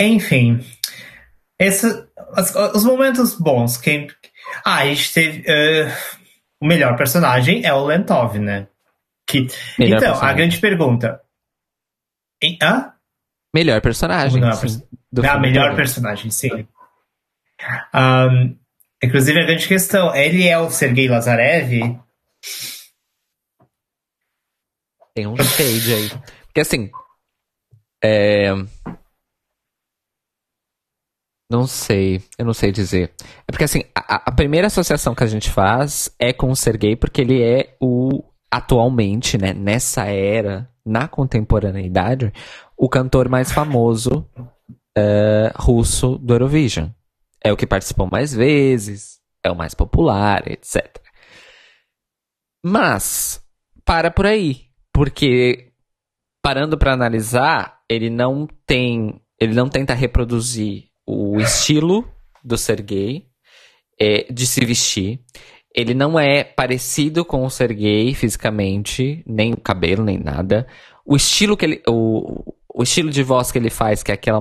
Enfim, 0.00 0.60
esse, 1.58 1.86
os, 1.86 2.54
os 2.74 2.84
momentos 2.84 3.34
bons. 3.38 3.76
Quem, 3.78 4.08
ah, 4.64 4.78
a 4.78 4.86
gente 4.86 5.12
teve. 5.12 5.44
eh, 5.46 5.86
o 6.60 6.66
melhor 6.66 6.96
personagem 6.96 7.64
é 7.64 7.72
o 7.72 7.84
Lentov, 7.84 8.38
né? 8.38 8.68
Que, 9.28 9.46
Melhor 9.78 9.96
então, 9.96 10.08
a 10.08 10.12
personagem. 10.12 10.36
grande 10.36 10.58
pergunta. 10.60 11.22
Em, 12.42 12.58
hã? 12.62 12.92
Melhor 13.54 13.80
personagem. 13.80 14.40
Melhor 14.40 14.54
sim, 14.54 14.82
do 15.10 15.26
Ah, 15.26 15.38
melhor 15.38 15.74
personagem, 15.74 16.30
sim. 16.30 16.66
Ahn, 17.92 18.54
inclusive, 19.06 19.40
a 19.40 19.46
grande 19.46 19.66
questão: 19.66 20.14
ele 20.14 20.46
é 20.46 20.58
o 20.58 20.70
Sergei 20.70 21.08
Lazarev? 21.08 21.98
Tem 25.14 25.26
um 25.26 25.36
shade 25.36 25.94
aí. 25.94 26.08
Porque 26.46 26.60
assim. 26.60 26.90
É. 28.04 28.52
Não 31.50 31.66
sei, 31.66 32.20
eu 32.36 32.44
não 32.44 32.52
sei 32.52 32.72
dizer. 32.72 33.12
É 33.46 33.52
porque 33.52 33.64
assim, 33.64 33.84
a, 33.94 34.28
a 34.28 34.32
primeira 34.32 34.66
associação 34.66 35.14
que 35.14 35.22
a 35.22 35.28
gente 35.28 35.48
faz 35.48 36.12
é 36.18 36.32
com 36.32 36.50
o 36.50 36.56
Sergei, 36.56 36.96
porque 36.96 37.20
ele 37.20 37.40
é 37.40 37.76
o, 37.80 38.24
atualmente, 38.50 39.38
né, 39.38 39.52
nessa 39.52 40.06
era, 40.06 40.68
na 40.84 41.06
contemporaneidade, 41.06 42.32
o 42.76 42.88
cantor 42.88 43.28
mais 43.28 43.52
famoso 43.52 44.28
eh, 44.96 45.52
russo 45.56 46.18
do 46.18 46.34
Eurovision. 46.34 46.88
É 47.46 47.52
o 47.52 47.56
que 47.56 47.64
participou 47.64 48.08
mais 48.10 48.34
vezes, 48.34 49.20
é 49.44 49.48
o 49.48 49.54
mais 49.54 49.72
popular, 49.72 50.50
etc. 50.50 50.98
Mas, 52.60 53.40
para 53.84 54.10
por 54.10 54.26
aí. 54.26 54.62
Porque, 54.92 55.70
parando 56.42 56.76
para 56.76 56.92
analisar, 56.92 57.82
ele 57.88 58.10
não 58.10 58.48
tem. 58.66 59.20
Ele 59.38 59.54
não 59.54 59.68
tenta 59.68 59.94
reproduzir 59.94 60.88
o 61.06 61.38
estilo 61.38 62.04
do 62.42 62.58
Sergei 62.58 63.28
é, 64.00 64.26
de 64.28 64.44
se 64.44 64.64
vestir. 64.64 65.20
Ele 65.72 65.94
não 65.94 66.18
é 66.18 66.42
parecido 66.42 67.24
com 67.24 67.44
o 67.44 67.50
Sergei 67.50 68.12
fisicamente, 68.12 69.22
nem 69.24 69.52
o 69.52 69.60
cabelo, 69.60 70.02
nem 70.02 70.18
nada. 70.18 70.66
O 71.04 71.14
estilo 71.14 71.56
que 71.56 71.64
ele. 71.64 71.82
O, 71.86 72.52
o 72.74 72.82
estilo 72.82 73.10
de 73.10 73.22
voz 73.22 73.52
que 73.52 73.58
ele 73.58 73.70
faz, 73.70 74.02
que 74.02 74.10
é 74.10 74.14
aquela 74.14 74.40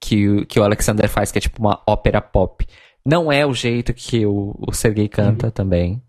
que, 0.00 0.28
o- 0.28 0.46
que 0.46 0.58
o 0.60 0.64
Alexander 0.64 1.08
faz, 1.08 1.30
que 1.32 1.38
é 1.38 1.40
tipo 1.40 1.60
uma 1.60 1.82
ópera 1.86 2.20
pop, 2.20 2.66
não 3.04 3.30
é 3.32 3.44
o 3.46 3.54
jeito 3.54 3.92
que 3.94 4.24
o, 4.26 4.54
o 4.58 4.72
Sergei 4.72 5.08
canta 5.08 5.50
também. 5.50 6.02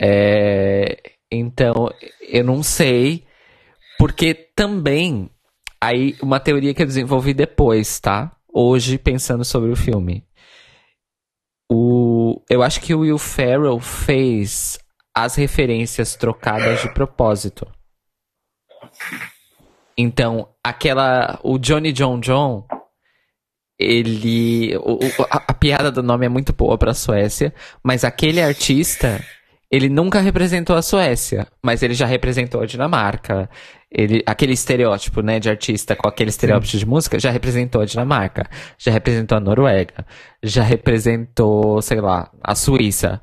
É, 0.00 0.96
então, 1.30 1.90
eu 2.20 2.44
não 2.44 2.62
sei, 2.62 3.24
porque 3.98 4.32
também, 4.34 5.28
aí, 5.80 6.16
uma 6.22 6.38
teoria 6.38 6.72
que 6.72 6.82
eu 6.82 6.86
desenvolvi 6.86 7.34
depois, 7.34 7.98
tá? 7.98 8.32
Hoje, 8.52 8.96
pensando 8.96 9.44
sobre 9.44 9.70
o 9.70 9.76
filme. 9.76 10.24
O, 11.70 12.40
eu 12.48 12.62
acho 12.62 12.80
que 12.80 12.94
o 12.94 13.00
Will 13.00 13.18
Ferrell 13.18 13.78
fez 13.78 14.78
as 15.14 15.34
referências 15.34 16.14
trocadas 16.16 16.80
de 16.80 16.88
propósito. 16.94 17.66
Então, 19.96 20.48
aquela. 20.62 21.38
O 21.42 21.58
Johnny 21.58 21.92
John 21.92 22.20
John. 22.20 22.66
Ele. 23.78 24.76
o- 24.78 24.98
a, 25.30 25.42
a 25.48 25.54
piada 25.54 25.90
do 25.90 26.02
nome 26.02 26.26
é 26.26 26.28
muito 26.28 26.52
boa 26.52 26.76
pra 26.76 26.92
Suécia, 26.94 27.54
mas 27.82 28.04
aquele 28.04 28.40
artista. 28.42 29.24
Ele 29.70 29.90
nunca 29.90 30.18
representou 30.20 30.74
a 30.76 30.80
Suécia, 30.80 31.46
mas 31.62 31.82
ele 31.82 31.92
já 31.92 32.06
representou 32.06 32.62
a 32.62 32.66
Dinamarca. 32.66 33.50
Ele, 33.92 34.22
aquele 34.26 34.54
estereótipo, 34.54 35.20
né, 35.20 35.38
de 35.38 35.50
artista 35.50 35.94
com 35.94 36.08
aquele 36.08 36.30
estereótipo 36.30 36.78
de 36.78 36.86
música, 36.86 37.18
já 37.18 37.30
representou 37.30 37.82
a 37.82 37.84
Dinamarca, 37.84 38.48
já 38.78 38.90
representou 38.90 39.36
a 39.36 39.40
Noruega, 39.40 40.06
já 40.42 40.62
representou, 40.62 41.82
sei 41.82 42.00
lá, 42.00 42.30
a 42.42 42.54
Suíça. 42.54 43.20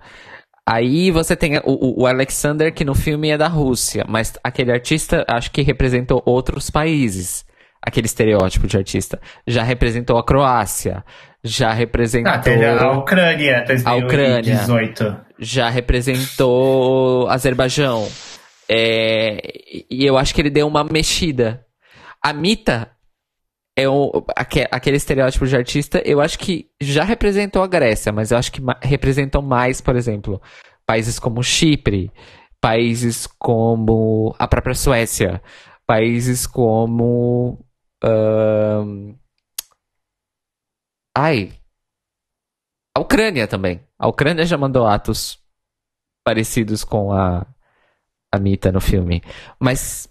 Aí 0.68 1.10
você 1.10 1.36
tem 1.36 1.58
o- 1.64 2.02
o 2.04 2.06
Alexander, 2.08 2.72
que 2.72 2.86
no 2.86 2.94
filme 2.94 3.30
é 3.30 3.38
da 3.40 3.48
Rússia, 3.48 4.06
mas 4.08 4.34
aquele 4.44 4.72
artista 4.72 5.26
acho 5.28 5.50
que 5.52 5.64
representou 5.64 6.22
outros 6.26 6.70
países. 6.70 7.44
Aquele 7.86 8.08
estereótipo 8.08 8.66
de 8.68 8.76
artista. 8.78 9.20
Já 9.46 9.62
representou 9.64 10.18
a 10.18 10.24
Croácia. 10.26 11.04
Já 11.44 11.72
representou. 11.72 12.32
Ah, 12.34 12.40
teve 12.40 12.66
a 12.66 12.92
Ucrânia, 12.94 13.66
A 13.86 13.96
Ucrânia. 13.96 14.40
2018. 14.66 15.18
já 15.38 15.70
representou 15.70 17.28
Azerbaijão. 17.30 18.08
É, 18.68 19.40
e 19.92 20.04
eu 20.06 20.18
acho 20.18 20.34
que 20.34 20.42
ele 20.42 20.50
deu 20.50 20.68
uma 20.68 20.84
mexida. 20.84 21.64
A 22.24 22.34
Mita 22.34 22.90
é 23.78 23.88
o, 23.88 24.26
aque- 24.36 24.68
aquele 24.72 24.98
estereótipo 24.98 25.46
de 25.46 25.56
artista, 25.56 26.02
eu 26.06 26.20
acho 26.20 26.40
que 26.40 26.68
já 26.82 27.04
representou 27.04 27.62
a 27.62 27.68
Grécia, 27.68 28.12
mas 28.12 28.32
eu 28.32 28.38
acho 28.38 28.52
que 28.52 28.62
representam 28.82 29.42
mais, 29.42 29.82
por 29.82 29.96
exemplo, 29.96 30.42
países 30.88 31.20
como 31.20 31.44
Chipre, 31.44 32.10
países 32.60 33.28
como 33.38 34.34
a 34.40 34.48
própria 34.48 34.74
Suécia, 34.74 35.40
países 35.86 36.48
como. 36.48 37.64
Ahn, 38.06 39.18
ai, 41.18 41.52
a 42.96 43.02
Ucrânia 43.02 43.48
também. 43.48 43.86
A 44.00 44.08
Ucrânia 44.08 44.46
já 44.46 44.58
mandou 44.58 44.88
atos 44.88 45.38
parecidos 46.24 46.84
com 46.84 47.12
a, 47.12 47.46
a 48.34 48.40
Mita 48.40 48.72
no 48.72 48.80
filme. 48.80 49.22
Mas, 49.60 50.10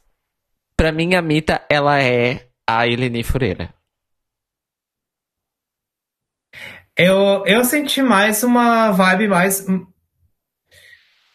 pra 0.76 0.92
mim, 0.92 1.14
a 1.14 1.22
Mita, 1.22 1.66
ela 1.70 2.00
é 2.02 2.50
a 2.68 2.86
Eleni 2.86 3.22
Furera. 3.22 3.74
Eu, 6.96 7.44
eu 7.46 7.64
senti 7.64 8.02
mais 8.02 8.44
uma 8.44 8.90
vibe 8.92 9.28
mais. 9.28 9.66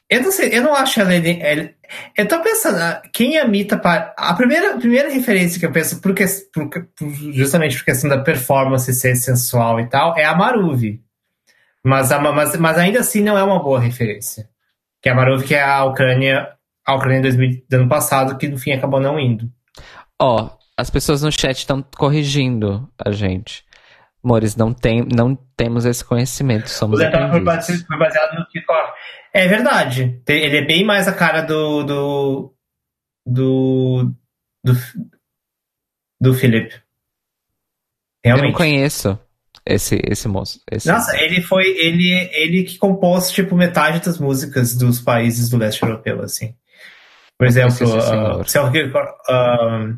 Eu 0.10 0.24
não 0.24 0.32
sei, 0.32 0.50
eu 0.58 0.64
não 0.64 0.74
acho 0.74 1.00
ela. 1.00 1.14
ele- 1.14 1.76
Eu 2.18 2.28
tô 2.28 2.42
pensando, 2.42 2.78
quem 3.14 3.36
imita. 3.36 3.78
pa- 3.78 4.14
A 4.18 4.34
primeira, 4.34 4.74
a 4.74 4.78
primeira 4.78 5.10
referência 5.10 5.60
que 5.60 5.66
eu 5.66 5.72
penso, 5.72 6.02
por, 6.02 6.14
que- 6.16 6.26
por- 6.52 6.72
justamente 7.32 7.78
por 7.78 7.86
questão 7.86 8.10
da 8.10 8.18
performance 8.18 8.92
ser 8.94 9.16
sensual 9.16 9.80
e 9.80 9.88
tal, 9.88 10.18
é 10.18 10.26
a 10.26 10.36
Maruvi. 10.36 11.02
Mas, 11.84 12.12
a- 12.12 12.20
mas, 12.20 12.58
mas 12.58 12.78
ainda 12.78 13.00
assim 13.02 13.22
não 13.22 13.38
é 13.38 13.44
uma 13.44 13.62
boa 13.62 13.80
referência. 13.80 14.50
Que 15.02 15.10
é 15.10 15.12
a 15.12 15.16
Maruvi, 15.16 15.46
que 15.46 15.56
é 15.56 15.62
a 15.64 15.84
Ucrânia, 15.86 16.50
a 16.86 16.96
Ucrânia 16.96 17.22
2000 17.22 17.64
do 17.70 17.74
ano 17.76 17.88
passado, 17.88 18.38
que 18.38 18.48
no 18.48 18.58
fim 18.58 18.72
acabou 18.72 19.00
não 19.00 19.20
indo. 19.20 19.50
Ó, 20.20 20.50
as 20.76 20.90
pessoas 20.90 21.22
no 21.22 21.32
chat 21.32 21.58
estão 21.60 21.84
corrigindo 21.98 22.90
a 23.06 23.12
gente. 23.12 23.64
Amores, 24.30 24.56
não, 24.56 24.72
tem, 24.72 25.04
não 25.04 25.36
temos 25.58 25.86
esse 25.86 26.06
conhecimento, 26.06 26.66
O 26.68 26.70
somos 26.70 27.02
aprendizes. 27.02 27.44
base- 27.44 27.86
foi 27.88 27.98
baseado 27.98 28.38
no 28.38 28.46
kickoff. 28.48 28.94
É 29.34 29.48
verdade. 29.48 30.22
Ele 30.28 30.58
é 30.58 30.62
bem 30.66 30.86
mais 30.86 31.08
a 31.08 31.14
cara 31.14 31.42
do. 31.42 31.84
do. 31.84 32.54
do. 33.26 34.14
do, 34.64 34.74
do 36.22 36.34
Philip. 36.36 36.76
Eu 38.24 38.32
não 38.32 38.36
Realmente. 38.38 38.56
conheço 38.58 39.20
esse, 39.66 40.00
esse 40.08 40.28
moço. 40.28 40.62
esse- 40.72 40.88
Nossa, 40.88 41.18
ele 41.20 41.42
foi. 41.42 41.66
Ele, 41.66 42.12
ele 42.34 42.64
que 42.66 42.78
compôs, 42.78 43.32
tipo, 43.32 43.56
metade 43.56 44.00
das 44.06 44.20
músicas 44.20 44.76
dos 44.76 45.02
países 45.02 45.50
do 45.50 45.58
leste 45.58 45.82
europeu, 45.82 46.22
assim. 46.22 46.54
Por 47.38 47.48
exemplo, 47.48 47.74
uh, 47.88 48.44
um, 49.32 49.98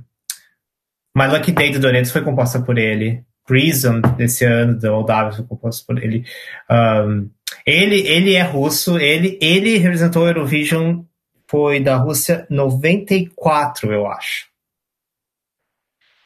My 1.18 1.28
Lucky 1.28 1.52
Day 1.52 1.72
do 1.72 1.80
Doritos 1.80 2.12
foi 2.12 2.22
composta 2.24 2.62
por 2.62 2.78
ele. 2.78 3.26
Prison, 3.52 4.00
desse 4.16 4.46
ano, 4.46 4.80
Moldávia, 4.82 5.34
foi 5.34 5.46
composta 5.46 5.84
por 5.86 6.02
ele. 6.02 6.24
Um, 6.70 7.30
ele, 7.66 8.00
ele 8.08 8.34
é 8.34 8.44
russo, 8.44 8.98
ele, 8.98 9.38
ele 9.42 9.78
representou 9.78 10.24
o 10.24 10.28
Eurovision, 10.28 11.04
foi 11.50 11.82
da 11.82 11.98
Rússia 11.98 12.48
94, 12.50 13.92
eu 13.92 14.08
acho. 14.08 14.48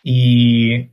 E, 0.05 0.87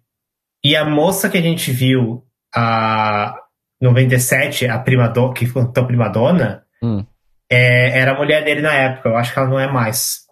e 0.65 0.75
a 0.75 0.87
moça 0.87 1.29
que 1.29 1.37
a 1.37 1.43
gente 1.43 1.71
viu 1.71 2.25
a, 2.55 3.39
97, 3.79 4.67
a 4.67 4.79
primadona, 4.79 5.35
que 5.35 5.53
cantou 5.53 5.87
primadona, 5.87 6.65
Hum. 6.83 7.05
é, 7.51 8.01
era 8.01 8.13
a 8.13 8.19
mulher 8.19 8.43
dele 8.43 8.63
na 8.63 8.73
época. 8.73 9.11
Eu 9.11 9.17
acho 9.17 9.35
que 9.35 9.39
ela 9.39 9.49
não 9.49 9.61
é 9.61 9.71
mais. 9.71 10.27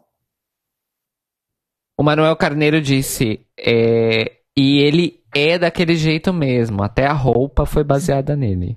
O 1.99 2.03
Manuel 2.03 2.35
Carneiro 2.37 2.81
disse, 2.81 3.47
é, 3.59 4.39
e 4.57 4.79
ele 4.79 5.20
é 5.35 5.59
daquele 5.59 5.97
jeito 5.97 6.33
mesmo, 6.33 6.83
até 6.83 7.07
a 7.07 7.13
roupa 7.13 7.65
foi 7.67 7.85
baseada 7.85 8.35
nele. 8.37 8.77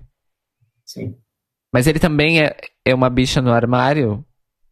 Sim. 0.86 1.16
Mas 1.74 1.88
ele 1.88 2.00
também 2.00 2.42
é, 2.42 2.56
é 2.86 2.94
uma 2.94 3.10
bicha 3.10 3.42
no 3.42 3.52
armário? 3.52 4.24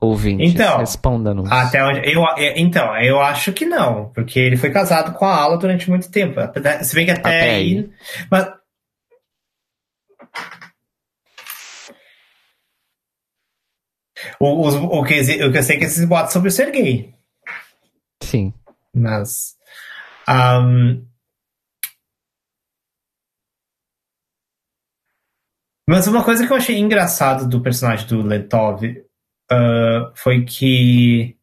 Ouvinte, 0.03 0.43
Então, 0.43 0.79
responda-nos. 0.79 1.51
Até 1.51 1.83
onde. 1.85 1.99
Eu, 2.11 2.21
eu- 2.37 2.53
então, 2.57 2.97
eu 2.97 3.19
acho 3.21 3.53
que 3.53 3.67
não, 3.67 4.09
porque 4.13 4.39
ele 4.39 4.57
foi 4.57 4.71
casado 4.71 5.13
com 5.13 5.25
a 5.25 5.35
Ala 5.35 5.59
durante 5.59 5.87
muito 5.91 6.09
tempo. 6.09 6.39
Se 6.83 6.95
bem 6.95 7.05
que 7.05 7.11
até, 7.11 7.19
Até 7.19 7.41
aí. 7.51 7.77
aí. 7.77 7.89
Mas. 8.31 8.51
O, 14.39 14.67
os- 14.67 14.75
o, 14.75 15.03
que, 15.03 15.19
o 15.45 15.51
que 15.51 15.57
eu 15.57 15.63
sei 15.63 15.75
é 15.77 15.79
que 15.79 15.85
esses 15.85 16.05
boatos 16.05 16.33
sobre 16.33 16.51
ser 16.51 16.71
gay. 16.71 17.13
Sim. 18.21 18.53
Mas. 18.93 19.55
ahm, 20.27 21.03
mas 25.91 26.07
uma 26.07 26.23
coisa 26.23 26.47
que 26.47 26.53
eu 26.53 26.57
achei 26.57 26.77
engraçado 26.77 27.49
do 27.49 27.61
personagem 27.61 28.07
do 28.07 28.21
Letov 28.21 28.81
ah, 29.51 30.13
foi 30.15 30.45
que. 30.45 31.37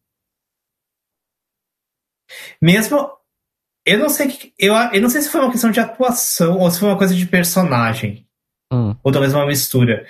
Mesmo. 2.59 3.15
Eu 3.85 3.99
não 3.99 4.09
sei 4.09 4.27
que. 4.27 4.51
Eu, 4.57 4.73
eu 4.73 5.01
não 5.01 5.09
sei 5.09 5.21
se 5.21 5.29
foi 5.29 5.41
uma 5.41 5.51
questão 5.51 5.69
de 5.69 5.79
atuação 5.79 6.57
ou 6.57 6.71
se 6.71 6.79
foi 6.79 6.89
uma 6.89 6.97
coisa 6.97 7.13
de 7.13 7.27
personagem. 7.27 8.27
Hum. 8.73 8.95
Ou 9.03 9.11
talvez 9.11 9.35
uma 9.35 9.45
mistura. 9.45 10.07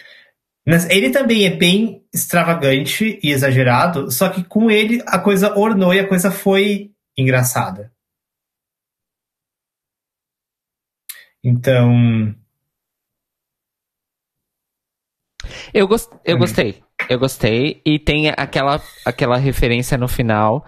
Mas 0.65 0.89
ele 0.89 1.09
também 1.09 1.45
é 1.45 1.55
bem 1.55 2.07
extravagante 2.13 3.19
e 3.21 3.31
exagerado, 3.31 4.09
só 4.09 4.29
que 4.29 4.43
com 4.43 4.71
ele 4.71 5.03
a 5.05 5.19
coisa 5.19 5.57
ornou 5.57 5.93
e 5.93 5.99
a 5.99 6.07
coisa 6.07 6.31
foi 6.31 6.93
engraçada. 7.17 7.91
Então. 11.43 12.33
Eu, 15.73 15.87
gos- 15.87 16.09
eu 16.25 16.35
Hum. 16.35 16.39
gostei. 16.39 16.81
Eu 17.09 17.19
gostei. 17.19 17.81
E 17.85 17.97
tem 17.99 18.29
aquela, 18.29 18.81
aquela 19.05 19.37
referência 19.37 19.97
no 19.97 20.07
final 20.07 20.65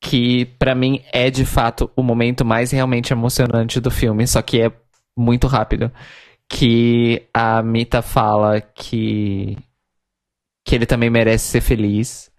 que, 0.00 0.46
pra 0.58 0.74
mim, 0.74 1.02
é 1.12 1.30
de 1.30 1.44
fato 1.44 1.90
o 1.96 2.02
momento 2.02 2.44
mais 2.44 2.70
realmente 2.70 3.12
emocionante 3.12 3.80
do 3.80 3.90
filme, 3.90 4.26
só 4.26 4.42
que 4.42 4.60
é 4.60 4.72
muito 5.16 5.46
rápido. 5.46 5.90
Que 6.48 7.26
a 7.32 7.62
Mita 7.62 8.02
fala 8.02 8.60
que, 8.60 9.56
que 10.64 10.74
ele 10.74 10.86
também 10.86 11.08
merece 11.10 11.46
ser 11.48 11.60
feliz. 11.60 12.30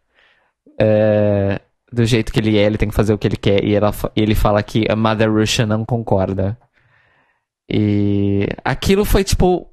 É, 0.79 1.59
do 1.91 2.03
jeito 2.05 2.31
que 2.33 2.39
ele 2.39 2.57
é, 2.57 2.63
ele 2.63 2.77
tem 2.77 2.89
que 2.89 2.95
fazer 2.95 3.13
o 3.13 3.17
que 3.17 3.27
ele 3.27 3.37
quer. 3.37 3.63
E 3.63 3.73
ela, 3.73 3.91
e 4.15 4.21
ele 4.21 4.35
fala 4.35 4.61
que 4.61 4.85
a 4.89 4.95
Mother 4.95 5.31
Russia 5.31 5.65
não 5.65 5.83
concorda. 5.85 6.57
E 7.69 8.47
aquilo 8.63 9.05
foi 9.05 9.23
tipo 9.23 9.67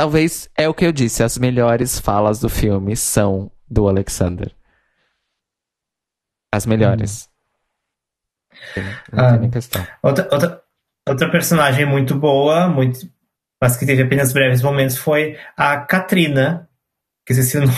talvez 0.00 0.48
é 0.56 0.66
o 0.66 0.72
que 0.72 0.86
eu 0.86 0.92
disse, 0.92 1.22
as 1.22 1.36
melhores 1.36 1.98
falas 2.00 2.40
do 2.40 2.48
filme 2.48 2.96
são 2.96 3.50
do 3.68 3.86
Alexander. 3.86 4.50
As 6.52 6.64
melhores. 6.64 7.28
Sim, 8.74 8.82
Não 9.12 9.24
Ah. 9.26 9.30
tem 9.32 9.40
nem 9.40 9.50
questão. 9.50 9.86
Outra, 10.02 10.26
outra, 10.32 10.62
outra 11.06 11.30
personagem 11.30 11.84
muito 11.84 12.14
boa, 12.14 12.66
muito, 12.66 12.98
mas 13.62 13.76
que 13.76 13.84
teve 13.84 14.02
apenas 14.02 14.32
breves 14.32 14.62
momentos, 14.62 14.96
foi 14.96 15.38
a 15.56 15.76
Katrina. 15.82 16.66
Que 17.26 17.32
esqueci 17.34 17.58
o 17.58 17.60
nome. 17.60 17.72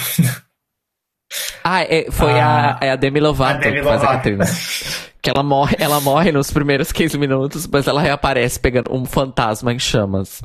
Ah, 1.64 1.82
é- 1.82 2.10
foi 2.10 2.30
Ah, 2.40 2.78
a, 2.80 2.84
é 2.86 2.90
a 2.92 2.96
Demi 2.96 3.18
Lovato 3.20 3.56
a 3.58 3.60
Demi 3.60 3.78
que 3.78 3.82
faz 3.82 4.00
a 4.00 4.04
Lovato. 4.06 4.16
Katrina. 4.18 4.44
Que 5.22 5.30
ela 5.30 5.44
morre, 5.44 5.76
ela 5.78 6.00
morre 6.00 6.32
nos 6.32 6.50
primeiros 6.50 6.90
15 6.90 7.16
minutos, 7.16 7.66
mas 7.68 7.86
ela 7.86 8.02
reaparece 8.02 8.58
pegando 8.58 8.92
um 8.92 9.04
fantasma 9.04 9.72
em 9.72 9.78
chamas. 9.78 10.42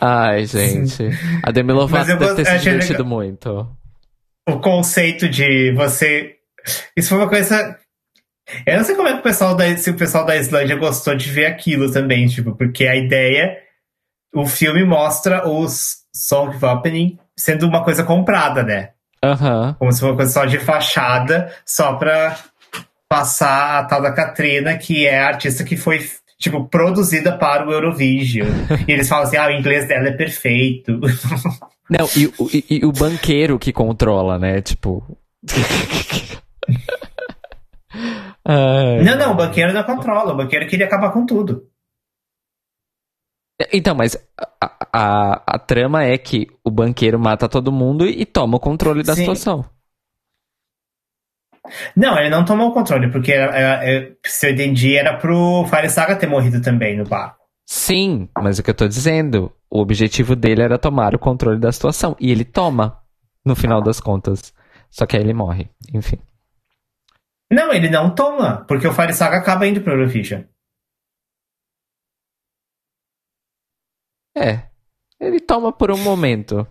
Ai, 0.00 0.46
gente. 0.46 1.10
A 1.42 1.50
Demi 1.50 1.72
Lovato 1.72 2.06
deve 2.06 2.34
ter 2.34 2.46
se 2.46 2.58
divertido 2.58 3.02
legal. 3.02 3.06
muito. 3.06 3.68
o 4.48 4.58
conceito 4.58 5.28
de 5.28 5.72
você. 5.72 6.36
Isso 6.96 7.10
foi 7.10 7.18
uma 7.18 7.28
coisa. 7.28 7.78
Eu 8.64 8.78
não 8.78 8.84
sei 8.84 8.94
como 8.94 9.08
é 9.08 9.12
que 9.12 9.18
o 9.18 9.22
pessoal 9.22 9.54
da, 9.54 9.76
se 9.76 9.90
o 9.90 9.96
pessoal 9.96 10.24
da 10.24 10.36
Islândia 10.36 10.76
gostou 10.76 11.14
de 11.14 11.30
ver 11.30 11.46
aquilo 11.46 11.92
também, 11.92 12.26
tipo, 12.26 12.56
porque 12.56 12.86
a 12.86 12.96
ideia. 12.96 13.58
O 14.34 14.44
filme 14.46 14.84
mostra 14.84 15.48
os 15.48 16.04
Song 16.14 16.56
of 16.56 16.64
Opening 16.64 17.18
sendo 17.36 17.66
uma 17.66 17.84
coisa 17.84 18.02
comprada, 18.02 18.62
né? 18.62 18.90
Aham. 19.22 19.74
Como 19.78 19.92
se 19.92 20.00
fosse 20.00 20.10
uma 20.10 20.16
coisa 20.16 20.32
só 20.32 20.44
de 20.44 20.58
fachada, 20.58 21.52
só 21.64 21.94
pra 21.94 22.36
passar 23.16 23.78
a 23.80 23.84
tal 23.84 24.02
da 24.02 24.12
Katrina, 24.12 24.76
que 24.76 25.06
é 25.06 25.18
a 25.20 25.28
artista 25.28 25.64
que 25.64 25.74
foi, 25.76 26.00
tipo, 26.38 26.68
produzida 26.68 27.36
para 27.38 27.66
o 27.66 27.72
Eurovision. 27.72 28.46
e 28.86 28.92
eles 28.92 29.08
falam 29.08 29.24
assim, 29.24 29.36
ah, 29.38 29.46
o 29.48 29.50
inglês 29.52 29.88
dela 29.88 30.08
é 30.08 30.12
perfeito. 30.12 31.00
Não, 31.88 32.06
e, 32.16 32.26
o- 32.38 32.50
e- 32.52 32.64
e 32.68 32.84
o 32.84 32.90
banqueiro 32.92 33.58
que 33.60 33.72
controla, 33.72 34.38
né? 34.38 34.60
Tipo. 34.60 35.02
Ai. 38.44 39.02
não, 39.02 39.16
não, 39.16 39.32
o 39.32 39.36
banqueiro 39.36 39.72
não 39.72 39.82
controla, 39.84 40.32
o 40.32 40.36
banqueiro 40.36 40.66
queria 40.68 40.86
acabar 40.86 41.10
com 41.12 41.24
tudo. 41.24 41.68
Então, 43.72 43.94
mas 43.94 44.16
a, 44.60 44.70
a, 44.92 45.42
a 45.54 45.58
trama 45.58 46.04
é 46.04 46.18
que 46.18 46.46
o 46.64 46.70
banqueiro 46.70 47.18
mata 47.18 47.48
todo 47.48 47.72
mundo 47.72 48.06
e 48.06 48.26
toma 48.26 48.56
o 48.56 48.60
controle 48.60 49.02
da 49.02 49.14
Sim. 49.14 49.22
situação. 49.22 49.64
Não, 51.96 52.18
ele 52.18 52.30
não 52.30 52.44
tomou 52.44 52.68
o 52.68 52.72
controle, 52.72 53.10
porque 53.10 53.32
era, 53.32 53.56
era- 53.56 53.84
é- 53.90 54.12
se 54.24 54.46
eu 54.48 54.52
entendi, 54.52 54.96
era 54.96 55.16
pro 55.16 55.64
Fire 55.68 55.88
Saga 55.90 56.16
ter 56.16 56.26
morrido 56.26 56.60
também 56.62 56.96
no 56.96 57.04
barco. 57.04 57.36
Sim, 57.66 58.28
mas 58.38 58.58
o 58.58 58.62
que 58.62 58.70
eu 58.70 58.74
tô 58.74 58.86
dizendo, 58.86 59.52
o 59.70 59.80
objetivo 59.80 60.36
dele 60.36 60.62
era 60.62 60.78
tomar 60.78 61.14
o 61.14 61.18
controle 61.18 61.58
da 61.58 61.72
situação. 61.72 62.16
E 62.20 62.30
ele 62.30 62.44
toma, 62.44 63.02
no 63.44 63.56
final 63.56 63.82
das 63.82 63.98
contas. 64.00 64.54
Só 64.90 65.04
que 65.04 65.16
aí 65.16 65.22
ele 65.22 65.34
morre, 65.34 65.68
enfim. 65.92 66.18
Não, 67.50 67.72
ele 67.72 67.88
não 67.90 68.14
toma, 68.14 68.64
porque 68.66 68.86
o 68.86 68.92
Fire 68.92 69.12
Saga 69.12 69.38
acaba 69.38 69.66
indo 69.66 69.80
pro 69.80 69.92
Eurovision. 69.92 70.42
É. 74.36 74.62
Ele 75.20 75.40
toma 75.40 75.72
por 75.72 75.90
um 75.90 75.98
momento. 75.98 76.66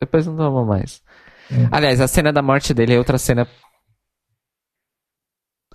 Depois 0.00 0.26
não 0.26 0.36
toma 0.36 0.64
mais. 0.64 1.02
Hum. 1.50 1.68
Aliás, 1.72 2.00
a 2.00 2.08
cena 2.08 2.32
da 2.32 2.42
morte 2.42 2.74
dele 2.74 2.94
é 2.94 2.98
outra 2.98 3.18
cena 3.18 3.48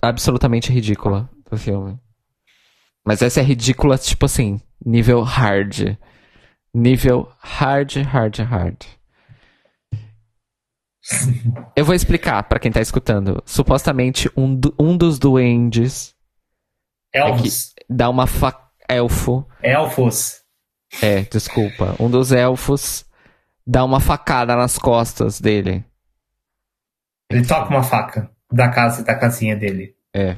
absolutamente 0.02 0.72
ridícula 0.72 1.30
do 1.50 1.56
filme. 1.56 1.98
Mas 3.04 3.22
essa 3.22 3.40
é 3.40 3.42
ridícula, 3.42 3.96
tipo 3.96 4.26
assim, 4.26 4.60
nível 4.84 5.22
hard. 5.22 5.96
Nível 6.74 7.30
hard, 7.38 7.96
hard, 7.96 8.38
hard. 8.40 8.82
Eu 11.76 11.84
vou 11.84 11.94
explicar 11.94 12.42
pra 12.44 12.58
quem 12.58 12.70
tá 12.70 12.80
escutando. 12.80 13.42
Supostamente 13.44 14.30
um, 14.36 14.54
do- 14.54 14.74
um 14.78 14.96
dos 14.96 15.18
duendes 15.18 16.14
Elfos. 17.12 17.74
dá 17.90 18.08
uma 18.08 18.26
fa... 18.26 18.70
elfo 18.88 19.46
Elfos. 19.62 20.40
É, 21.02 21.22
desculpa. 21.22 21.96
Um 21.98 22.08
dos 22.10 22.30
elfos 22.32 23.04
dá 23.66 23.84
uma 23.84 23.98
facada 23.98 24.54
nas 24.54 24.78
costas 24.78 25.40
dele. 25.40 25.84
Ele 27.30 27.46
toca 27.46 27.68
uma 27.70 27.82
faca 27.82 28.30
da 28.52 28.68
casa 28.68 29.02
da 29.02 29.14
casinha 29.14 29.56
dele. 29.56 29.94
É. 30.14 30.36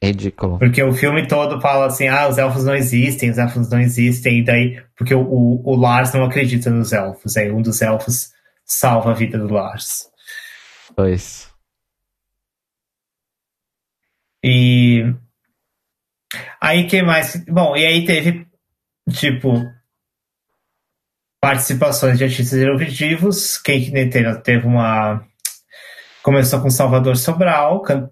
É 0.00 0.08
ridículo. 0.08 0.58
Porque 0.58 0.82
o 0.82 0.92
filme 0.92 1.26
todo 1.26 1.60
fala 1.60 1.86
assim, 1.86 2.06
ah, 2.06 2.28
os 2.28 2.36
elfos 2.36 2.64
não 2.64 2.74
existem, 2.74 3.30
os 3.30 3.38
elfos 3.38 3.70
não 3.70 3.80
existem, 3.80 4.40
e 4.40 4.44
daí, 4.44 4.82
porque 4.96 5.14
o, 5.14 5.22
o, 5.22 5.62
o 5.64 5.74
Lars 5.74 6.12
não 6.12 6.24
acredita 6.24 6.68
nos 6.70 6.92
elfos, 6.92 7.36
aí 7.36 7.50
um 7.50 7.62
dos 7.62 7.80
elfos 7.80 8.30
salva 8.64 9.12
a 9.12 9.14
vida 9.14 9.38
do 9.38 9.52
Lars. 9.52 10.10
Pois. 10.94 11.50
E 14.44 15.14
aí 16.60 16.86
que 16.86 17.02
mais? 17.02 17.42
Bom, 17.46 17.76
e 17.76 17.84
aí 17.84 18.04
teve 18.04 18.46
tipo 19.10 19.64
participações 21.40 22.18
de 22.18 22.24
artistas 22.24 22.58
eurovisivos. 22.58 23.58
Quem 23.58 23.84
que? 23.84 24.36
Teve 24.42 24.66
uma 24.66 25.26
começou 26.26 26.60
com 26.60 26.68
Salvador 26.68 27.16
Sobral. 27.16 27.80
can- 27.82 28.10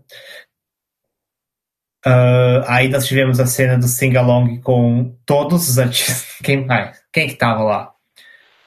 Ah, 2.07 2.63
aí 2.69 2.89
nós 2.89 3.07
tivemos 3.07 3.41
a 3.41 3.47
cena 3.47 3.77
do 3.77 3.89
sing 3.89 4.17
along 4.17 4.61
com 4.61 5.17
todos 5.27 5.69
os 5.69 5.79
artistas. 5.81 6.37
Quem 6.45 6.65
mais? 6.65 7.03
Quem 7.13 7.27
que 7.27 7.35
tava 7.35 7.63
lá? 7.65 7.93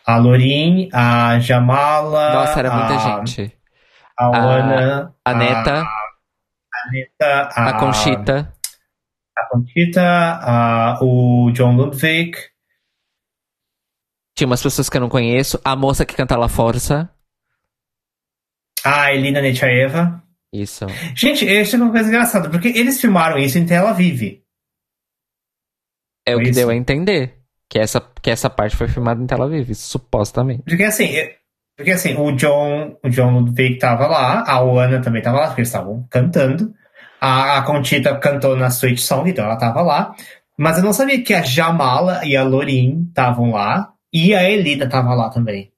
A 0.06 0.18
Lorin, 0.18 0.90
a 0.94 1.40
Jamala, 1.40 2.34
Nossa, 2.34 2.60
era 2.60 2.72
muita 2.72 2.96
a, 2.96 2.98
gente. 3.26 3.58
a 4.20 4.26
A- 4.26 4.38
Ana, 4.38 5.16
A 5.24 5.34
Neta, 5.34 5.82
a, 5.82 6.92
Neta, 6.92 7.42
a 7.56 7.74
Conchita. 7.80 8.54
a 9.38 9.46
Conchita, 9.50 10.02
a- 10.42 10.98
o 11.02 11.52
John 11.54 11.76
Ludwig, 11.76 12.38
Tinha 14.36 14.48
umas 14.48 14.62
pessoas 14.62 14.88
que 14.90 14.96
eu 14.98 15.02
não 15.02 15.10
conheço. 15.10 15.60
A 15.66 15.76
moça 15.76 16.06
que 16.06 16.16
canta 16.16 16.38
La 16.38 16.48
Força. 16.48 17.10
A 18.88 19.14
Elina 19.14 19.42
Nechaeva. 19.42 20.24
Isso. 20.54 20.86
Gente, 21.16 21.46
isso 21.46 21.76
é 21.76 21.80
uma 21.80 21.92
coisa 21.92 22.08
engraçada, 22.08 22.50
porque 22.50 22.70
eles 22.70 23.02
filmaram 23.02 23.38
isso 23.38 23.58
em 23.58 23.66
Tel 23.66 23.88
Aviv. 23.88 24.42
É 26.26 26.36
o 26.36 26.40
que 26.40 26.46
isso? 26.50 26.60
deu 26.60 26.70
a 26.70 26.76
entender. 26.76 27.36
Que 27.70 27.80
essa, 27.80 28.00
que 28.22 28.32
essa 28.32 28.50
parte 28.50 28.78
foi 28.78 28.88
filmada 28.88 29.22
em 29.22 29.28
Tel 29.28 29.44
Aviv, 29.44 29.74
supostamente. 29.76 30.64
Porque 30.64 30.84
assim, 30.84 31.06
é- 31.06 31.36
porque 31.76 31.92
assim, 31.92 32.16
o 32.16 32.32
John, 32.32 32.98
o 33.04 33.10
John 33.10 33.32
Ludwig 33.40 33.78
tava 33.78 34.08
lá, 34.08 34.44
a 34.48 34.64
Oana 34.64 35.02
também 35.02 35.22
tava 35.22 35.40
lá, 35.40 35.48
porque 35.48 35.62
eles 35.62 35.70
estavam 35.70 36.08
cantando. 36.10 36.74
A, 37.20 37.58
a 37.58 37.62
Conchita 37.64 38.16
cantou 38.18 38.56
na 38.56 38.68
Sweet 38.68 39.02
Song, 39.02 39.30
então 39.30 39.44
ela 39.46 39.58
tava 39.58 39.82
lá. 39.82 40.16
Mas 40.58 40.78
eu 40.78 40.84
não 40.84 40.94
sabia 40.94 41.22
que 41.22 41.34
a 41.34 41.42
Jamala 41.42 42.22
e 42.26 42.36
a 42.36 42.44
Lorin 42.44 43.06
estavam 43.10 43.52
lá. 43.52 43.92
E 44.14 44.34
a 44.34 44.50
Elida 44.50 44.88
tava 44.88 45.14
lá 45.14 45.30
também. 45.30 45.72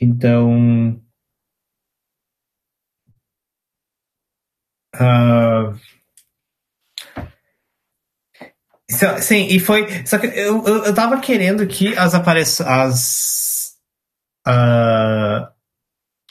Então. 0.00 1.00
Só- 8.90 9.18
Sim, 9.18 9.46
e 9.48 9.58
foi. 9.60 10.04
Só 10.06 10.18
que 10.18 10.26
eu, 10.26 10.64
eu, 10.66 10.84
eu 10.86 10.94
tava 10.94 11.20
querendo 11.20 11.66
que 11.66 11.96
as 11.96 12.14
aparições. 12.14 12.68
As, 12.68 13.72
ah, 14.46 15.52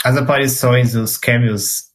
as 0.03 0.17
aparições, 0.17 0.95
os 0.95 1.17
cameos, 1.17 1.85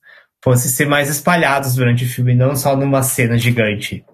fossem 0.42 0.70
ser 0.70 0.86
mais 0.86 1.08
espalhados 1.10 1.74
durante 1.74 2.04
o 2.04 2.08
filme, 2.08 2.34
não 2.34 2.56
só 2.56 2.76
numa 2.76 3.02
cena 3.02 3.36
gigante. 3.38 4.04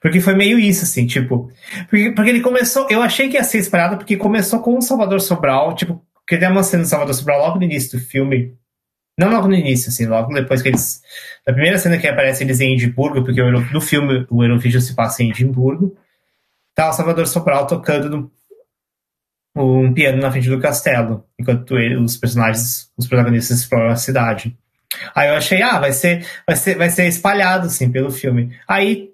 Porque 0.00 0.20
foi 0.20 0.34
meio 0.34 0.58
isso, 0.58 0.84
assim, 0.84 1.06
tipo. 1.06 1.50
Porque, 1.88 2.12
porque 2.12 2.30
ele 2.30 2.40
começou. 2.40 2.86
Eu 2.90 3.02
achei 3.02 3.28
que 3.28 3.36
ia 3.36 3.44
ser 3.44 3.58
espalhado 3.58 3.96
porque 3.96 4.16
começou 4.16 4.60
com 4.60 4.76
o 4.76 4.82
Salvador 4.82 5.20
Sobral, 5.20 5.74
tipo, 5.74 6.02
porque 6.20 6.36
tem 6.38 6.50
uma 6.50 6.62
cena 6.62 6.82
do 6.82 6.88
Salvador 6.88 7.14
Sobral 7.14 7.40
logo 7.40 7.56
no 7.58 7.64
início 7.64 7.98
do 7.98 8.04
filme. 8.04 8.54
Não 9.18 9.30
logo 9.30 9.48
no 9.48 9.54
início, 9.54 9.88
assim, 9.88 10.06
logo 10.06 10.32
depois 10.32 10.62
que 10.62 10.68
eles. 10.68 11.02
Na 11.46 11.52
primeira 11.52 11.76
cena 11.78 11.98
que 11.98 12.06
aparece 12.06 12.44
eles 12.44 12.60
em 12.60 12.74
Edimburgo, 12.74 13.24
porque 13.24 13.40
o 13.40 13.50
no 13.50 13.80
filme 13.80 14.24
o 14.30 14.44
Eurovision 14.44 14.80
se 14.80 14.94
passa 14.94 15.22
em 15.24 15.30
Edimburgo, 15.30 15.96
tá 16.74 16.90
o 16.90 16.92
Salvador 16.92 17.26
Sobral 17.26 17.66
tocando 17.66 18.08
no- 18.08 18.30
um 19.56 19.92
piano 19.92 20.22
na 20.22 20.30
frente 20.30 20.48
do 20.48 20.60
castelo, 20.60 21.24
enquanto 21.38 21.76
ele- 21.76 21.96
os 21.96 22.16
personagens, 22.16 22.92
os 22.96 23.08
protagonistas 23.08 23.58
exploram 23.58 23.88
a 23.90 23.96
cidade. 23.96 24.56
Aí 25.14 25.28
eu 25.28 25.34
achei, 25.34 25.60
ah, 25.62 25.78
vai 25.80 25.92
ser, 25.92 26.24
vai 26.46 26.56
ser, 26.56 26.76
vai 26.76 26.88
ser 26.90 27.06
espalhado, 27.08 27.66
assim, 27.66 27.90
pelo 27.90 28.10
filme. 28.10 28.56
Aí, 28.68 29.10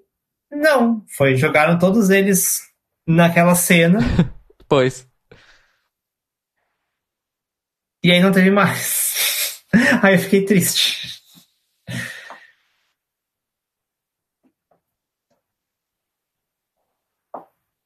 não, 0.51 1.03
foi, 1.17 1.35
jogaram 1.35 1.77
todos 1.77 2.09
eles 2.09 2.61
naquela 3.07 3.55
cena, 3.55 3.99
Pois. 4.67 5.07
e 8.03 8.11
aí 8.11 8.21
não 8.21 8.31
teve 8.31 8.51
mais. 8.51 9.63
Aí 10.01 10.13
eu 10.15 10.19
fiquei 10.19 10.45
triste. 10.45 11.19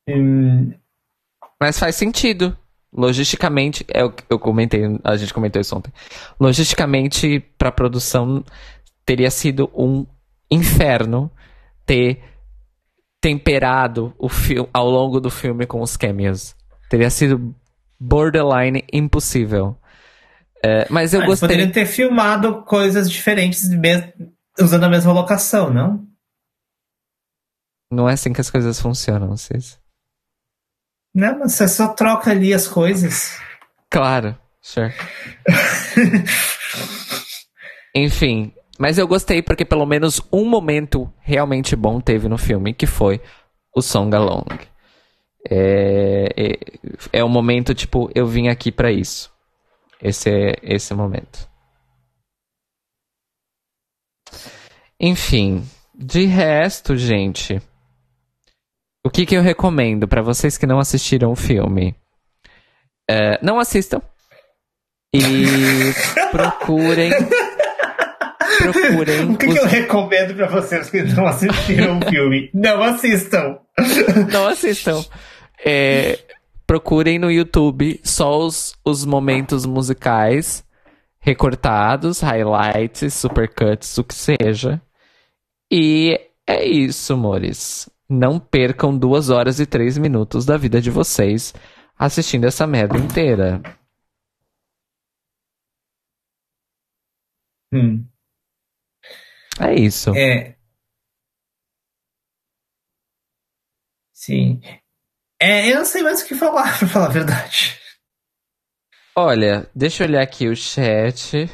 Hum, 0.07 0.73
Mas 1.59 1.79
faz 1.79 1.95
sentido. 1.95 2.57
Logisticamente, 2.91 3.85
é 3.89 4.03
o 4.03 4.11
que 4.11 4.23
eu 4.29 4.39
comentei, 4.39 4.81
a 5.03 5.15
gente 5.15 5.31
comentou 5.33 5.61
isso 5.61 5.75
ontem. 5.77 5.93
Logisticamente, 6.39 7.39
pra 7.55 7.71
produção, 7.71 8.43
teria 9.05 9.29
sido 9.29 9.69
um 9.75 10.07
inferno 10.49 11.31
ter 11.85 12.23
temperado 13.21 14.13
o 14.17 14.29
filme 14.29 14.69
ao 14.73 14.89
longo 14.89 15.19
do 15.19 15.29
filme 15.29 15.65
com 15.65 15.81
os 15.81 15.97
cameos. 15.97 16.55
Teria 16.89 17.09
sido 17.09 17.53
borderline 17.99 18.83
impossível. 18.91 19.77
É, 20.63 20.87
mas 20.89 21.13
eu 21.13 21.19
eles 21.19 21.29
gostei. 21.29 21.47
poderiam 21.47 21.71
ter 21.71 21.85
filmado 21.85 22.63
coisas 22.63 23.09
diferentes 23.09 23.69
usando 24.59 24.83
a 24.83 24.89
mesma 24.89 25.13
locação, 25.13 25.71
não? 25.71 26.05
Não 27.91 28.09
é 28.09 28.13
assim 28.13 28.33
que 28.33 28.41
as 28.41 28.49
coisas 28.49 28.79
funcionam, 28.79 29.29
vocês. 29.29 29.79
Não, 31.13 31.39
mas 31.39 31.53
você 31.53 31.67
só 31.67 31.93
troca 31.93 32.29
ali 32.29 32.53
as 32.53 32.67
coisas. 32.67 33.39
Claro, 33.89 34.37
sure. 34.61 34.93
Enfim, 37.95 38.53
mas 38.79 38.97
eu 38.97 39.05
gostei 39.05 39.41
porque 39.41 39.65
pelo 39.65 39.85
menos 39.85 40.21
um 40.31 40.45
momento 40.45 41.11
realmente 41.19 41.75
bom 41.75 41.99
teve 41.99 42.29
no 42.29 42.37
filme, 42.37 42.73
que 42.73 42.87
foi 42.87 43.21
o 43.75 43.81
Song 43.81 44.15
Along. 44.15 44.45
É, 45.49 46.29
é, 46.37 47.19
é 47.19 47.23
um 47.23 47.27
momento 47.27 47.75
tipo, 47.75 48.09
eu 48.15 48.25
vim 48.25 48.47
aqui 48.47 48.71
pra 48.71 48.89
isso. 48.89 49.29
Esse 50.01 50.29
é 50.29 50.55
esse 50.63 50.93
momento. 50.93 51.49
Enfim, 54.97 55.67
de 55.93 56.25
resto, 56.25 56.95
gente, 56.95 57.61
o 59.05 59.09
que, 59.09 59.25
que 59.25 59.35
eu 59.35 59.41
recomendo 59.41 60.07
pra 60.07 60.21
vocês 60.21 60.57
que 60.57 60.65
não 60.65 60.79
assistiram 60.79 61.33
o 61.33 61.35
filme? 61.35 61.93
É, 63.09 63.43
não 63.43 63.59
assistam. 63.59 64.01
E 65.13 65.21
procurem. 66.31 67.11
Procurem. 68.61 69.31
O 69.33 69.37
que, 69.37 69.47
os- 69.47 69.53
que 69.53 69.59
eu 69.59 69.65
recomendo 69.65 70.35
pra 70.35 70.47
vocês 70.47 70.89
que 70.89 71.01
não 71.03 71.25
assistiram 71.27 71.99
o 71.99 72.05
filme? 72.05 72.49
Não 72.53 72.81
assistam! 72.83 73.59
Não 74.31 74.47
assistam. 74.47 75.03
É, 75.65 76.19
procurem 76.67 77.17
no 77.19 77.31
YouTube 77.31 77.99
só 78.03 78.39
os, 78.39 78.73
os 78.85 79.05
momentos 79.05 79.65
musicais 79.65 80.63
recortados, 81.19 82.21
highlights, 82.21 83.13
supercuts, 83.13 83.97
o 83.97 84.03
que 84.03 84.13
seja. 84.15 84.81
E 85.71 86.19
é 86.47 86.65
isso, 86.65 87.13
amores. 87.13 87.89
Não 88.09 88.39
percam 88.39 88.97
duas 88.97 89.29
horas 89.29 89.59
e 89.59 89.65
três 89.65 89.97
minutos 89.97 90.45
da 90.45 90.57
vida 90.57 90.81
de 90.81 90.89
vocês 90.89 91.53
assistindo 91.97 92.45
essa 92.45 92.65
merda 92.65 92.97
inteira. 92.97 93.61
Hum, 97.71 98.03
É 99.59 99.73
isso. 99.75 100.15
é. 100.15 100.55
Sim. 104.13 104.61
É, 105.41 105.71
eu 105.71 105.77
não 105.77 105.85
sei 105.85 106.01
mais 106.03 106.21
o 106.21 106.27
que 106.27 106.35
falar, 106.35 106.63
pra 106.79 106.87
falar 106.87 107.05
a 107.05 107.09
verdade. 107.09 107.79
Olha, 109.15 109.69
deixa 109.73 110.03
eu 110.03 110.07
olhar 110.09 110.21
aqui 110.21 110.47
o 110.47 110.55
chat. 110.55 111.47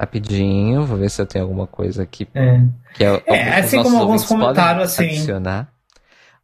Rapidinho, 0.00 0.84
vou 0.86 0.96
ver 0.96 1.10
se 1.10 1.20
eu 1.20 1.26
tenho 1.26 1.44
alguma 1.44 1.66
coisa 1.66 2.02
aqui 2.02 2.26
É. 2.34 2.58
que 2.94 3.04
é, 3.04 3.22
É, 3.26 3.58
assim 3.60 3.82
como 3.82 3.98
alguns 3.98 4.24
comentários, 4.24 4.84
assim. 4.92 5.04
Adicionar. 5.06 5.74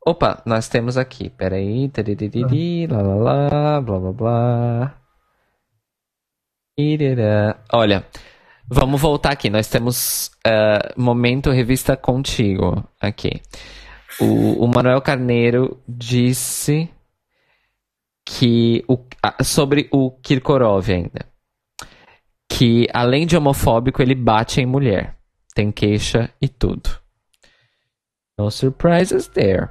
Opa, 0.05 0.42
nós 0.47 0.68
temos 0.68 0.97
aqui, 0.99 1.30
peraí. 1.30 1.88
tariririri, 1.88 2.86
lá, 2.86 3.03
lá, 3.03 3.49
lá, 3.51 3.80
blá, 3.80 3.99
blá, 3.99 4.12
blá. 4.12 5.03
Olha, 7.72 8.05
vamos 8.68 9.01
voltar 9.01 9.33
aqui. 9.33 9.49
Nós 9.49 9.66
temos 9.66 10.31
ah, 10.47 10.93
momento 10.95 11.51
revista 11.51 11.97
contigo 11.97 12.87
aqui. 13.01 13.41
O, 14.20 14.64
o 14.64 14.68
Manuel 14.68 15.01
Carneiro 15.01 15.83
disse 15.89 16.91
que 18.27 18.85
o, 18.87 18.99
sobre 19.43 19.89
o 19.91 20.11
Kirkorov 20.11 20.91
ainda. 20.91 21.24
Que 22.47 22.87
além 22.93 23.27
de 23.27 23.37
homofóbico, 23.37 24.03
ele 24.03 24.14
bate 24.14 24.61
em 24.61 24.66
mulher. 24.66 25.16
Tem 25.55 25.72
queixa 25.72 26.31
e 26.41 26.49
tudo. 26.49 26.91
No 28.39 28.51
surprises 28.51 29.29
there. 29.29 29.70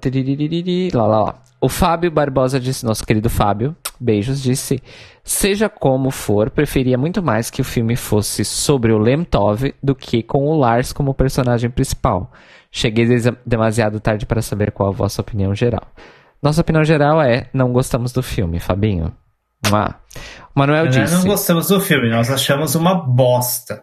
Tiriririri, 0.00 0.90
lá, 0.90 1.06
lá, 1.06 1.22
lá. 1.24 1.42
O 1.60 1.68
Fábio 1.68 2.12
Barbosa 2.12 2.60
disse, 2.60 2.86
nosso 2.86 3.04
querido 3.04 3.28
Fábio, 3.28 3.76
beijos, 4.00 4.42
disse: 4.42 4.82
Seja 5.22 5.68
como 5.68 6.10
for, 6.10 6.50
preferia 6.50 6.96
muito 6.98 7.22
mais 7.22 7.50
que 7.50 7.60
o 7.60 7.64
filme 7.64 7.96
fosse 7.96 8.44
sobre 8.44 8.92
o 8.92 8.98
Lemtov 8.98 9.74
do 9.82 9.94
que 9.94 10.22
com 10.22 10.46
o 10.46 10.56
Lars 10.56 10.92
como 10.92 11.14
personagem 11.14 11.70
principal. 11.70 12.32
Cheguei 12.70 13.06
demasiado 13.44 14.00
tarde 14.00 14.26
para 14.26 14.42
saber 14.42 14.72
qual 14.72 14.90
a 14.90 14.92
vossa 14.92 15.20
opinião 15.20 15.54
geral. 15.54 15.86
Nossa 16.42 16.60
opinião 16.60 16.84
geral 16.84 17.20
é: 17.20 17.48
não 17.52 17.72
gostamos 17.72 18.12
do 18.12 18.22
filme, 18.22 18.60
Fabinho. 18.60 19.12
Mua. 19.68 19.96
O 20.54 20.58
Manuel 20.58 20.86
Nós 20.86 20.94
disse. 20.94 21.14
não 21.14 21.24
gostamos 21.24 21.68
do 21.68 21.80
filme, 21.80 22.10
nós 22.10 22.30
achamos 22.30 22.74
uma 22.74 22.94
bosta. 22.94 23.82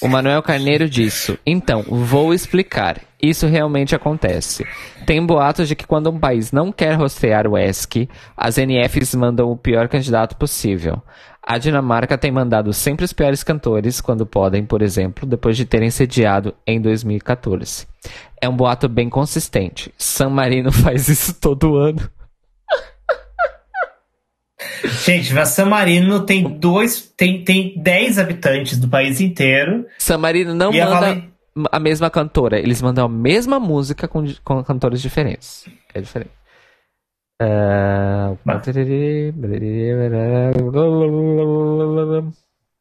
O 0.00 0.08
Manuel 0.08 0.42
Carneiro 0.42 0.88
disse: 0.88 1.38
Então, 1.44 1.82
vou 1.82 2.32
explicar. 2.32 3.00
Isso 3.20 3.46
realmente 3.46 3.94
acontece. 3.94 4.66
Tem 5.06 5.24
boatos 5.24 5.68
de 5.68 5.74
que 5.74 5.86
quando 5.86 6.10
um 6.10 6.18
país 6.18 6.52
não 6.52 6.70
quer 6.70 6.94
rostear 6.94 7.46
o 7.46 7.56
ESC, 7.56 8.08
as 8.36 8.56
NFs 8.56 9.14
mandam 9.14 9.50
o 9.50 9.56
pior 9.56 9.88
candidato 9.88 10.36
possível. 10.36 11.02
A 11.42 11.58
Dinamarca 11.58 12.18
tem 12.18 12.30
mandado 12.30 12.72
sempre 12.72 13.04
os 13.04 13.12
piores 13.12 13.42
cantores 13.42 14.00
quando 14.00 14.26
podem, 14.26 14.64
por 14.66 14.82
exemplo, 14.82 15.26
depois 15.26 15.56
de 15.56 15.64
terem 15.64 15.90
sediado 15.90 16.52
em 16.66 16.80
2014. 16.80 17.86
É 18.40 18.48
um 18.48 18.56
boato 18.56 18.88
bem 18.88 19.08
consistente. 19.08 19.94
San 19.96 20.28
Marino 20.30 20.70
faz 20.72 21.08
isso 21.08 21.34
todo 21.40 21.76
ano. 21.76 22.10
Gente, 25.04 25.32
mas 25.32 25.50
San 25.50 25.66
Marino 25.66 26.20
tem 26.26 26.58
dois, 26.58 27.12
tem, 27.16 27.44
tem 27.44 27.80
10 27.80 28.18
habitantes 28.18 28.78
do 28.78 28.88
país 28.88 29.20
inteiro. 29.20 29.86
San 29.98 30.18
Marino 30.18 30.54
não 30.54 30.72
manda 30.72 31.22
a 31.72 31.78
mesma 31.80 32.10
cantora, 32.10 32.58
eles 32.58 32.82
mandam 32.82 33.06
a 33.06 33.08
mesma 33.08 33.58
música 33.60 34.06
com, 34.06 34.24
com 34.44 34.62
cantores 34.62 35.00
diferentes. 35.00 35.66
É 35.94 36.00
diferente. 36.00 36.30
É, 37.40 37.46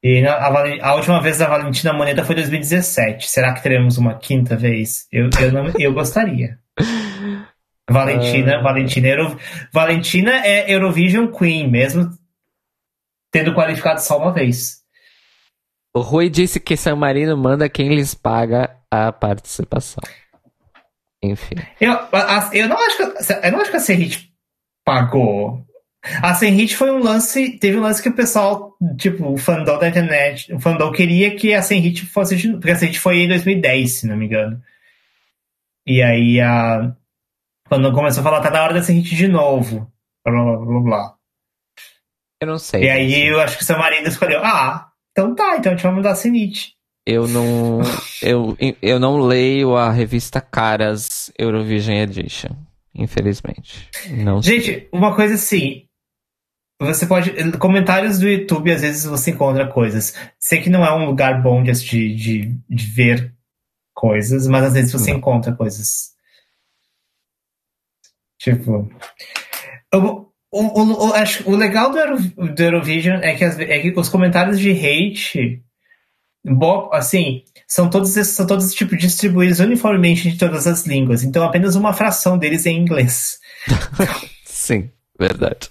E 0.04 0.22
na- 0.22 0.34
a, 0.36 0.90
a 0.90 0.96
última 0.96 1.20
vez 1.22 1.40
da 1.40 1.48
Valentina 1.48 1.92
Moneta 1.92 2.24
foi 2.24 2.36
em 2.36 2.38
2017. 2.38 3.28
Será 3.28 3.54
que 3.54 3.64
teremos 3.64 3.98
uma 3.98 4.16
quinta 4.16 4.56
vez? 4.56 5.08
Eu, 5.12 5.30
eu, 5.42 5.52
não, 5.52 5.72
eu 5.80 5.94
gostaria. 5.94 6.60
Valentina, 7.90 8.62
Valentina, 8.62 9.08
Euro, 9.08 9.38
Valentina 9.72 10.46
é 10.46 10.72
Eurovision 10.74 11.28
Queen, 11.28 11.70
mesmo 11.70 12.10
tendo 13.32 13.54
qualificado 13.54 14.00
só 14.02 14.18
uma 14.18 14.32
vez. 14.32 14.85
O 15.96 16.02
Rui 16.02 16.30
disse 16.30 16.60
que 16.60 16.76
San 16.76 16.96
Marino 16.98 17.38
manda 17.38 17.70
quem 17.70 17.88
lhes 17.96 18.14
paga 18.14 18.76
a 18.92 19.12
participação. 19.14 20.04
Enfim. 21.24 21.56
Eu, 21.80 21.94
a- 21.94 22.50
eu, 22.54 22.68
não, 22.68 22.78
acho 22.78 22.98
que, 22.98 23.04
eu 23.04 23.52
não 23.52 23.62
acho 23.62 23.72
que 23.72 23.78
a 23.78 23.80
Serrit 23.80 24.30
pagou. 24.86 25.66
A 26.22 26.36
Serrit 26.36 26.76
foi 26.76 26.92
um 26.92 27.00
lance. 27.02 27.58
Teve 27.58 27.78
um 27.78 27.82
lance 27.82 28.04
que 28.04 28.10
o 28.10 28.14
pessoal, 28.16 28.76
tipo, 28.98 29.26
o 29.32 29.38
fandom 29.38 29.80
da 29.80 29.88
internet, 29.88 30.54
o 30.54 30.60
fandom 30.60 30.92
queria 30.92 31.36
que 31.36 31.54
a 31.54 31.62
Serrit 31.62 32.06
fosse 32.06 32.36
de 32.36 32.52
Porque 32.52 32.72
a 32.72 32.76
Serrit 32.76 33.00
foi 33.00 33.20
em 33.20 33.28
2010, 33.30 34.00
se 34.02 34.08
não 34.08 34.18
me 34.18 34.26
engano. 34.26 34.62
E 35.88 36.02
aí 36.04 36.42
a. 36.42 36.94
Quando 37.68 37.92
começou 37.94 38.22
a 38.22 38.24
falar, 38.24 38.42
tá 38.42 38.52
na 38.52 38.62
hora 38.64 38.74
da 38.74 38.84
Serrit 38.84 39.16
de 39.16 39.28
novo. 39.28 39.92
Blá 40.24 40.44
blá 40.44 40.58
blá 40.58 40.80
blá. 40.82 41.16
Eu 42.42 42.48
não 42.50 42.60
sei. 42.60 42.84
E 42.84 42.90
aí 42.90 43.28
eu 43.28 43.40
acho 43.40 43.58
que 43.58 43.64
o 43.64 43.66
San 43.66 43.78
Marino 43.78 44.08
escolheu. 44.08 44.42
Ah, 44.44 44.92
então 45.16 45.34
tá, 45.34 45.56
então 45.58 45.72
a 45.72 45.76
gente 45.76 45.84
vai 45.84 45.94
mudar 45.94 46.12
a 46.12 46.16
Serrit. 46.16 46.76
Eu 47.06 47.26
não. 47.28 47.80
Eu, 48.22 48.58
eu 48.82 49.00
não 49.00 49.18
leio 49.18 49.76
a 49.76 49.92
revista 49.92 50.42
Caras 50.42 51.32
Eurovision 51.38 51.96
Edition. 51.96 52.50
Infelizmente. 52.94 53.88
Não 54.10 54.42
sei. 54.42 54.60
Gente, 54.60 54.90
uma 54.92 55.16
coisa 55.16 55.36
assim. 55.36 55.86
Você 56.82 57.06
pode. 57.06 57.32
Comentários 57.60 58.20
do 58.20 58.28
YouTube, 58.28 58.72
às 58.72 58.82
vezes 58.82 59.06
você 59.06 59.32
encontra 59.32 59.72
coisas. 59.72 60.16
Sei 60.40 60.62
que 60.62 60.70
não 60.70 60.84
é 60.84 60.92
um 60.94 61.06
lugar 61.06 61.42
bom 61.44 61.62
de 61.62 61.72
de, 61.72 62.58
de 62.68 62.86
ver 62.88 63.34
coisas, 63.94 64.48
mas 64.48 64.66
às 64.66 64.74
vezes 64.74 64.92
você 64.92 65.12
Não. 65.12 65.20
encontra 65.20 65.56
coisas. 65.56 66.16
Tipo. 68.40 68.90
O, 70.62 70.82
o, 70.82 71.10
o, 71.10 71.14
acho, 71.14 71.50
o 71.50 71.56
legal 71.56 71.92
do, 71.92 71.98
Euro, 71.98 72.18
do 72.54 72.62
Eurovision 72.62 73.20
é 73.22 73.36
que, 73.36 73.44
as- 73.44 73.60
é 73.60 73.80
que 73.80 73.94
os 74.00 74.10
comentários 74.10 74.60
de 74.60 74.72
hate. 74.72 75.62
bo- 76.46 76.90
Assim, 76.94 77.44
são 77.68 77.90
todos 77.90 78.16
esses, 78.16 78.34
são 78.36 78.46
todos 78.48 78.74
tipo 78.74 78.96
distribuídos 78.96 79.60
uniformemente 79.60 80.30
em 80.30 80.38
todas 80.38 80.66
as 80.68 80.86
línguas. 80.86 81.24
Então 81.24 81.44
apenas 81.44 81.76
uma 81.76 81.94
fração 81.94 82.38
deles 82.38 82.66
é 82.66 82.70
em 82.70 82.80
inglês. 82.82 83.40
Sim, 84.46 84.92
verdade. 85.20 85.70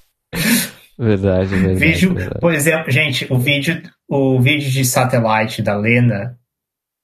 Verdade, 0.98 1.48
verdade. 1.48 1.74
Vídeo, 1.78 2.14
verdade. 2.14 2.40
por 2.40 2.52
exemplo, 2.54 2.90
gente, 2.90 3.26
o 3.32 3.38
vídeo, 3.38 3.82
o 4.08 4.40
vídeo 4.40 4.70
de 4.70 4.84
satellite 4.84 5.60
da 5.62 5.76
Lena, 5.76 6.38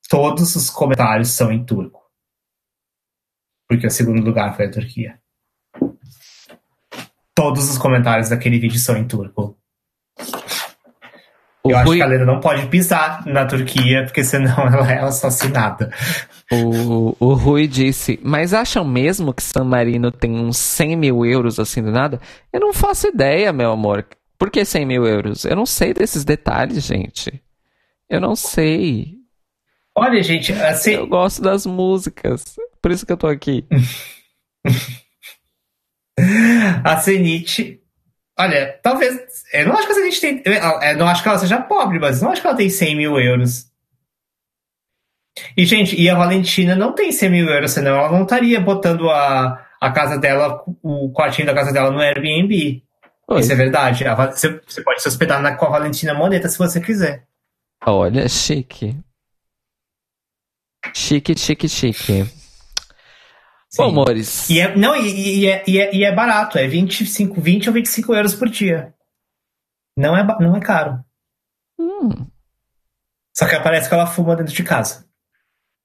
todos 0.08 0.54
os 0.54 0.70
comentários 0.70 1.30
são 1.30 1.50
em 1.52 1.64
turco. 1.64 2.00
Porque 3.68 3.86
o 3.86 3.90
segundo 3.90 4.22
lugar 4.24 4.54
foi 4.56 4.66
a 4.66 4.70
Turquia. 4.70 5.19
Todos 7.40 7.70
os 7.70 7.78
comentários 7.78 8.28
daquele 8.28 8.58
vídeo 8.58 8.78
são 8.78 8.98
em 8.98 9.04
turco. 9.04 9.56
O 11.64 11.70
Eu 11.70 11.76
acho 11.78 11.86
Rui, 11.86 11.96
que 11.96 12.02
a 12.02 12.06
Lena 12.06 12.26
não 12.26 12.38
pode 12.38 12.66
pisar 12.66 13.26
na 13.26 13.46
Turquia, 13.46 14.04
porque 14.04 14.22
senão 14.22 14.58
ela 14.68 14.92
é 14.92 14.98
assassinada. 14.98 15.90
o, 16.52 17.16
o 17.18 17.32
Rui 17.32 17.66
disse, 17.66 18.20
mas 18.22 18.52
acham 18.52 18.84
mesmo 18.84 19.32
que 19.32 19.42
San 19.42 19.64
Marino 19.64 20.12
tem 20.12 20.32
uns 20.32 20.58
100 20.58 20.96
mil 20.96 21.24
euros 21.24 21.58
assim 21.58 21.82
do 21.82 21.90
nada? 21.90 22.20
Eu 22.52 22.60
não 22.60 22.74
faço 22.74 23.06
ideia, 23.08 23.54
meu 23.54 23.72
amor. 23.72 24.06
Por 24.38 24.50
que 24.50 24.62
100 24.62 24.84
mil 24.84 25.06
euros? 25.06 25.46
Eu 25.46 25.56
não 25.56 25.64
sei 25.64 25.94
desses 25.94 26.26
detalhes, 26.26 26.84
gente. 26.84 27.42
Eu 28.06 28.20
não 28.20 28.36
sei. 28.36 29.14
Olha, 29.96 30.22
gente, 30.22 30.52
assim, 30.52 30.90
Eu 30.90 31.06
gosto 31.06 31.40
das 31.40 31.64
músicas. 31.64 32.56
Por 32.82 32.90
isso 32.90 33.06
que 33.06 33.12
eu 33.12 33.16
tô 33.16 33.28
aqui. 33.28 33.64
a 36.84 36.96
Zenit. 36.96 37.80
Olha, 38.38 38.78
talvez. 38.82 39.18
Eu 39.52 39.66
não 39.66 39.74
acho 39.74 39.86
que 39.86 39.92
a 39.92 39.94
Zenit 39.96 40.20
tem. 40.20 40.42
Eu 40.44 40.52
eu 40.52 40.96
não 40.96 41.08
acho 41.08 41.22
que 41.22 41.28
ela 41.28 41.38
seja 41.38 41.60
pobre, 41.60 41.98
mas 41.98 42.22
não 42.22 42.30
acho 42.30 42.40
que 42.40 42.46
ela 42.46 42.56
tem 42.56 42.68
100 42.68 42.96
mil 42.96 43.18
euros. 43.18 43.70
E, 45.56 45.64
gente, 45.64 46.00
e 46.00 46.08
a 46.08 46.14
Valentina 46.14 46.74
não 46.74 46.92
tem 46.92 47.12
100 47.12 47.30
mil 47.30 47.48
euros, 47.48 47.70
senão 47.70 47.96
ela 47.96 48.12
não 48.12 48.22
estaria 48.22 48.60
botando 48.60 49.08
a, 49.08 49.64
a 49.80 49.90
casa 49.90 50.18
dela, 50.18 50.62
o 50.82 51.12
quartinho 51.12 51.46
da 51.46 51.54
casa 51.54 51.72
dela 51.72 51.90
no 51.90 52.00
Airbnb. 52.00 52.82
Oi. 53.28 53.40
Isso 53.40 53.52
é 53.52 53.54
verdade. 53.56 54.04
Você 54.32 54.60
você 54.66 54.82
pode 54.82 55.00
se 55.00 55.08
hospedar 55.08 55.40
na, 55.40 55.54
com 55.54 55.66
a 55.66 55.70
Valentina 55.70 56.14
Moneta 56.14 56.48
se 56.48 56.58
você 56.58 56.80
quiser. 56.80 57.26
Olha, 57.86 58.28
chique. 58.28 58.96
Chique, 60.94 61.38
chique, 61.38 61.68
chique. 61.68 62.39
Sim. 63.70 63.82
Bom, 63.82 63.88
amores. 63.90 64.50
E 64.50 64.60
é, 64.60 64.74
não, 64.76 64.96
e, 64.96 65.40
e 65.42 65.46
é, 65.46 65.64
e, 65.66 65.78
é, 65.80 65.94
e 65.94 66.04
é 66.04 66.12
barato, 66.14 66.58
é 66.58 66.66
25, 66.66 67.40
20 67.40 67.68
ou 67.68 67.74
25 67.74 68.14
euros 68.14 68.34
por 68.34 68.48
dia. 68.48 68.92
Não 69.96 70.16
é, 70.16 70.24
não 70.40 70.56
é 70.56 70.60
caro. 70.60 71.04
Hum, 71.78 72.26
Só 73.36 73.48
que 73.48 73.58
parece 73.60 73.88
que 73.88 73.94
ela 73.94 74.06
fuma 74.06 74.34
dentro 74.36 74.52
de 74.54 74.62
casa. 74.64 75.06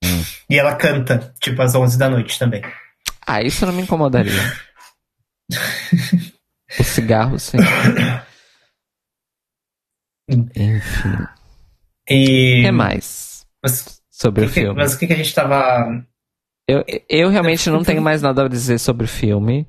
Hum. 0.04 0.24
E 0.50 0.58
ela 0.58 0.76
canta, 0.76 1.34
tipo, 1.42 1.62
às 1.62 1.76
11 1.76 1.98
da 1.98 2.10
noite 2.10 2.38
também. 2.40 2.62
Ah, 3.26 3.42
isso 3.42 3.66
não 3.66 3.74
me 3.74 3.82
incomodaria. 3.84 4.32
o 6.80 6.84
cigarro, 6.84 7.38
sim. 7.40 7.58
Enfim. 10.30 11.10
O 12.10 12.14
E. 12.14 12.64
que 12.64 12.72
mais 12.72 13.46
Mas, 13.64 14.02
sobre 14.10 14.46
o 14.46 14.48
que 14.48 14.54
que- 14.54 14.60
filme? 14.62 14.76
mas 14.80 14.94
o 14.94 15.00
que, 15.00 15.08
que 15.08 15.14
a 15.14 15.18
gente 15.18 15.34
tava. 15.34 16.06
Eu, 16.68 16.84
eu 17.08 17.30
realmente 17.30 17.70
não 17.70 17.84
tenho 17.84 18.02
mais 18.02 18.22
nada 18.22 18.46
a 18.46 18.50
dizer 18.50 18.80
sobre 18.80 19.06
o 19.06 19.10
filme. 19.10 19.68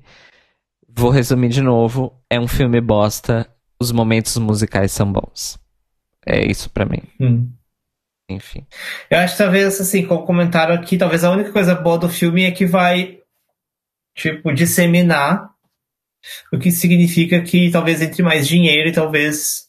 Vou 0.88 1.10
resumir 1.10 1.50
de 1.50 1.60
novo. 1.60 2.18
É 2.30 2.40
um 2.40 2.48
filme 2.48 2.80
bosta. 2.80 3.48
Os 3.78 3.92
momentos 3.92 4.36
musicais 4.38 4.92
são 4.92 5.12
bons. 5.12 5.58
É 6.26 6.44
isso 6.44 6.70
pra 6.70 6.86
mim. 6.86 7.02
Hum. 7.20 7.52
Enfim. 8.28 8.66
Eu 9.10 9.18
acho 9.18 9.36
que 9.36 9.42
talvez, 9.42 9.80
assim, 9.80 10.04
como 10.06 10.24
comentaram 10.24 10.74
aqui, 10.74 10.98
talvez 10.98 11.22
a 11.22 11.30
única 11.30 11.52
coisa 11.52 11.74
boa 11.74 11.98
do 11.98 12.08
filme 12.08 12.44
é 12.44 12.50
que 12.50 12.66
vai, 12.66 13.20
tipo, 14.14 14.52
disseminar. 14.52 15.50
O 16.52 16.58
que 16.58 16.72
significa 16.72 17.40
que 17.42 17.70
talvez 17.70 18.02
entre 18.02 18.22
mais 18.22 18.48
dinheiro 18.48 18.88
e 18.88 18.92
talvez. 18.92 19.65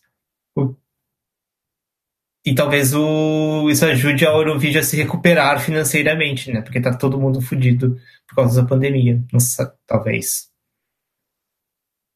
E 2.47 2.55
talvez 2.55 2.93
o... 2.93 3.69
isso 3.69 3.85
ajude 3.85 4.25
a 4.25 4.29
Eurovídeo 4.31 4.79
a 4.79 4.83
se 4.83 4.95
recuperar 4.95 5.59
financeiramente, 5.59 6.49
né? 6.49 6.61
Porque 6.61 6.79
tá 6.79 6.95
todo 6.95 7.19
mundo 7.19 7.41
fudido 7.41 7.97
por 8.25 8.35
causa 8.35 8.61
da 8.61 8.67
pandemia. 8.69 9.21
Não 9.33 9.39
sei, 9.41 9.65
talvez. 9.85 10.47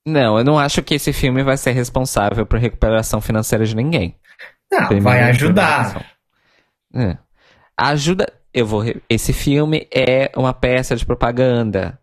Não, 0.07 0.37
eu 0.37 0.45
não 0.45 0.57
acho 0.57 0.81
que 0.81 0.93
esse 0.93 1.11
filme 1.11 1.43
vai 1.43 1.57
ser 1.57 1.71
responsável 1.71 2.45
por 2.45 2.59
recuperação 2.59 3.19
financeira 3.19 3.65
de 3.65 3.75
ninguém. 3.75 4.15
Não, 4.71 4.87
Primeiro- 4.87 5.03
vai 5.03 5.23
ajudar. 5.23 6.15
É. 6.95 7.17
Ajuda. 7.75 8.31
Eu 8.53 8.65
vou. 8.65 8.83
Esse 9.09 9.33
filme 9.33 9.85
é 9.93 10.31
uma 10.37 10.53
peça 10.53 10.95
de 10.95 11.05
propaganda. 11.05 11.99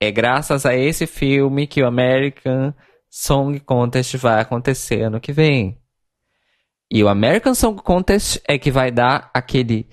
É 0.00 0.12
graças 0.12 0.64
a 0.64 0.76
esse 0.76 1.08
filme 1.08 1.66
que 1.66 1.82
o 1.82 1.88
American 1.88 2.72
Song 3.10 3.58
Contest 3.58 4.16
vai 4.16 4.40
acontecer 4.40 5.02
ano 5.02 5.20
que 5.20 5.32
vem. 5.32 5.77
E 6.90 7.02
o 7.04 7.08
American 7.08 7.54
Song 7.54 7.80
Contest 7.82 8.40
é 8.46 8.58
que 8.58 8.70
vai 8.70 8.90
dar 8.90 9.30
aquele 9.34 9.86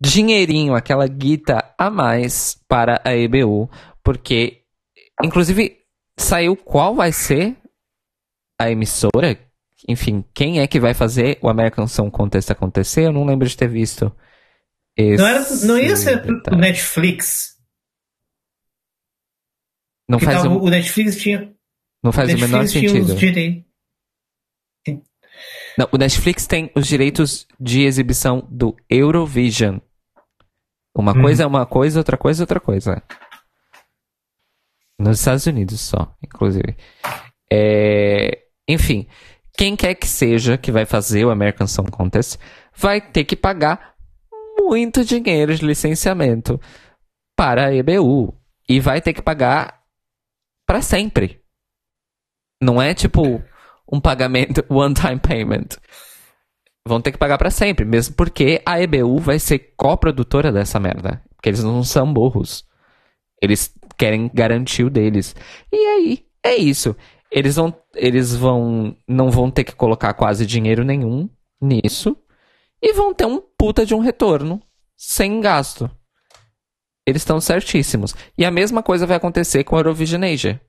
dinheirinho, 0.00 0.74
aquela 0.74 1.06
guita 1.06 1.74
a 1.78 1.90
mais 1.90 2.56
para 2.68 3.00
a 3.04 3.16
EBU, 3.16 3.70
porque 4.02 4.62
inclusive 5.22 5.78
saiu 6.16 6.56
qual 6.56 6.94
vai 6.94 7.10
ser 7.12 7.56
a 8.60 8.70
emissora 8.70 9.38
enfim, 9.86 10.24
quem 10.34 10.60
é 10.60 10.66
que 10.66 10.80
vai 10.80 10.94
fazer 10.94 11.38
o 11.40 11.48
American 11.48 11.86
Song 11.86 12.10
Contest 12.10 12.50
acontecer? 12.50 13.06
Eu 13.06 13.12
não 13.12 13.24
lembro 13.24 13.46
de 13.48 13.56
ter 13.56 13.68
visto. 13.68 14.12
Não, 14.98 15.26
era, 15.26 15.46
não 15.64 15.78
ia 15.78 15.94
ser 15.94 16.20
detalhe. 16.22 16.60
Netflix. 16.60 17.56
Não 20.08 20.18
faz, 20.18 20.42
tava- 20.42 20.54
o, 20.54 20.64
o 20.64 20.70
Netflix 20.70 21.16
tinha. 21.16 21.54
não 22.02 22.10
faz 22.10 22.28
o 22.28 22.32
Netflix 22.32 22.50
menor 22.52 22.66
tinha 22.66 22.88
sentido. 22.88 23.12
os 23.14 23.18
direitos. 23.20 23.67
Não, 25.78 25.88
o 25.92 25.96
Netflix 25.96 26.46
tem 26.46 26.72
os 26.74 26.86
direitos 26.88 27.46
de 27.60 27.82
exibição 27.84 28.44
do 28.50 28.74
Eurovision. 28.90 29.78
Uma 30.92 31.12
Hum. 31.12 31.22
coisa 31.22 31.44
é 31.44 31.46
uma 31.46 31.64
coisa, 31.64 32.00
outra 32.00 32.16
coisa 32.18 32.42
é 32.42 32.44
outra 32.44 32.58
coisa. 32.58 33.00
Nos 34.98 35.20
Estados 35.20 35.46
Unidos 35.46 35.80
só, 35.80 36.12
inclusive. 36.22 36.76
É, 37.50 38.42
Enfim, 38.70 39.06
quem 39.56 39.74
quer 39.76 39.94
que 39.94 40.06
seja 40.06 40.58
que 40.58 40.70
vai 40.70 40.84
fazer 40.84 41.24
o 41.24 41.30
American 41.30 41.66
Song 41.66 41.90
Contest 41.90 42.36
vai 42.76 43.00
ter 43.00 43.24
que 43.24 43.34
pagar 43.34 43.94
muito 44.58 45.02
dinheiro 45.04 45.54
de 45.54 45.64
licenciamento 45.64 46.60
para 47.34 47.68
a 47.68 47.74
EBU. 47.74 48.34
E 48.68 48.78
vai 48.78 49.00
ter 49.00 49.14
que 49.14 49.22
pagar 49.22 49.80
para 50.66 50.82
sempre. 50.82 51.40
Não 52.60 52.82
é 52.82 52.92
tipo 52.92 53.42
um 53.90 54.00
pagamento 54.00 54.64
one-time 54.70 55.18
payment. 55.18 55.68
Vão 56.86 57.00
ter 57.00 57.12
que 57.12 57.18
pagar 57.18 57.38
para 57.38 57.50
sempre, 57.50 57.84
mesmo 57.84 58.14
porque 58.14 58.62
a 58.64 58.80
EBU 58.80 59.18
vai 59.18 59.38
ser 59.38 59.74
coprodutora 59.76 60.50
dessa 60.50 60.80
merda. 60.80 61.22
Porque 61.34 61.50
eles 61.50 61.62
não 61.62 61.84
são 61.84 62.12
burros. 62.12 62.64
Eles 63.40 63.72
querem 63.96 64.30
garantir 64.32 64.84
o 64.84 64.90
deles. 64.90 65.34
E 65.72 65.76
aí, 65.76 66.26
é 66.42 66.56
isso. 66.56 66.96
Eles 67.30 67.56
vão, 67.56 67.74
eles 67.94 68.34
vão, 68.34 68.96
não 69.06 69.30
vão 69.30 69.50
ter 69.50 69.64
que 69.64 69.74
colocar 69.74 70.14
quase 70.14 70.46
dinheiro 70.46 70.82
nenhum 70.82 71.28
nisso 71.60 72.16
e 72.80 72.92
vão 72.92 73.12
ter 73.12 73.26
um 73.26 73.40
puta 73.40 73.84
de 73.84 73.94
um 73.94 74.00
retorno 74.00 74.62
sem 74.96 75.40
gasto. 75.40 75.90
Eles 77.06 77.22
estão 77.22 77.40
certíssimos. 77.40 78.14
E 78.36 78.44
a 78.44 78.50
mesma 78.50 78.82
coisa 78.82 79.06
vai 79.06 79.16
acontecer 79.16 79.64
com 79.64 79.76
a 79.76 79.78
Eurovision 79.80 80.24
Asia. 80.24 80.60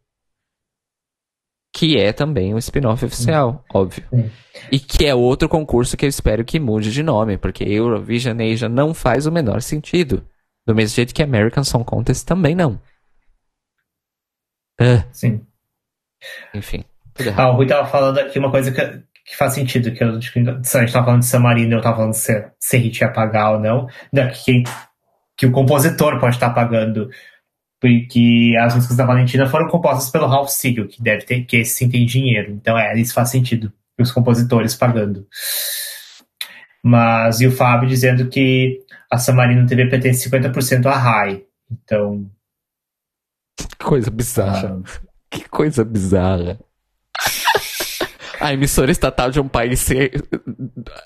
Que 1.73 1.99
é 1.99 2.11
também 2.11 2.53
um 2.53 2.57
spin-off 2.57 3.05
oficial, 3.05 3.63
óbvio. 3.73 4.03
Sim. 4.09 4.31
E 4.71 4.79
que 4.79 5.05
é 5.05 5.13
outro 5.13 5.47
concurso 5.47 5.95
que 5.95 6.05
eu 6.05 6.09
espero 6.09 6.43
que 6.43 6.59
mude 6.59 6.91
de 6.91 7.03
nome, 7.03 7.37
porque 7.37 7.63
Eurovision 7.63 8.37
Asia 8.41 8.67
não 8.67 8.93
faz 8.93 9.25
o 9.25 9.31
menor 9.31 9.61
sentido. 9.61 10.25
Do 10.65 10.75
mesmo 10.75 10.95
jeito 10.95 11.13
que 11.13 11.23
American 11.23 11.63
Song 11.63 11.85
Contest 11.85 12.25
também 12.25 12.55
não. 12.55 12.79
Ah, 14.79 15.03
Sim. 15.11 15.45
enfim, 16.53 16.85
Ah, 17.37 17.49
o 17.51 17.55
Rui 17.55 17.67
tava 17.67 17.85
falando 17.87 18.17
aqui 18.19 18.39
uma 18.39 18.49
coisa 18.49 18.71
que, 18.71 18.81
que 19.25 19.35
faz 19.35 19.53
sentido, 19.53 19.91
que 19.91 20.03
eu, 20.03 20.19
que 20.19 20.29
se 20.63 20.77
a 20.77 20.81
gente 20.81 20.93
tava 20.93 21.05
falando 21.05 21.21
de 21.21 21.25
San 21.25 21.39
Marino, 21.39 21.75
eu 21.75 21.81
tava 21.81 21.97
falando 21.97 22.13
se, 22.13 22.49
se 22.59 22.77
a 22.77 22.79
gente 22.79 22.99
ia 23.01 23.11
pagar 23.11 23.51
ou 23.51 23.59
não, 23.59 23.87
né, 24.11 24.29
que, 24.29 24.63
que 25.37 25.45
o 25.45 25.51
compositor 25.51 26.19
pode 26.19 26.35
estar 26.35 26.51
pagando, 26.51 27.09
porque 27.79 28.55
as 28.59 28.75
músicas 28.75 28.97
da 28.97 29.05
Valentina 29.05 29.47
foram 29.47 29.67
compostas 29.67 30.09
pelo 30.09 30.27
Ralph 30.27 30.49
Siegel, 30.49 30.87
que 30.87 31.01
deve 31.01 31.25
ter, 31.25 31.45
que 31.45 31.57
esse 31.57 31.75
sim 31.75 31.89
tem 31.89 32.05
dinheiro, 32.05 32.51
então 32.51 32.77
é, 32.77 32.97
isso 32.99 33.13
faz 33.13 33.29
sentido, 33.29 33.71
os 33.97 34.11
compositores 34.11 34.75
pagando. 34.75 35.25
Mas, 36.83 37.41
e 37.41 37.47
o 37.47 37.51
Fábio 37.51 37.87
dizendo 37.87 38.29
que 38.29 38.79
a 39.11 39.17
San 39.17 39.33
Marino 39.33 39.67
TV 39.67 39.87
pertence 39.87 40.29
50% 40.29 40.85
à 40.85 40.95
RAI, 40.97 41.43
então... 41.71 42.29
Que 43.57 43.75
coisa 43.77 44.09
bizarra. 44.09 44.81
Que 45.29 45.47
coisa 45.47 45.83
bizarra. 45.83 46.59
A 48.39 48.53
emissora 48.53 48.89
estatal 48.89 49.29
de 49.29 49.39
um 49.41 49.49
país 49.49 49.81
ser 49.81 50.23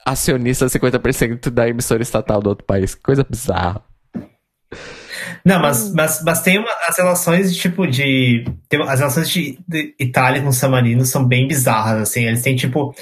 acionista 0.05 0.67
50% 0.67 1.49
da 1.49 1.67
emissora 1.67 2.03
estatal 2.03 2.39
do 2.39 2.49
outro 2.49 2.63
país. 2.63 2.93
Que 2.93 3.01
coisa 3.01 3.25
bizarra. 3.27 3.83
Não, 5.45 5.59
mas, 5.59 5.93
mas, 5.93 6.23
mas 6.23 6.41
tem 6.41 6.57
uma, 6.57 6.71
as 6.87 6.97
relações 6.97 7.55
tipo 7.55 7.85
de. 7.85 8.45
Tem, 8.69 8.81
as 8.81 8.99
relações 8.99 9.29
de, 9.29 9.59
de 9.67 9.93
Itália 9.99 10.41
com 10.41 10.51
San 10.51 10.69
Marino 10.69 11.05
são 11.05 11.25
bem 11.25 11.47
bizarras, 11.47 12.01
assim. 12.09 12.25
Eles 12.25 12.41
têm 12.41 12.55
tipo. 12.55 12.95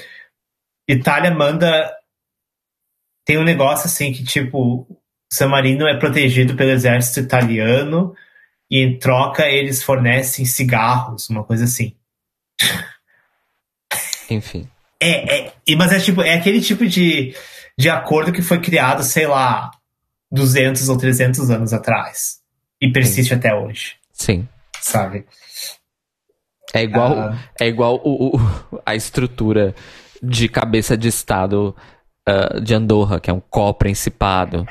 Itália 0.88 1.30
manda. 1.30 1.94
Tem 3.24 3.38
um 3.38 3.44
negócio 3.44 3.86
assim 3.86 4.12
que, 4.12 4.24
tipo, 4.24 4.86
San 5.32 5.48
Marino 5.48 5.86
é 5.86 5.96
protegido 5.96 6.56
pelo 6.56 6.70
exército 6.72 7.20
italiano 7.20 8.14
e 8.68 8.80
em 8.80 8.98
troca 8.98 9.46
eles 9.46 9.82
fornecem 9.82 10.44
cigarros, 10.44 11.30
uma 11.30 11.44
coisa 11.44 11.64
assim. 11.64 11.94
Enfim. 14.28 14.68
É, 15.00 15.46
é, 15.46 15.52
e- 15.66 15.76
mas 15.76 15.92
é 15.92 16.00
tipo, 16.00 16.22
é 16.22 16.34
aquele 16.34 16.60
tipo 16.60 16.86
de, 16.86 17.34
de 17.78 17.88
acordo 17.88 18.32
que 18.32 18.42
foi 18.42 18.60
criado, 18.60 19.02
sei 19.04 19.26
lá, 19.26 19.70
200 20.32 20.88
ou 20.88 20.96
300 20.96 21.50
anos 21.50 21.72
atrás. 21.72 22.38
E 22.80 22.90
persiste 22.90 23.32
até 23.34 23.54
hoje, 23.54 23.94
Sim. 24.12 24.48
sabe? 24.80 25.24
É 26.74 26.82
igual, 26.82 27.12
Ah. 27.18 27.38
é 27.60 27.66
igual 27.68 28.00
o, 28.02 28.36
o- 28.36 28.40
a 28.84 28.94
estrutura 28.96 29.74
de 30.22 30.48
cabeça 30.48 30.96
de 30.96 31.08
estado 31.08 31.76
ah, 32.26 32.58
de 32.60 32.74
Andorra, 32.74 33.20
que 33.20 33.28
é 33.30 33.32
um 33.32 33.40
co-principado, 33.40 34.66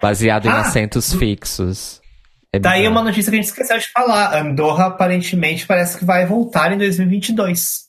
baseado 0.00 0.46
em 0.46 0.50
Ah, 0.50 0.60
assentos 0.60 1.12
fixos. 1.14 2.00
É 2.52 2.58
Daí 2.58 2.80
bizarro. 2.80 2.94
uma 2.96 3.04
notícia 3.04 3.30
que 3.30 3.36
a 3.38 3.40
gente 3.40 3.48
esqueceu 3.50 3.78
de 3.78 3.86
falar. 3.92 4.36
Andorra 4.36 4.86
aparentemente 4.86 5.64
parece 5.66 5.96
que 5.98 6.04
vai 6.04 6.26
voltar 6.26 6.72
em 6.72 6.78
2022. 6.78 7.88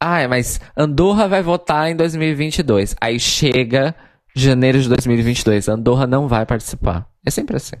Ah, 0.00 0.20
é, 0.20 0.28
mas 0.28 0.60
Andorra 0.76 1.26
vai 1.28 1.42
votar 1.42 1.90
em 1.90 1.96
2022. 1.96 2.94
Aí 3.00 3.18
chega 3.18 3.94
janeiro 4.34 4.80
de 4.80 4.88
2022. 4.88 5.68
Andorra 5.68 6.06
não 6.06 6.26
vai 6.28 6.44
participar. 6.44 7.06
É 7.24 7.30
sempre 7.30 7.56
assim. 7.56 7.76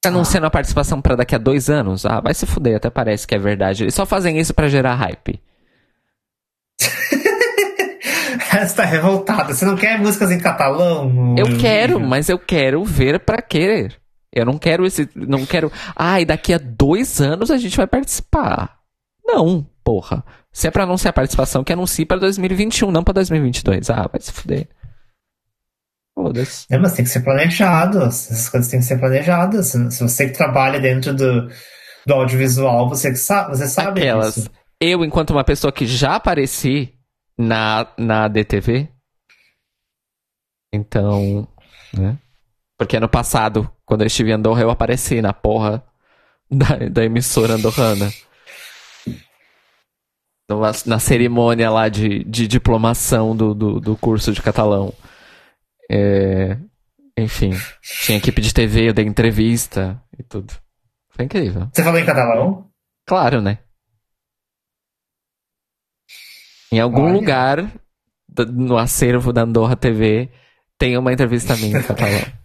Tá 0.00 0.10
anunciando 0.10 0.46
a 0.46 0.50
participação 0.50 1.02
pra 1.02 1.16
daqui 1.16 1.34
a 1.34 1.38
dois 1.38 1.68
anos? 1.68 2.06
Ah, 2.06 2.20
vai 2.20 2.32
se 2.32 2.46
fuder, 2.46 2.76
até 2.76 2.88
parece 2.88 3.26
que 3.26 3.34
é 3.34 3.38
verdade. 3.38 3.84
Eles 3.84 3.94
só 3.94 4.06
fazem 4.06 4.38
isso 4.38 4.54
pra 4.54 4.68
gerar 4.68 4.94
hype. 4.94 5.40
Você 8.50 8.74
tá 8.74 8.84
revoltada. 8.84 9.52
Você 9.52 9.64
não 9.64 9.76
quer 9.76 9.98
músicas 9.98 10.30
em 10.30 10.38
catalão? 10.38 11.34
Eu 11.36 11.58
quero, 11.58 11.98
mas 12.00 12.28
eu 12.28 12.38
quero 12.38 12.84
ver 12.84 13.20
pra 13.20 13.42
querer. 13.42 13.96
Eu 14.32 14.44
não 14.44 14.58
quero 14.58 14.86
esse. 14.86 15.08
Não 15.14 15.44
quero. 15.44 15.72
Ah, 15.96 16.20
e 16.20 16.24
daqui 16.24 16.54
a 16.54 16.58
dois 16.58 17.20
anos 17.20 17.50
a 17.50 17.56
gente 17.56 17.76
vai 17.76 17.86
participar. 17.86 18.78
Não, 19.24 19.66
porra. 19.82 20.24
Se 20.52 20.66
é 20.66 20.70
pra 20.70 20.84
anunciar 20.84 21.10
a 21.10 21.14
participação, 21.14 21.64
que 21.64 21.72
anuncie 21.72 22.06
pra 22.06 22.16
2021, 22.16 22.90
não 22.90 23.04
pra 23.04 23.14
2022. 23.14 23.90
Ah, 23.90 24.08
vai 24.10 24.20
se 24.20 24.32
fuder. 24.32 24.68
Foda-se. 26.18 26.66
É, 26.68 26.76
mas 26.76 26.94
tem 26.94 27.04
que 27.04 27.10
ser 27.12 27.20
planejado. 27.20 28.02
Essas 28.02 28.48
coisas 28.48 28.68
têm 28.68 28.80
que 28.80 28.86
ser 28.86 28.98
planejadas. 28.98 29.68
Se 29.68 30.02
você 30.02 30.26
que 30.26 30.36
trabalha 30.36 30.80
dentro 30.80 31.14
do, 31.14 31.48
do 32.04 32.12
audiovisual, 32.14 32.88
você, 32.88 33.10
que 33.10 33.16
sabe, 33.16 33.50
você 33.56 33.68
sabe 33.68 34.00
Aquelas. 34.00 34.34
disso. 34.34 34.50
Eu, 34.80 35.04
enquanto 35.04 35.30
uma 35.30 35.44
pessoa 35.44 35.72
que 35.72 35.86
já 35.86 36.16
apareci 36.16 36.92
na, 37.38 37.86
na 37.96 38.26
DTV. 38.26 38.88
Então. 40.74 41.46
Né? 41.94 42.18
Porque 42.76 42.96
ano 42.96 43.08
passado, 43.08 43.70
quando 43.86 44.00
eu 44.00 44.08
estive 44.08 44.30
em 44.30 44.34
Andorra, 44.34 44.62
eu 44.62 44.70
apareci 44.70 45.22
na 45.22 45.32
porra 45.32 45.84
da, 46.50 46.88
da 46.90 47.04
emissora 47.04 47.54
andorrana. 47.54 48.12
Numa- 50.50 50.72
na 50.84 50.98
cerimônia 50.98 51.70
lá 51.70 51.88
de, 51.88 52.24
de 52.24 52.48
diplomação 52.48 53.36
do, 53.36 53.54
do, 53.54 53.78
do 53.78 53.96
curso 53.96 54.32
de 54.32 54.42
catalão. 54.42 54.92
É, 55.90 56.58
enfim, 57.16 57.50
tinha 57.82 58.18
equipe 58.18 58.40
de 58.40 58.52
TV, 58.52 58.88
eu 58.88 58.94
dei 58.94 59.06
entrevista 59.06 60.02
e 60.18 60.22
tudo. 60.22 60.52
Foi 61.10 61.24
incrível. 61.24 61.68
Você 61.72 61.82
falou 61.82 61.98
em 61.98 62.06
catalão? 62.06 62.70
Claro, 63.06 63.40
né? 63.40 63.58
Em 66.70 66.78
algum 66.78 67.04
Olha. 67.04 67.14
lugar 67.14 67.72
no 68.52 68.76
acervo 68.76 69.32
da 69.32 69.42
Andorra 69.42 69.74
TV 69.74 70.30
tem 70.76 70.96
uma 70.96 71.12
entrevista 71.12 71.56
minha 71.56 71.78
em 71.78 71.82
catalão. 71.82 72.20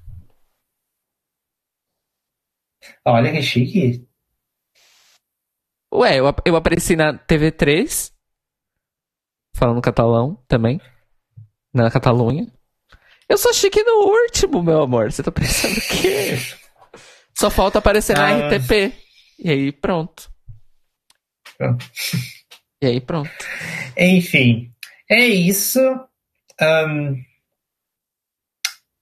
Olha 3.05 3.31
que 3.31 3.41
chique. 3.41 4.07
Ué, 5.93 6.19
eu, 6.19 6.25
eu 6.45 6.55
apareci 6.55 6.95
na 6.95 7.13
TV3, 7.13 8.11
falando 9.55 9.81
catalão 9.81 10.43
também, 10.47 10.81
na 11.73 11.91
Catalunha. 11.91 12.51
Eu 13.33 13.37
sou 13.39 13.51
chique 13.51 13.81
no 13.83 14.11
último, 14.11 14.61
meu 14.61 14.83
amor. 14.83 15.11
Você 15.11 15.23
tá 15.23 15.31
pensando 15.31 15.75
o 15.75 15.81
quê? 15.81 16.37
Só 17.35 17.49
falta 17.49 17.79
aparecer 17.79 18.15
na 18.15 18.27
Ah. 18.27 18.47
RTP. 18.47 18.93
E 19.39 19.49
aí, 19.49 19.71
pronto. 19.71 20.29
Pronto. 21.57 21.83
E 22.79 22.85
aí, 22.85 23.01
pronto. 23.01 23.31
Enfim, 23.97 24.71
é 25.09 25.25
isso. 25.25 25.79
Ahn, 26.61 27.15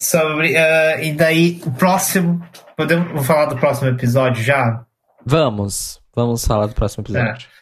sobre. 0.02 0.56
ah, 0.56 1.04
e 1.04 1.12
daí, 1.12 1.62
o 1.66 1.72
próximo. 1.74 2.42
Podemos 2.78 3.12
vou 3.12 3.24
falar 3.26 3.48
do 3.48 3.58
próximo 3.58 3.90
episódio 3.90 4.42
já? 4.42 4.86
Vamos. 5.26 6.02
Vamos 6.16 6.46
falar 6.46 6.68
do 6.68 6.74
próximo 6.74 7.04
episódio. 7.04 7.32
A 7.34 7.61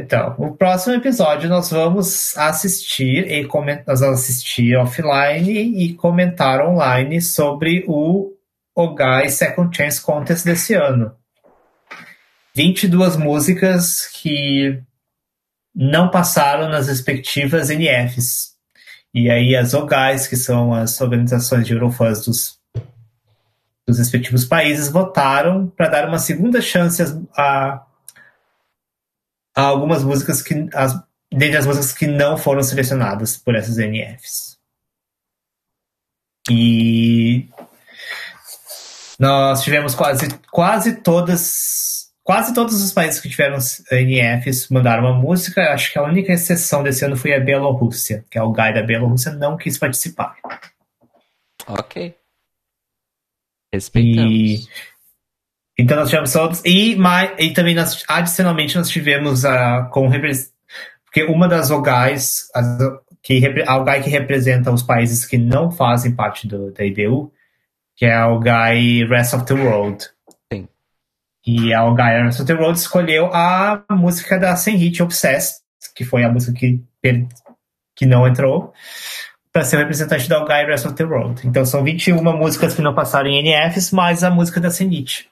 Então, 0.00 0.34
no 0.38 0.56
próximo 0.56 0.94
episódio 0.94 1.46
nós 1.46 1.70
vamos 1.70 2.34
assistir 2.38 3.30
e 3.30 3.46
nós 3.86 4.00
vamos 4.00 4.20
assistir 4.20 4.74
offline 4.74 5.50
e 5.50 5.92
comentar 5.94 6.62
online 6.62 7.20
sobre 7.20 7.84
o 7.86 8.32
Ogai 8.74 9.28
Second 9.28 9.76
Chance 9.76 10.00
Contest 10.00 10.46
desse 10.46 10.72
ano. 10.72 11.14
22 12.56 13.18
músicas 13.18 14.06
que 14.06 14.80
não 15.74 16.10
passaram 16.10 16.70
nas 16.70 16.88
respectivas 16.88 17.68
NFs. 17.68 18.54
E 19.12 19.30
aí 19.30 19.54
as 19.54 19.74
OGAIs, 19.74 20.26
que 20.26 20.36
são 20.36 20.72
as 20.72 20.98
organizações 20.98 21.66
de 21.66 21.74
Eurofãs 21.74 22.24
dos, 22.24 22.58
dos 23.86 23.98
respectivos 23.98 24.46
países, 24.46 24.90
votaram 24.90 25.68
para 25.68 25.88
dar 25.88 26.08
uma 26.08 26.18
segunda 26.18 26.62
chance 26.62 27.02
a, 27.36 27.84
a 29.60 29.66
algumas 29.66 30.04
músicas 30.04 30.42
que. 30.42 30.68
As, 30.74 30.98
dentre 31.30 31.56
as 31.56 31.66
músicas 31.66 31.92
que 31.92 32.06
não 32.06 32.36
foram 32.36 32.62
selecionadas 32.62 33.36
por 33.36 33.54
essas 33.54 33.76
NFs. 33.76 34.58
E 36.50 37.48
nós 39.18 39.62
tivemos 39.62 39.94
quase, 39.94 40.28
quase 40.50 40.96
todas 40.96 41.90
Quase 42.22 42.54
todos 42.54 42.80
os 42.80 42.92
países 42.92 43.20
que 43.20 43.28
tiveram 43.28 43.58
NFs 43.90 44.68
mandaram 44.68 45.02
uma 45.02 45.18
música. 45.18 45.72
Acho 45.72 45.92
que 45.92 45.98
a 45.98 46.04
única 46.04 46.32
exceção 46.32 46.80
desse 46.80 47.04
ano 47.04 47.16
foi 47.16 47.34
a 47.34 47.40
Bielorrússia, 47.40 48.24
que 48.30 48.38
é 48.38 48.42
o 48.42 48.52
Guy 48.52 48.72
da 48.72 48.84
Bielorrússia, 48.84 49.32
não 49.32 49.56
quis 49.56 49.76
participar. 49.76 50.36
Ok. 51.66 52.14
Respeitamos. 53.72 54.32
E, 54.32 54.68
então 55.80 55.96
nós 55.96 56.08
tivemos 56.08 56.32
todos. 56.32 56.62
E, 56.64 56.96
mais, 56.96 57.32
e 57.38 57.52
também 57.52 57.74
nós, 57.74 58.04
adicionalmente 58.08 58.76
nós 58.76 58.88
tivemos 58.88 59.44
a. 59.44 59.84
Com, 59.92 60.10
porque 61.04 61.24
uma 61.24 61.48
das 61.48 61.70
OGAIs, 61.70 62.46
que, 63.22 63.40
a 63.66 63.76
OGAI 63.76 64.02
que 64.02 64.10
representa 64.10 64.70
os 64.70 64.82
países 64.82 65.24
que 65.24 65.36
não 65.36 65.70
fazem 65.70 66.14
parte 66.14 66.46
do, 66.46 66.72
da 66.72 66.84
IDU, 66.84 67.32
que 67.96 68.06
é 68.06 68.14
a 68.14 68.28
OGAI 68.28 69.04
Rest 69.08 69.34
of 69.34 69.44
the 69.44 69.54
World 69.54 70.06
e 71.46 71.72
a 71.72 71.90
Gaia 71.94 72.26
on 72.26 72.44
the 72.44 72.52
Road 72.52 72.78
escolheu 72.78 73.26
a 73.32 73.82
música 73.90 74.38
da 74.38 74.54
Senhit 74.56 75.02
Obsessed, 75.02 75.60
que 75.94 76.04
foi 76.04 76.22
a 76.22 76.30
música 76.30 76.52
que, 76.52 76.80
que 77.96 78.06
não 78.06 78.26
entrou, 78.26 78.72
para 79.52 79.64
ser 79.64 79.76
o 79.76 79.78
representante 79.80 80.28
da 80.28 80.44
Gaia 80.44 80.66
Rest 80.66 80.86
of 80.86 80.94
the 80.94 81.04
World. 81.04 81.46
Então 81.46 81.64
são 81.64 81.82
21 81.82 82.22
músicas 82.36 82.74
que 82.74 82.82
não 82.82 82.94
passaram 82.94 83.28
em 83.28 83.42
NFs, 83.42 83.90
mais 83.90 84.22
a 84.22 84.30
música 84.30 84.60
da 84.60 84.70
Senhit. 84.70 85.28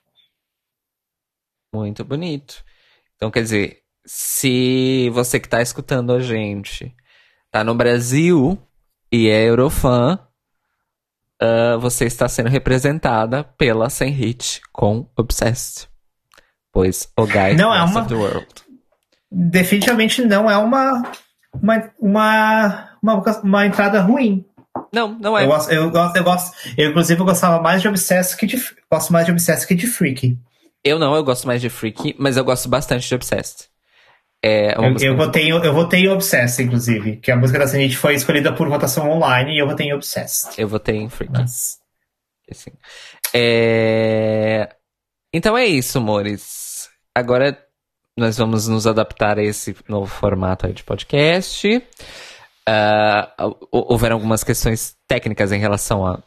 Muito 1.73 2.05
bonito. 2.05 2.65
Então, 3.17 3.31
quer 3.31 3.43
dizer, 3.43 3.79
se 4.05 5.11
você 5.11 5.39
que 5.39 5.47
está 5.47 5.61
escutando 5.61 6.13
a 6.13 6.21
gente 6.21 6.95
tá 7.51 7.65
no 7.65 7.75
Brasil 7.75 8.59
e 9.11 9.29
é 9.29 9.49
Eurofã, 9.49 10.19
uh, 11.43 11.79
você 11.79 12.05
está 12.05 12.29
sendo 12.29 12.49
representada 12.49 13.45
pela 13.45 13.91
Senhit 13.91 14.61
com 14.73 15.09
Obsessed 15.17 15.89
pois 16.79 17.09
o 17.19 17.27
Guy 17.27 17.57
não 17.57 17.75
é 17.75 17.83
uma, 17.83 18.07
Definitivamente 19.31 20.23
não 20.23 20.49
é 20.49 20.57
uma, 20.57 21.03
uma, 21.61 21.91
uma, 22.01 22.89
uma, 23.03 23.23
uma 23.43 23.67
entrada 23.67 24.01
ruim. 24.01 24.45
Não, 24.93 25.19
não 25.19 25.37
é. 25.37 25.43
Eu 25.43 25.49
gosto, 25.49 25.73
eu 25.73 25.91
gosto, 25.91 26.17
eu 26.17 26.25
gosto. 26.25 26.57
Eu, 26.77 26.91
inclusive, 26.91 27.21
eu 27.21 27.27
gostava 27.27 27.61
mais 27.61 27.83
de 27.83 27.89
Obsessed 27.89 28.37
que 28.37 28.47
de. 28.47 28.63
Gosto 28.91 29.13
mais 29.13 29.27
de 29.27 29.33
Obsessed 29.33 29.67
que 29.67 29.75
de 29.75 29.89
Freak. 29.89 30.39
Eu 30.85 30.99
não, 30.99 31.15
eu 31.15 31.25
gosto 31.25 31.47
mais 31.47 31.61
de 31.61 31.69
Freak, 31.69 32.15
mas 32.19 32.37
eu 32.37 32.45
gosto 32.45 32.69
bastante 32.69 33.07
de 33.07 33.15
Obsessed. 33.15 33.69
É 34.43 34.77
eu, 34.77 34.97
eu, 35.01 35.17
votei, 35.17 35.51
eu 35.51 35.75
votei 35.75 36.01
em 36.05 36.09
Obsessed, 36.09 36.65
inclusive, 36.65 37.17
que 37.17 37.31
a 37.31 37.37
música 37.37 37.59
da 37.59 37.67
Sanity 37.67 37.97
foi 37.97 38.15
escolhida 38.15 38.55
por 38.55 38.69
votação 38.69 39.11
online 39.11 39.55
e 39.57 39.59
eu 39.59 39.67
votei 39.67 39.89
em 39.89 39.95
Obsessed. 39.95 40.61
Eu 40.61 40.69
votei 40.69 40.97
em 40.97 41.09
Freak. 41.09 41.33
Mas... 41.33 41.79
Assim. 42.51 42.71
É... 43.35 44.69
Então 45.35 45.59
é 45.59 45.67
isso, 45.67 45.99
amores. 45.99 46.89
Agora 47.15 47.59
nós 48.17 48.37
vamos 48.39 48.69
nos 48.69 48.87
adaptar 48.87 49.39
a 49.39 49.43
esse 49.43 49.77
novo 49.89 50.07
formato 50.07 50.73
de 50.73 50.83
podcast. 50.83 51.83
Uh, 52.69 53.57
houveram 53.71 54.17
algumas 54.17 54.45
questões 54.45 54.97
técnicas 55.07 55.53
em 55.53 55.59
relação 55.59 56.07
a 56.07 56.23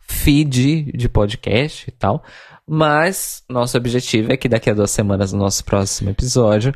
feed 0.00 0.92
de 0.92 1.08
podcast 1.08 1.88
e 1.88 1.92
tal. 1.92 2.22
Mas 2.68 3.44
nosso 3.48 3.76
objetivo 3.76 4.32
é 4.32 4.36
que 4.36 4.48
daqui 4.48 4.68
a 4.70 4.74
duas 4.74 4.90
semanas, 4.90 5.32
no 5.32 5.38
nosso 5.38 5.64
próximo 5.64 6.10
episódio, 6.10 6.74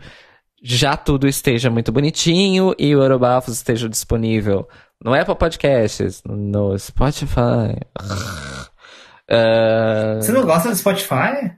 já 0.62 0.96
tudo 0.96 1.26
esteja 1.26 1.68
muito 1.68 1.90
bonitinho 1.90 2.74
e 2.78 2.94
o 2.94 3.02
Eurobafos 3.02 3.54
esteja 3.54 3.88
disponível 3.88 4.68
no 5.02 5.14
Apple 5.14 5.34
Podcasts, 5.34 6.22
no 6.24 6.78
Spotify. 6.78 7.74
Uh... 9.28 10.20
Você 10.20 10.32
não 10.32 10.44
gosta 10.44 10.68
do 10.68 10.76
Spotify? 10.76 11.56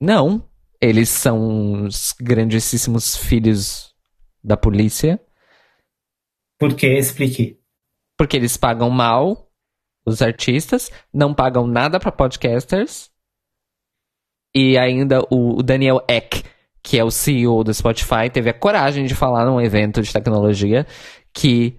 Não. 0.00 0.48
Eles 0.80 1.08
são 1.08 1.84
os 1.84 2.14
grandíssimos 2.20 3.16
filhos 3.16 3.94
da 4.44 4.56
polícia. 4.56 5.18
Por 6.58 6.74
que? 6.74 6.86
Explique. 6.86 7.58
Porque 8.16 8.36
eles 8.36 8.56
pagam 8.56 8.90
mal 8.90 9.45
os 10.06 10.22
artistas, 10.22 10.90
não 11.12 11.34
pagam 11.34 11.66
nada 11.66 11.98
para 11.98 12.12
podcasters. 12.12 13.10
E 14.54 14.78
ainda 14.78 15.20
o 15.30 15.62
Daniel 15.62 16.02
Eck, 16.08 16.42
que 16.82 16.98
é 16.98 17.04
o 17.04 17.10
CEO 17.10 17.64
do 17.64 17.74
Spotify, 17.74 18.30
teve 18.32 18.48
a 18.48 18.54
coragem 18.54 19.04
de 19.04 19.14
falar 19.14 19.44
num 19.44 19.60
evento 19.60 20.00
de 20.00 20.12
tecnologia 20.12 20.86
que 21.32 21.78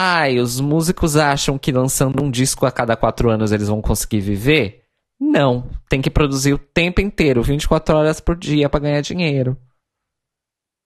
Ai, 0.00 0.38
os 0.38 0.60
músicos 0.60 1.16
acham 1.16 1.58
que 1.58 1.72
lançando 1.72 2.22
um 2.22 2.30
disco 2.30 2.64
a 2.66 2.70
cada 2.70 2.96
quatro 2.96 3.30
anos 3.30 3.50
eles 3.50 3.66
vão 3.66 3.80
conseguir 3.80 4.20
viver? 4.20 4.84
Não, 5.20 5.68
tem 5.88 6.00
que 6.00 6.10
produzir 6.10 6.52
o 6.52 6.58
tempo 6.58 7.00
inteiro, 7.00 7.42
24 7.42 7.96
horas 7.96 8.20
por 8.20 8.36
dia 8.36 8.68
para 8.68 8.80
ganhar 8.80 9.00
dinheiro. 9.00 9.56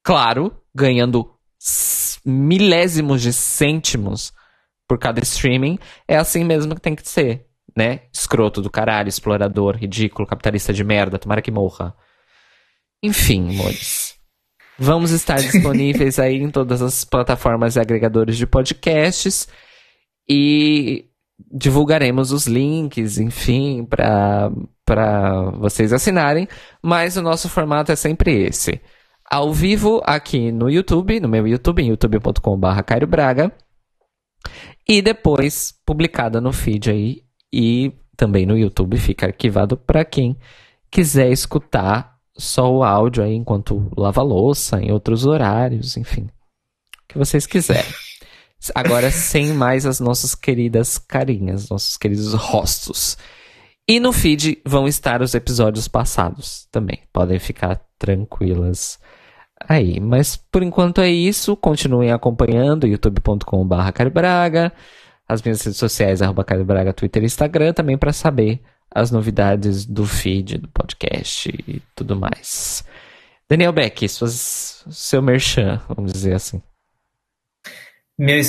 Claro, 0.02 0.56
ganhando 0.74 1.30
milésimos 2.24 3.20
de 3.20 3.32
cêntimos 3.32 4.32
por 4.92 4.98
cada 4.98 5.22
streaming, 5.22 5.78
é 6.06 6.18
assim 6.18 6.44
mesmo 6.44 6.74
que 6.74 6.80
tem 6.82 6.94
que 6.94 7.08
ser, 7.08 7.46
né? 7.74 8.00
Escroto 8.12 8.60
do 8.60 8.68
caralho, 8.68 9.08
explorador, 9.08 9.74
ridículo, 9.76 10.28
capitalista 10.28 10.70
de 10.70 10.84
merda, 10.84 11.18
tomara 11.18 11.40
que 11.40 11.50
morra. 11.50 11.94
Enfim, 13.02 13.54
amores. 13.54 14.16
Vamos 14.78 15.10
estar 15.10 15.36
disponíveis 15.40 16.18
aí 16.18 16.36
em 16.36 16.50
todas 16.50 16.82
as 16.82 17.06
plataformas 17.06 17.74
e 17.74 17.80
agregadores 17.80 18.36
de 18.36 18.46
podcasts 18.46 19.48
e 20.28 21.06
divulgaremos 21.50 22.30
os 22.30 22.46
links, 22.46 23.16
enfim, 23.16 23.86
para 23.86 24.50
vocês 25.54 25.94
assinarem, 25.94 26.46
mas 26.82 27.16
o 27.16 27.22
nosso 27.22 27.48
formato 27.48 27.90
é 27.90 27.96
sempre 27.96 28.42
esse. 28.42 28.78
Ao 29.24 29.54
vivo 29.54 30.02
aqui 30.04 30.52
no 30.52 30.68
YouTube, 30.68 31.18
no 31.18 31.30
meu 31.30 31.48
YouTube, 31.48 31.80
em 31.80 31.88
youtube.com.br 31.88 32.82
Cairo 32.84 33.06
Braga, 33.06 33.50
e 34.88 35.00
depois 35.00 35.74
publicada 35.84 36.40
no 36.40 36.52
feed 36.52 36.90
aí 36.90 37.22
e 37.52 37.92
também 38.16 38.46
no 38.46 38.56
YouTube 38.56 38.98
fica 38.98 39.26
arquivado 39.26 39.76
para 39.76 40.04
quem 40.04 40.36
quiser 40.90 41.30
escutar 41.30 42.16
só 42.36 42.70
o 42.72 42.82
áudio 42.82 43.22
aí 43.22 43.34
enquanto 43.34 43.90
lava 43.96 44.22
louça, 44.22 44.80
em 44.80 44.90
outros 44.90 45.26
horários, 45.26 45.96
enfim. 45.96 46.22
O 46.22 47.08
que 47.08 47.18
vocês 47.18 47.46
quiserem. 47.46 47.92
Agora, 48.74 49.10
sem 49.10 49.52
mais 49.52 49.84
as 49.84 49.98
nossas 49.98 50.34
queridas 50.34 50.96
carinhas, 50.98 51.68
nossos 51.68 51.96
queridos 51.96 52.32
rostos. 52.34 53.18
E 53.88 53.98
no 53.98 54.12
feed 54.12 54.62
vão 54.64 54.86
estar 54.86 55.20
os 55.20 55.34
episódios 55.34 55.88
passados 55.88 56.68
também. 56.70 57.02
Podem 57.12 57.38
ficar 57.38 57.80
tranquilas 57.98 59.00
aí. 59.68 60.00
Mas 60.00 60.36
por 60.36 60.62
enquanto 60.62 61.00
é 61.00 61.08
isso. 61.08 61.56
Continuem 61.56 62.10
acompanhando 62.10 62.86
youtube.com.br 62.86 63.74
as 65.28 65.42
minhas 65.42 65.62
redes 65.62 65.78
sociais, 65.78 66.20
arroba 66.20 66.44
Braga, 66.64 66.92
Twitter 66.92 67.22
e 67.22 67.26
Instagram, 67.26 67.72
também 67.72 67.96
para 67.96 68.12
saber 68.12 68.60
as 68.94 69.10
novidades 69.10 69.86
do 69.86 70.04
feed, 70.04 70.58
do 70.58 70.68
podcast 70.68 71.48
e 71.66 71.80
tudo 71.96 72.14
mais. 72.14 72.84
Daniel 73.48 73.72
Beck, 73.72 74.08
suas, 74.08 74.84
seu 74.90 75.22
merchan, 75.22 75.80
vamos 75.88 76.12
dizer 76.12 76.34
assim. 76.34 76.62
Meu 78.18 78.40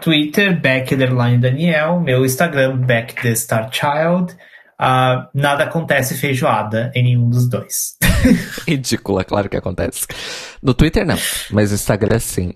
Twitter, 0.00 0.58
Beck 0.60 0.94
Daniel. 0.94 2.00
Meu 2.00 2.24
Instagram, 2.24 2.78
Beck 2.78 3.20
the 3.20 3.34
Star 3.34 3.68
Child. 3.72 4.36
Uh, 4.80 5.26
nada 5.34 5.64
acontece 5.64 6.16
feijoada 6.16 6.92
em 6.94 7.02
nenhum 7.02 7.28
dos 7.28 7.48
dois. 7.48 7.96
Ridícula, 8.66 9.24
claro 9.24 9.48
que 9.48 9.56
acontece. 9.56 10.06
No 10.62 10.72
Twitter 10.72 11.04
não, 11.04 11.18
mas 11.50 11.70
no 11.70 11.74
Instagram 11.74 12.18
sim. 12.20 12.54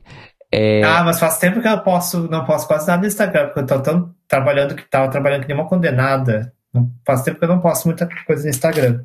É... 0.52 0.82
Ah, 0.84 1.02
mas 1.02 1.18
faz 1.18 1.38
tempo 1.38 1.60
que 1.60 1.66
eu 1.66 1.80
posso, 1.80 2.28
não 2.28 2.44
posso 2.44 2.68
quase 2.68 2.86
nada 2.86 3.00
no 3.00 3.08
Instagram, 3.08 3.46
porque 3.46 3.60
eu 3.60 3.66
tô 3.66 3.80
tão 3.80 4.14
trabalhando 4.28 4.74
que 4.76 4.88
tava 4.88 5.10
trabalhando 5.10 5.42
que 5.42 5.48
nem 5.48 5.56
uma 5.56 5.68
condenada. 5.68 6.52
Faz 7.04 7.22
tempo 7.22 7.38
que 7.38 7.44
eu 7.44 7.48
não 7.48 7.60
posto 7.60 7.86
muita 7.86 8.08
coisa 8.26 8.44
no 8.44 8.50
Instagram. 8.50 9.04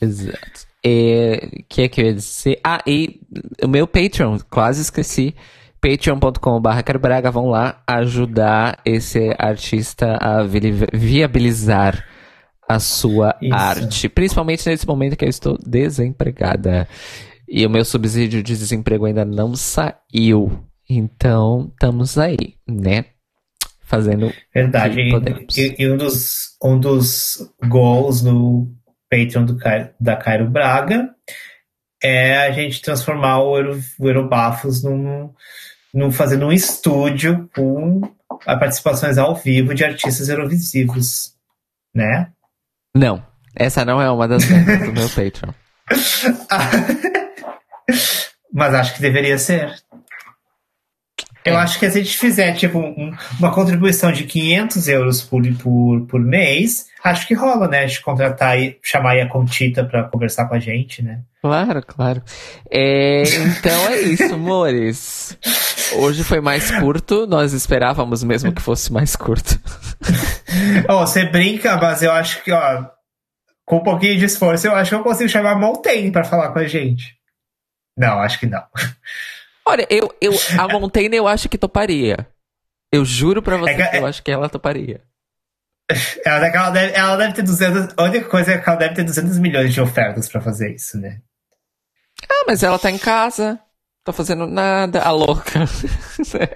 Exato. 0.00 0.66
O 0.84 1.64
que 1.68 1.82
é 1.82 1.88
que 1.88 2.00
eu 2.00 2.06
ia 2.06 2.14
dizer? 2.14 2.60
Ah, 2.62 2.82
e 2.86 3.20
o 3.62 3.68
meu 3.68 3.86
Patreon, 3.86 4.38
quase 4.50 4.82
esqueci. 4.82 5.34
patreon.com.br 5.82 6.98
Braga, 7.00 7.30
vão 7.32 7.48
lá 7.48 7.82
ajudar 7.84 8.78
esse 8.84 9.34
artista 9.36 10.16
a 10.20 10.44
viabilizar 10.44 12.06
a 12.68 12.78
sua 12.78 13.36
Isso. 13.42 13.54
arte. 13.54 14.08
Principalmente 14.08 14.66
nesse 14.68 14.86
momento 14.86 15.16
que 15.16 15.24
eu 15.24 15.28
estou 15.28 15.58
desempregada. 15.58 16.88
E 17.48 17.66
o 17.66 17.70
meu 17.70 17.84
subsídio 17.84 18.44
de 18.44 18.56
desemprego 18.56 19.06
ainda 19.06 19.24
não 19.24 19.56
saiu. 19.56 20.64
Então, 20.88 21.70
estamos 21.72 22.16
aí, 22.16 22.54
né? 22.66 23.06
Fazendo. 23.82 24.32
Verdade. 24.54 25.00
E, 25.00 25.74
e, 25.78 25.90
um, 25.90 25.96
dos, 25.96 26.56
um 26.62 26.78
dos 26.78 27.52
goals 27.68 28.22
no 28.22 28.72
Patreon 29.10 29.44
do, 29.44 29.58
da 30.00 30.16
Cairo 30.16 30.48
Braga 30.48 31.10
é 32.02 32.38
a 32.38 32.52
gente 32.52 32.80
transformar 32.80 33.42
o, 33.42 33.56
Euro, 33.56 33.80
o 33.98 34.08
Eurobafos 34.08 34.82
num, 34.82 35.30
num. 35.92 36.10
fazendo 36.10 36.46
um 36.46 36.52
estúdio 36.52 37.48
com 37.54 38.00
participações 38.44 39.18
ao 39.18 39.34
vivo 39.34 39.74
de 39.74 39.84
artistas 39.84 40.28
eurovisivos, 40.28 41.34
né? 41.94 42.30
Não, 42.94 43.24
essa 43.54 43.84
não 43.84 44.00
é 44.00 44.10
uma 44.10 44.26
das 44.26 44.44
metas 44.44 44.86
do 44.86 44.92
meu 44.92 45.08
Patreon. 45.08 45.52
Mas 48.52 48.74
acho 48.74 48.94
que 48.94 49.00
deveria 49.00 49.38
ser. 49.38 49.74
Eu 51.44 51.54
é. 51.54 51.56
acho 51.56 51.78
que 51.78 51.90
se 51.90 51.98
a 51.98 52.02
gente 52.02 52.16
fizer, 52.16 52.54
tipo, 52.54 52.78
um, 52.78 53.12
uma 53.38 53.52
contribuição 53.52 54.12
de 54.12 54.24
500 54.24 54.88
euros 54.88 55.22
por, 55.22 55.42
por, 55.56 56.06
por 56.06 56.20
mês, 56.20 56.86
acho 57.02 57.26
que 57.26 57.34
rola, 57.34 57.68
né? 57.68 57.86
De 57.86 58.00
contratar 58.00 58.58
e 58.58 58.78
chamar 58.82 59.18
a 59.18 59.28
Contita 59.28 59.84
pra 59.84 60.04
conversar 60.04 60.48
com 60.48 60.54
a 60.54 60.58
gente, 60.58 61.02
né? 61.02 61.22
Claro, 61.40 61.82
claro. 61.84 62.22
É, 62.70 63.22
então 63.22 63.88
é 63.88 64.00
isso, 64.00 64.34
amores. 64.34 65.36
Hoje 65.96 66.22
foi 66.22 66.40
mais 66.40 66.70
curto, 66.70 67.26
nós 67.26 67.52
esperávamos 67.52 68.22
mesmo 68.22 68.52
que 68.52 68.62
fosse 68.62 68.92
mais 68.92 69.16
curto. 69.16 69.60
oh, 70.88 70.98
você 71.00 71.24
brinca, 71.24 71.76
mas 71.76 72.02
eu 72.02 72.12
acho 72.12 72.42
que, 72.42 72.52
ó, 72.52 72.84
com 73.64 73.76
um 73.76 73.82
pouquinho 73.82 74.18
de 74.18 74.24
esforço, 74.24 74.66
eu 74.66 74.74
acho 74.74 74.90
que 74.90 74.94
eu 74.94 75.02
consigo 75.02 75.28
chamar 75.28 75.52
a 75.52 75.58
Montaigne 75.58 76.12
pra 76.12 76.24
falar 76.24 76.52
com 76.52 76.60
a 76.60 76.66
gente. 76.66 77.16
Não, 77.96 78.20
acho 78.20 78.38
que 78.38 78.46
não. 78.46 78.62
Olha, 79.66 79.86
eu, 79.90 80.14
eu, 80.20 80.32
a 80.58 80.68
Montaigne 80.78 81.16
eu 81.16 81.28
acho 81.28 81.48
que 81.48 81.58
toparia. 81.58 82.26
Eu 82.92 83.04
juro 83.04 83.42
pra 83.42 83.56
você 83.56 83.70
é 83.70 83.74
que, 83.74 83.88
que, 83.88 83.96
eu 83.96 84.06
acho 84.06 84.22
que 84.22 84.30
ela 84.30 84.48
toparia. 84.48 85.00
Ela, 86.24 86.46
ela, 86.46 86.70
deve, 86.70 86.92
ela 86.94 87.16
deve 87.16 87.34
ter 87.34 87.42
200. 87.42 87.94
A 87.96 88.02
única 88.04 88.28
coisa 88.28 88.52
é 88.52 88.58
que 88.58 88.68
ela 88.68 88.78
deve 88.78 88.94
ter 88.94 89.04
200 89.04 89.38
milhões 89.38 89.72
de 89.72 89.80
ofertas 89.80 90.28
pra 90.28 90.40
fazer 90.40 90.74
isso, 90.74 90.98
né? 90.98 91.18
Ah, 92.30 92.44
mas 92.46 92.62
ela 92.62 92.78
tá 92.78 92.90
em 92.90 92.98
casa. 92.98 93.58
Tá 94.04 94.12
fazendo 94.12 94.46
nada, 94.46 95.00
a 95.00 95.12
louca. 95.12 95.60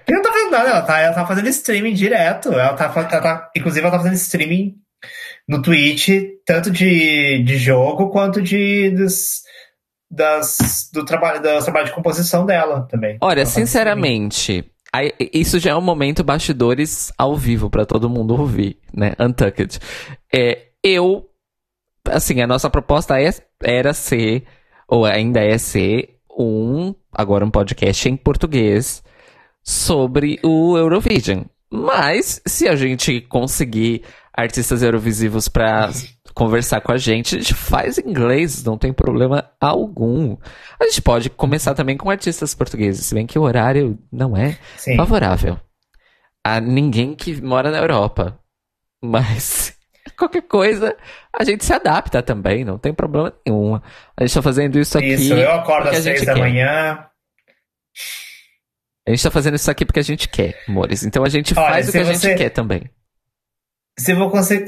Eu 0.09 0.15
não 0.17 0.23
tô 0.23 0.33
fazendo 0.33 0.51
nada, 0.51 0.69
ela 0.69 0.83
tá, 0.83 0.99
ela 0.99 1.15
tá 1.15 1.27
fazendo 1.27 1.49
streaming 1.49 1.95
direto. 1.95 2.53
Ela 2.53 2.75
tá, 2.75 2.93
ela 2.95 3.05
tá, 3.05 3.51
inclusive, 3.57 3.87
ela 3.87 3.93
tá 3.93 3.99
fazendo 3.99 4.15
streaming 4.15 4.75
no 5.49 5.63
Twitch, 5.63 6.09
tanto 6.45 6.71
de, 6.71 7.43
de 7.45 7.57
jogo 7.57 8.11
quanto 8.11 8.43
de, 8.43 8.91
dos, 8.91 9.43
das, 10.11 10.91
do 10.93 11.05
trabalho, 11.05 11.41
do 11.41 11.63
trabalho 11.63 11.87
de 11.87 11.95
composição 11.95 12.45
dela 12.45 12.87
também. 12.91 13.17
Olha, 13.21 13.47
sinceramente, 13.47 14.65
aí, 14.97 15.13
isso 15.33 15.59
já 15.59 15.71
é 15.71 15.77
um 15.77 15.81
momento 15.81 16.25
bastidores 16.25 17.13
ao 17.17 17.37
vivo 17.37 17.69
para 17.71 17.87
todo 17.87 18.11
mundo 18.11 18.39
ouvir, 18.39 18.79
né? 18.93 19.15
Untucked. 19.19 19.79
É, 20.35 20.69
eu, 20.83 21.29
assim, 22.09 22.41
a 22.41 22.47
nossa 22.47 22.71
proposta 22.71 23.21
é, 23.21 23.31
era 23.63 23.93
ser, 23.93 24.45
ou 24.89 25.05
ainda 25.05 25.41
é 25.41 25.59
ser, 25.59 26.19
um, 26.39 26.95
agora 27.13 27.45
um 27.45 27.51
podcast 27.51 28.09
em 28.09 28.17
português 28.17 29.03
sobre 29.63 30.39
o 30.43 30.77
Eurovision. 30.77 31.45
Mas, 31.71 32.41
se 32.47 32.69
a 32.69 32.77
gente 32.77 33.21
conseguir 33.23 34.03
artistas 34.33 34.83
eurovisivos 34.83 35.49
para 35.49 35.91
conversar 36.37 36.83
com 36.83 36.93
a 36.93 36.99
gente, 36.99 37.35
a 37.35 37.39
gente 37.39 37.55
faz 37.55 37.97
inglês, 37.97 38.63
não 38.63 38.77
tem 38.77 38.93
problema 38.93 39.51
algum. 39.59 40.37
A 40.79 40.85
gente 40.85 41.01
pode 41.01 41.31
começar 41.31 41.75
também 41.75 41.97
com 41.97 42.11
artistas 42.11 42.55
portugueses, 42.55 43.07
se 43.07 43.15
bem 43.15 43.27
que 43.27 43.39
o 43.39 43.43
horário 43.43 43.99
não 44.13 44.37
é 44.37 44.59
Sim. 44.77 44.99
favorável 44.99 45.59
a 46.45 46.61
ninguém 46.61 47.15
que 47.15 47.41
mora 47.41 47.71
na 47.71 47.79
Europa. 47.79 48.39
Mas 49.03 49.79
qualquer 50.15 50.43
coisa, 50.43 50.95
a 51.33 51.43
gente 51.43 51.65
se 51.65 51.73
adapta 51.73 52.23
também, 52.23 52.67
não 52.67 52.79
tem 52.79 52.93
problema 52.93 53.33
nenhum. 53.47 53.75
A 53.75 54.27
gente 54.27 54.35
tá 54.35 54.43
fazendo 54.43 54.79
isso 54.79 54.99
aqui. 54.99 55.15
Isso, 55.15 55.33
eu 55.33 55.53
acordo 55.53 55.89
às 55.89 55.97
seis 55.97 56.23
da 56.27 56.35
quer. 56.35 56.41
manhã. 56.41 57.07
A 59.09 59.11
gente 59.11 59.23
tá 59.23 59.31
fazendo 59.31 59.55
isso 59.55 59.71
aqui 59.71 59.87
porque 59.87 60.01
a 60.01 60.05
gente 60.05 60.29
quer, 60.29 60.63
amores. 60.69 61.03
Então 61.03 61.25
a 61.25 61.31
gente 61.31 61.59
Olha, 61.59 61.71
faz 61.71 61.89
o 61.89 61.93
que 61.93 61.99
a 61.99 62.05
você, 62.05 62.29
gente 62.29 62.39
quer 62.39 62.51
também. 62.51 62.91
Se, 63.99 64.15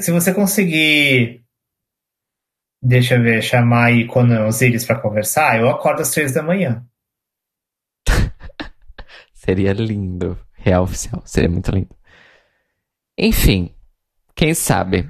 se 0.01 0.11
você 0.11 0.33
conseguir 0.33 1.47
deixa 2.81 3.15
eu 3.15 3.21
ver, 3.21 3.41
chamar 3.41 3.85
aí 3.85 4.07
quando 4.07 4.31
Osiris 4.45 4.85
para 4.85 4.99
conversar, 4.99 5.59
eu 5.59 5.69
acordo 5.69 6.01
às 6.01 6.11
três 6.11 6.33
da 6.33 6.43
manhã. 6.43 6.83
Seria 9.33 9.73
lindo. 9.73 10.37
Real 10.53 10.83
oficial. 10.83 11.21
Seria 11.25 11.49
muito 11.49 11.71
lindo. 11.71 11.95
Enfim, 13.17 13.73
quem 14.35 14.53
sabe? 14.53 15.09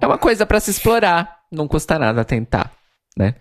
É 0.00 0.06
uma 0.06 0.18
coisa 0.18 0.46
para 0.46 0.60
se 0.60 0.70
explorar. 0.70 1.38
Não 1.50 1.66
custa 1.66 1.98
nada 1.98 2.24
tentar, 2.24 2.72
né? 3.16 3.34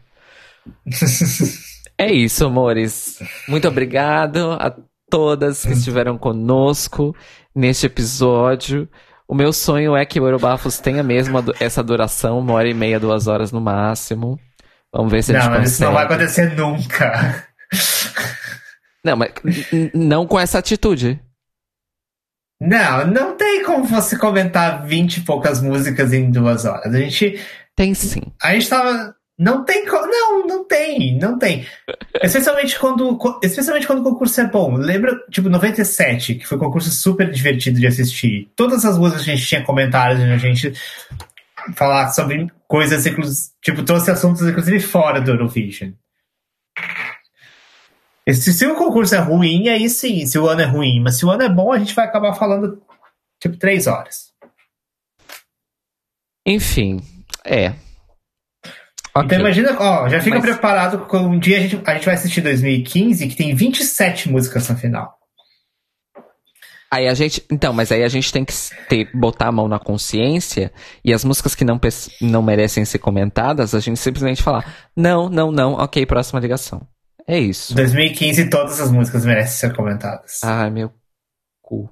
é 1.98 2.12
isso, 2.12 2.45
amores. 2.45 3.20
Muito 3.48 3.68
obrigado 3.68 4.54
a 4.54 4.76
todas 5.10 5.66
que 5.66 5.74
estiveram 5.74 6.18
conosco 6.18 7.16
neste 7.54 7.86
episódio. 7.86 8.90
O 9.28 9.36
meu 9.36 9.52
sonho 9.52 9.95
é 9.95 10.06
que 10.06 10.20
o 10.20 10.26
Eurobafos 10.26 10.80
tenha 10.80 11.04
mesmo 11.04 11.38
essa 11.60 11.84
duração, 11.84 12.40
uma 12.40 12.54
hora 12.54 12.70
e 12.70 12.74
meia, 12.74 12.99
duas 12.99 13.28
horas 13.28 13.52
no 13.52 13.60
máximo. 13.60 14.40
Vamos 14.94 15.12
ver 15.12 15.22
se 15.22 15.34
não, 15.34 15.40
a 15.40 15.44
gente 15.44 15.49
consegue. 15.49 15.66
Não, 15.66 15.74
isso 15.74 15.84
não 15.84 15.94
vai 15.94 16.06
acontecer 16.06 16.56
nunca. 16.56 17.48
Não, 19.04 19.18
mas 19.18 19.32
não 19.94 20.26
com 20.26 20.40
essa 20.40 20.60
atitude. 20.60 21.22
Não, 22.60 23.06
não 23.06 23.38
tem 23.38 23.64
como 23.64 23.84
você 23.84 24.18
comentar 24.18 24.86
vinte 24.86 25.18
e 25.18 25.22
poucas 25.22 25.62
músicas 25.62 26.12
em 26.14 26.32
duas 26.32 26.66
horas. 26.66 26.94
A 26.94 26.98
gente. 26.98 27.40
Tem 27.76 27.94
sim. 27.94 28.22
A 28.41 28.54
gente 28.54 28.68
tava. 28.68 29.16
Não 29.38 29.64
tem 29.64 29.85
Não, 29.85 30.47
não 30.47 30.65
tem, 30.65 31.15
não 31.18 31.38
tem. 31.38 31.68
Especialmente 32.23 32.77
quando, 32.80 33.18
especialmente 33.43 33.85
quando 33.85 33.99
o 33.99 34.03
concurso 34.03 34.41
é 34.41 34.47
bom. 34.47 34.76
Lembra, 34.76 35.15
tipo, 35.30 35.47
97, 35.47 36.35
que 36.35 36.47
foi 36.47 36.57
um 36.57 36.61
concurso 36.61 36.89
super 36.89 37.30
divertido 37.30 37.80
de 37.80 37.85
assistir. 37.85 38.51
Todas 38.55 38.84
as 38.84 38.97
músicas 38.97 39.22
a 39.22 39.26
gente 39.26 39.45
tinha 39.45 39.64
comentários, 39.64 40.19
a 40.19 40.38
gente 40.38 40.73
falar 41.76 42.09
sobre 42.09 42.47
coisas, 42.68 43.03
tipo, 43.61 43.81
os 43.81 44.09
assuntos, 44.09 44.41
inclusive 44.41 44.80
fora 44.80 45.22
do 45.22 45.31
Eurovision. 45.31 45.91
Se, 48.27 48.53
se 48.53 48.65
o 48.65 48.76
concurso 48.76 49.15
é 49.15 49.19
ruim, 49.19 49.69
aí 49.69 49.88
sim, 49.88 50.26
se 50.26 50.38
o 50.39 50.49
ano 50.49 50.61
é 50.61 50.65
ruim. 50.65 50.99
Mas 50.99 51.18
se 51.18 51.26
o 51.26 51.30
ano 51.30 51.43
é 51.43 51.49
bom, 51.49 51.72
a 51.72 51.77
gente 51.77 51.93
vai 51.93 52.05
acabar 52.05 52.34
falando, 52.34 52.81
tipo, 53.39 53.55
três 53.55 53.85
horas. 53.85 54.34
Enfim, 56.45 57.01
é. 57.45 57.73
Okay. 59.18 59.26
Então 59.26 59.39
imagina, 59.39 59.76
ó, 59.80 60.07
já 60.07 60.19
fica 60.19 60.38
Mas... 60.38 60.45
preparado 60.45 60.99
com 61.06 61.18
um 61.18 61.39
dia 61.39 61.57
a 61.57 61.60
gente, 61.60 61.81
a 61.85 61.94
gente 61.94 62.06
vai 62.06 62.15
assistir 62.15 62.41
2015, 62.41 63.27
que 63.27 63.35
tem 63.35 63.56
27 63.56 64.30
músicas 64.30 64.69
na 64.69 64.76
final. 64.76 65.18
Aí 66.89 67.07
a 67.07 67.14
gente. 67.14 67.44
Então, 67.52 67.73
mas 67.73 67.91
aí 67.91 68.03
a 68.03 68.07
gente 68.07 68.31
tem 68.31 68.45
que 68.45 68.53
ter, 68.88 69.10
botar 69.14 69.48
a 69.48 69.52
mão 69.52 69.68
na 69.68 69.77
consciência 69.77 70.72
e 71.03 71.14
as 71.14 71.23
músicas 71.26 71.53
que 71.53 71.65
não, 71.65 71.80
não 72.22 72.41
merecem 72.41 72.85
ser 72.85 72.99
comentadas, 72.99 73.76
a 73.76 73.80
gente 73.80 73.99
simplesmente 73.99 74.41
falar: 74.41 74.73
não, 74.95 75.30
não, 75.30 75.52
não, 75.52 75.73
ok, 75.73 76.06
próxima 76.06 76.39
ligação. 76.39 76.88
É 77.27 77.38
isso. 77.38 77.76
2015, 77.76 78.49
todas 78.49 78.80
as 78.80 78.89
músicas 78.89 79.26
merecem 79.26 79.69
ser 79.69 79.76
comentadas. 79.76 80.39
Ai, 80.44 80.69
meu 80.69 80.94
cu. 81.61 81.89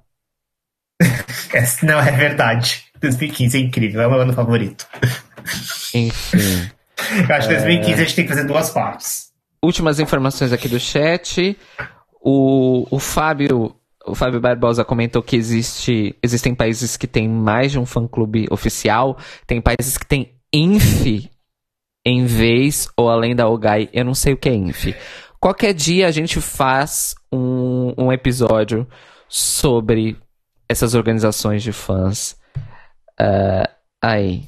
não 1.84 2.00
é 2.00 2.12
verdade. 2.12 2.86
2015 3.02 3.58
é 3.58 3.62
incrível, 3.62 4.02
é 4.02 4.08
o 4.08 4.12
meu 4.12 4.22
ano 4.22 4.34
favorito. 4.34 4.88
Enfim. 5.94 6.72
Eu 7.30 7.36
acho 7.36 7.48
que 7.48 7.54
2015 7.56 7.94
a 7.94 7.98
gente 7.98 8.16
tem 8.16 8.26
que 8.26 8.30
fazer 8.30 8.46
duas 8.46 8.70
partes. 8.70 9.32
Últimas 9.64 10.00
informações 10.00 10.52
aqui 10.52 10.68
do 10.68 10.80
chat. 10.80 11.58
O, 12.22 12.86
o 12.90 13.00
Fábio. 13.00 13.76
O 14.08 14.14
Fábio 14.14 14.40
Barbosa 14.40 14.86
comentou 14.86 15.24
que 15.24 15.36
existe, 15.36 16.16
existem 16.22 16.54
países 16.54 16.96
que 16.96 17.08
têm 17.08 17.28
mais 17.28 17.72
de 17.72 17.80
um 17.80 17.88
fã-clube 17.88 18.46
oficial, 18.52 19.18
tem 19.48 19.60
países 19.60 19.98
que 19.98 20.06
têm 20.06 20.36
INF 20.54 21.28
em 22.06 22.24
vez 22.26 22.88
ou 22.96 23.10
além 23.10 23.36
da 23.36 23.48
OGAI. 23.48 23.90
Eu 23.92 24.06
não 24.06 24.14
sei 24.14 24.34
o 24.34 24.38
que 24.38 24.48
é 24.48 24.54
INF. 24.54 24.96
Qualquer 25.40 25.74
dia 25.74 26.08
a 26.08 26.12
gente 26.12 26.40
faz 26.40 27.16
um, 27.32 27.94
um 27.98 28.12
episódio 28.12 28.88
sobre 29.28 30.16
essas 30.70 30.94
organizações 30.96 31.64
de 31.64 31.72
fãs. 31.72 32.36
Uh, 33.20 33.68
aí. 34.02 34.48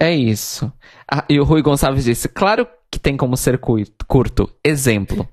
É 0.00 0.14
isso. 0.14 0.72
Ah, 1.10 1.24
e 1.28 1.40
o 1.40 1.44
Rui 1.44 1.60
Gonçalves 1.62 2.04
disse: 2.04 2.28
claro 2.28 2.66
que 2.90 2.98
tem 2.98 3.16
como 3.16 3.36
ser 3.36 3.58
curto. 3.58 4.50
Exemplo. 4.64 5.28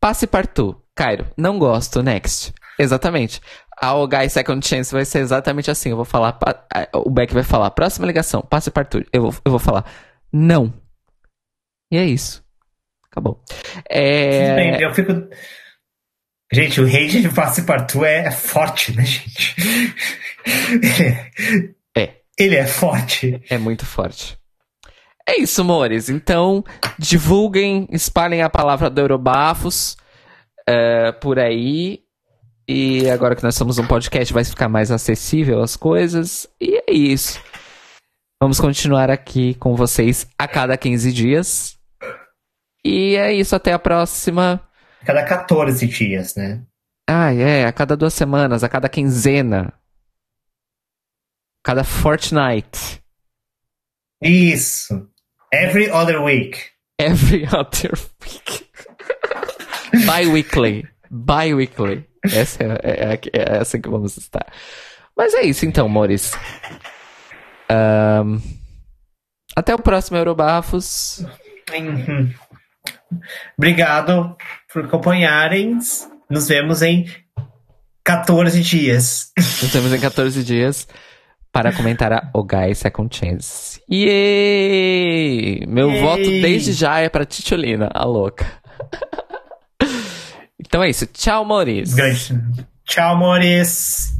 Passe 0.00 0.26
partout. 0.26 0.78
Cairo, 0.94 1.26
não 1.36 1.58
gosto. 1.58 2.02
Next. 2.02 2.52
Exatamente. 2.78 3.40
A 3.80 3.94
O 3.94 4.06
Guy 4.06 4.28
Second 4.28 4.66
Chance 4.66 4.92
vai 4.92 5.04
ser 5.04 5.20
exatamente 5.20 5.70
assim. 5.70 5.90
Eu 5.90 5.96
vou 5.96 6.04
falar. 6.04 6.38
O 6.94 7.10
Beck 7.10 7.32
vai 7.32 7.44
falar: 7.44 7.70
próxima 7.70 8.06
ligação, 8.06 8.42
passe 8.42 8.70
partout. 8.70 9.06
Eu 9.12 9.22
vou, 9.22 9.34
eu 9.44 9.50
vou 9.52 9.58
falar: 9.58 9.84
não. 10.32 10.72
E 11.90 11.96
é 11.96 12.04
isso. 12.04 12.44
Acabou. 13.10 13.42
É... 13.88 14.54
Bem, 14.54 14.80
eu 14.82 14.94
fico. 14.94 15.12
Gente, 16.52 16.80
o 16.80 16.84
rei 16.84 17.06
de 17.06 17.28
passe 17.28 17.62
partout 17.62 18.04
é 18.04 18.30
forte, 18.30 18.94
né, 18.96 19.04
gente? 19.04 19.54
Ele 22.38 22.56
é 22.56 22.66
forte. 22.66 23.42
É 23.50 23.58
muito 23.58 23.84
forte. 23.84 24.38
É 25.28 25.38
isso, 25.40 25.60
amores. 25.60 26.08
Então, 26.08 26.64
divulguem, 26.98 27.86
espalhem 27.92 28.42
a 28.42 28.50
palavra 28.50 28.90
do 28.90 29.00
Eurobafos 29.00 29.96
uh, 30.68 31.12
por 31.20 31.38
aí. 31.38 32.00
E 32.66 33.08
agora 33.10 33.36
que 33.36 33.42
nós 33.42 33.54
somos 33.54 33.78
um 33.78 33.86
podcast, 33.86 34.32
vai 34.32 34.44
ficar 34.44 34.68
mais 34.68 34.90
acessível 34.90 35.62
as 35.62 35.76
coisas. 35.76 36.48
E 36.60 36.76
é 36.88 36.92
isso. 36.92 37.40
Vamos 38.42 38.58
continuar 38.58 39.10
aqui 39.10 39.54
com 39.54 39.76
vocês 39.76 40.26
a 40.38 40.48
cada 40.48 40.76
15 40.76 41.12
dias. 41.12 41.78
E 42.84 43.14
é 43.16 43.32
isso, 43.32 43.54
até 43.54 43.72
a 43.72 43.78
próxima. 43.78 44.60
A 45.02 45.04
cada 45.04 45.24
14 45.24 45.86
dias, 45.86 46.34
né? 46.34 46.62
Ah, 47.08 47.34
é, 47.34 47.66
a 47.66 47.72
cada 47.72 47.96
duas 47.96 48.14
semanas, 48.14 48.64
a 48.64 48.68
cada 48.68 48.88
quinzena. 48.88 49.72
Cada 51.62 51.84
fortnight. 51.84 53.02
Isso. 54.22 55.08
Every 55.52 55.90
other 55.90 56.22
week. 56.22 56.70
Every 56.98 57.46
other 57.52 57.92
week. 58.22 58.70
Bi-weekly. 60.06 60.86
Bi-weekly. 61.10 62.06
Essa 62.24 62.62
é, 62.62 62.66
é, 62.66 63.14
é, 63.14 63.20
é, 63.32 63.58
essa 63.58 63.78
que 63.78 63.88
vamos 63.88 64.16
estar. 64.16 64.46
Mas 65.16 65.34
é 65.34 65.42
isso 65.42 65.66
então, 65.66 65.88
Mores. 65.88 66.32
Um, 67.70 68.40
até 69.56 69.74
o 69.74 69.78
próximo 69.78 70.16
Eurobafos. 70.16 71.24
Uhum. 71.72 72.32
Obrigado 73.58 74.36
por 74.72 74.84
acompanharem. 74.84 75.78
Nos 76.28 76.48
vemos 76.48 76.80
em 76.80 77.06
14 78.04 78.62
dias. 78.62 79.32
Nos 79.36 79.72
vemos 79.72 79.92
em 79.92 80.00
14 80.00 80.44
dias 80.44 80.86
para 81.52 81.72
comentar 81.72 82.12
a 82.12 82.30
O 82.32 82.44
Guy 82.44 82.74
Second 82.74 83.14
Chance. 83.14 83.80
Yay! 83.90 85.66
Meu 85.66 85.90
Yay! 85.90 86.00
voto 86.00 86.22
desde 86.22 86.72
já 86.72 87.00
é 87.00 87.08
para 87.08 87.24
Titiolina, 87.24 87.90
a 87.92 88.04
louca. 88.04 88.46
então 90.58 90.82
é 90.82 90.90
isso. 90.90 91.06
Tchau, 91.06 91.44
Maurício. 91.44 91.96
Tchau, 92.84 93.16
Maurício. 93.16 94.10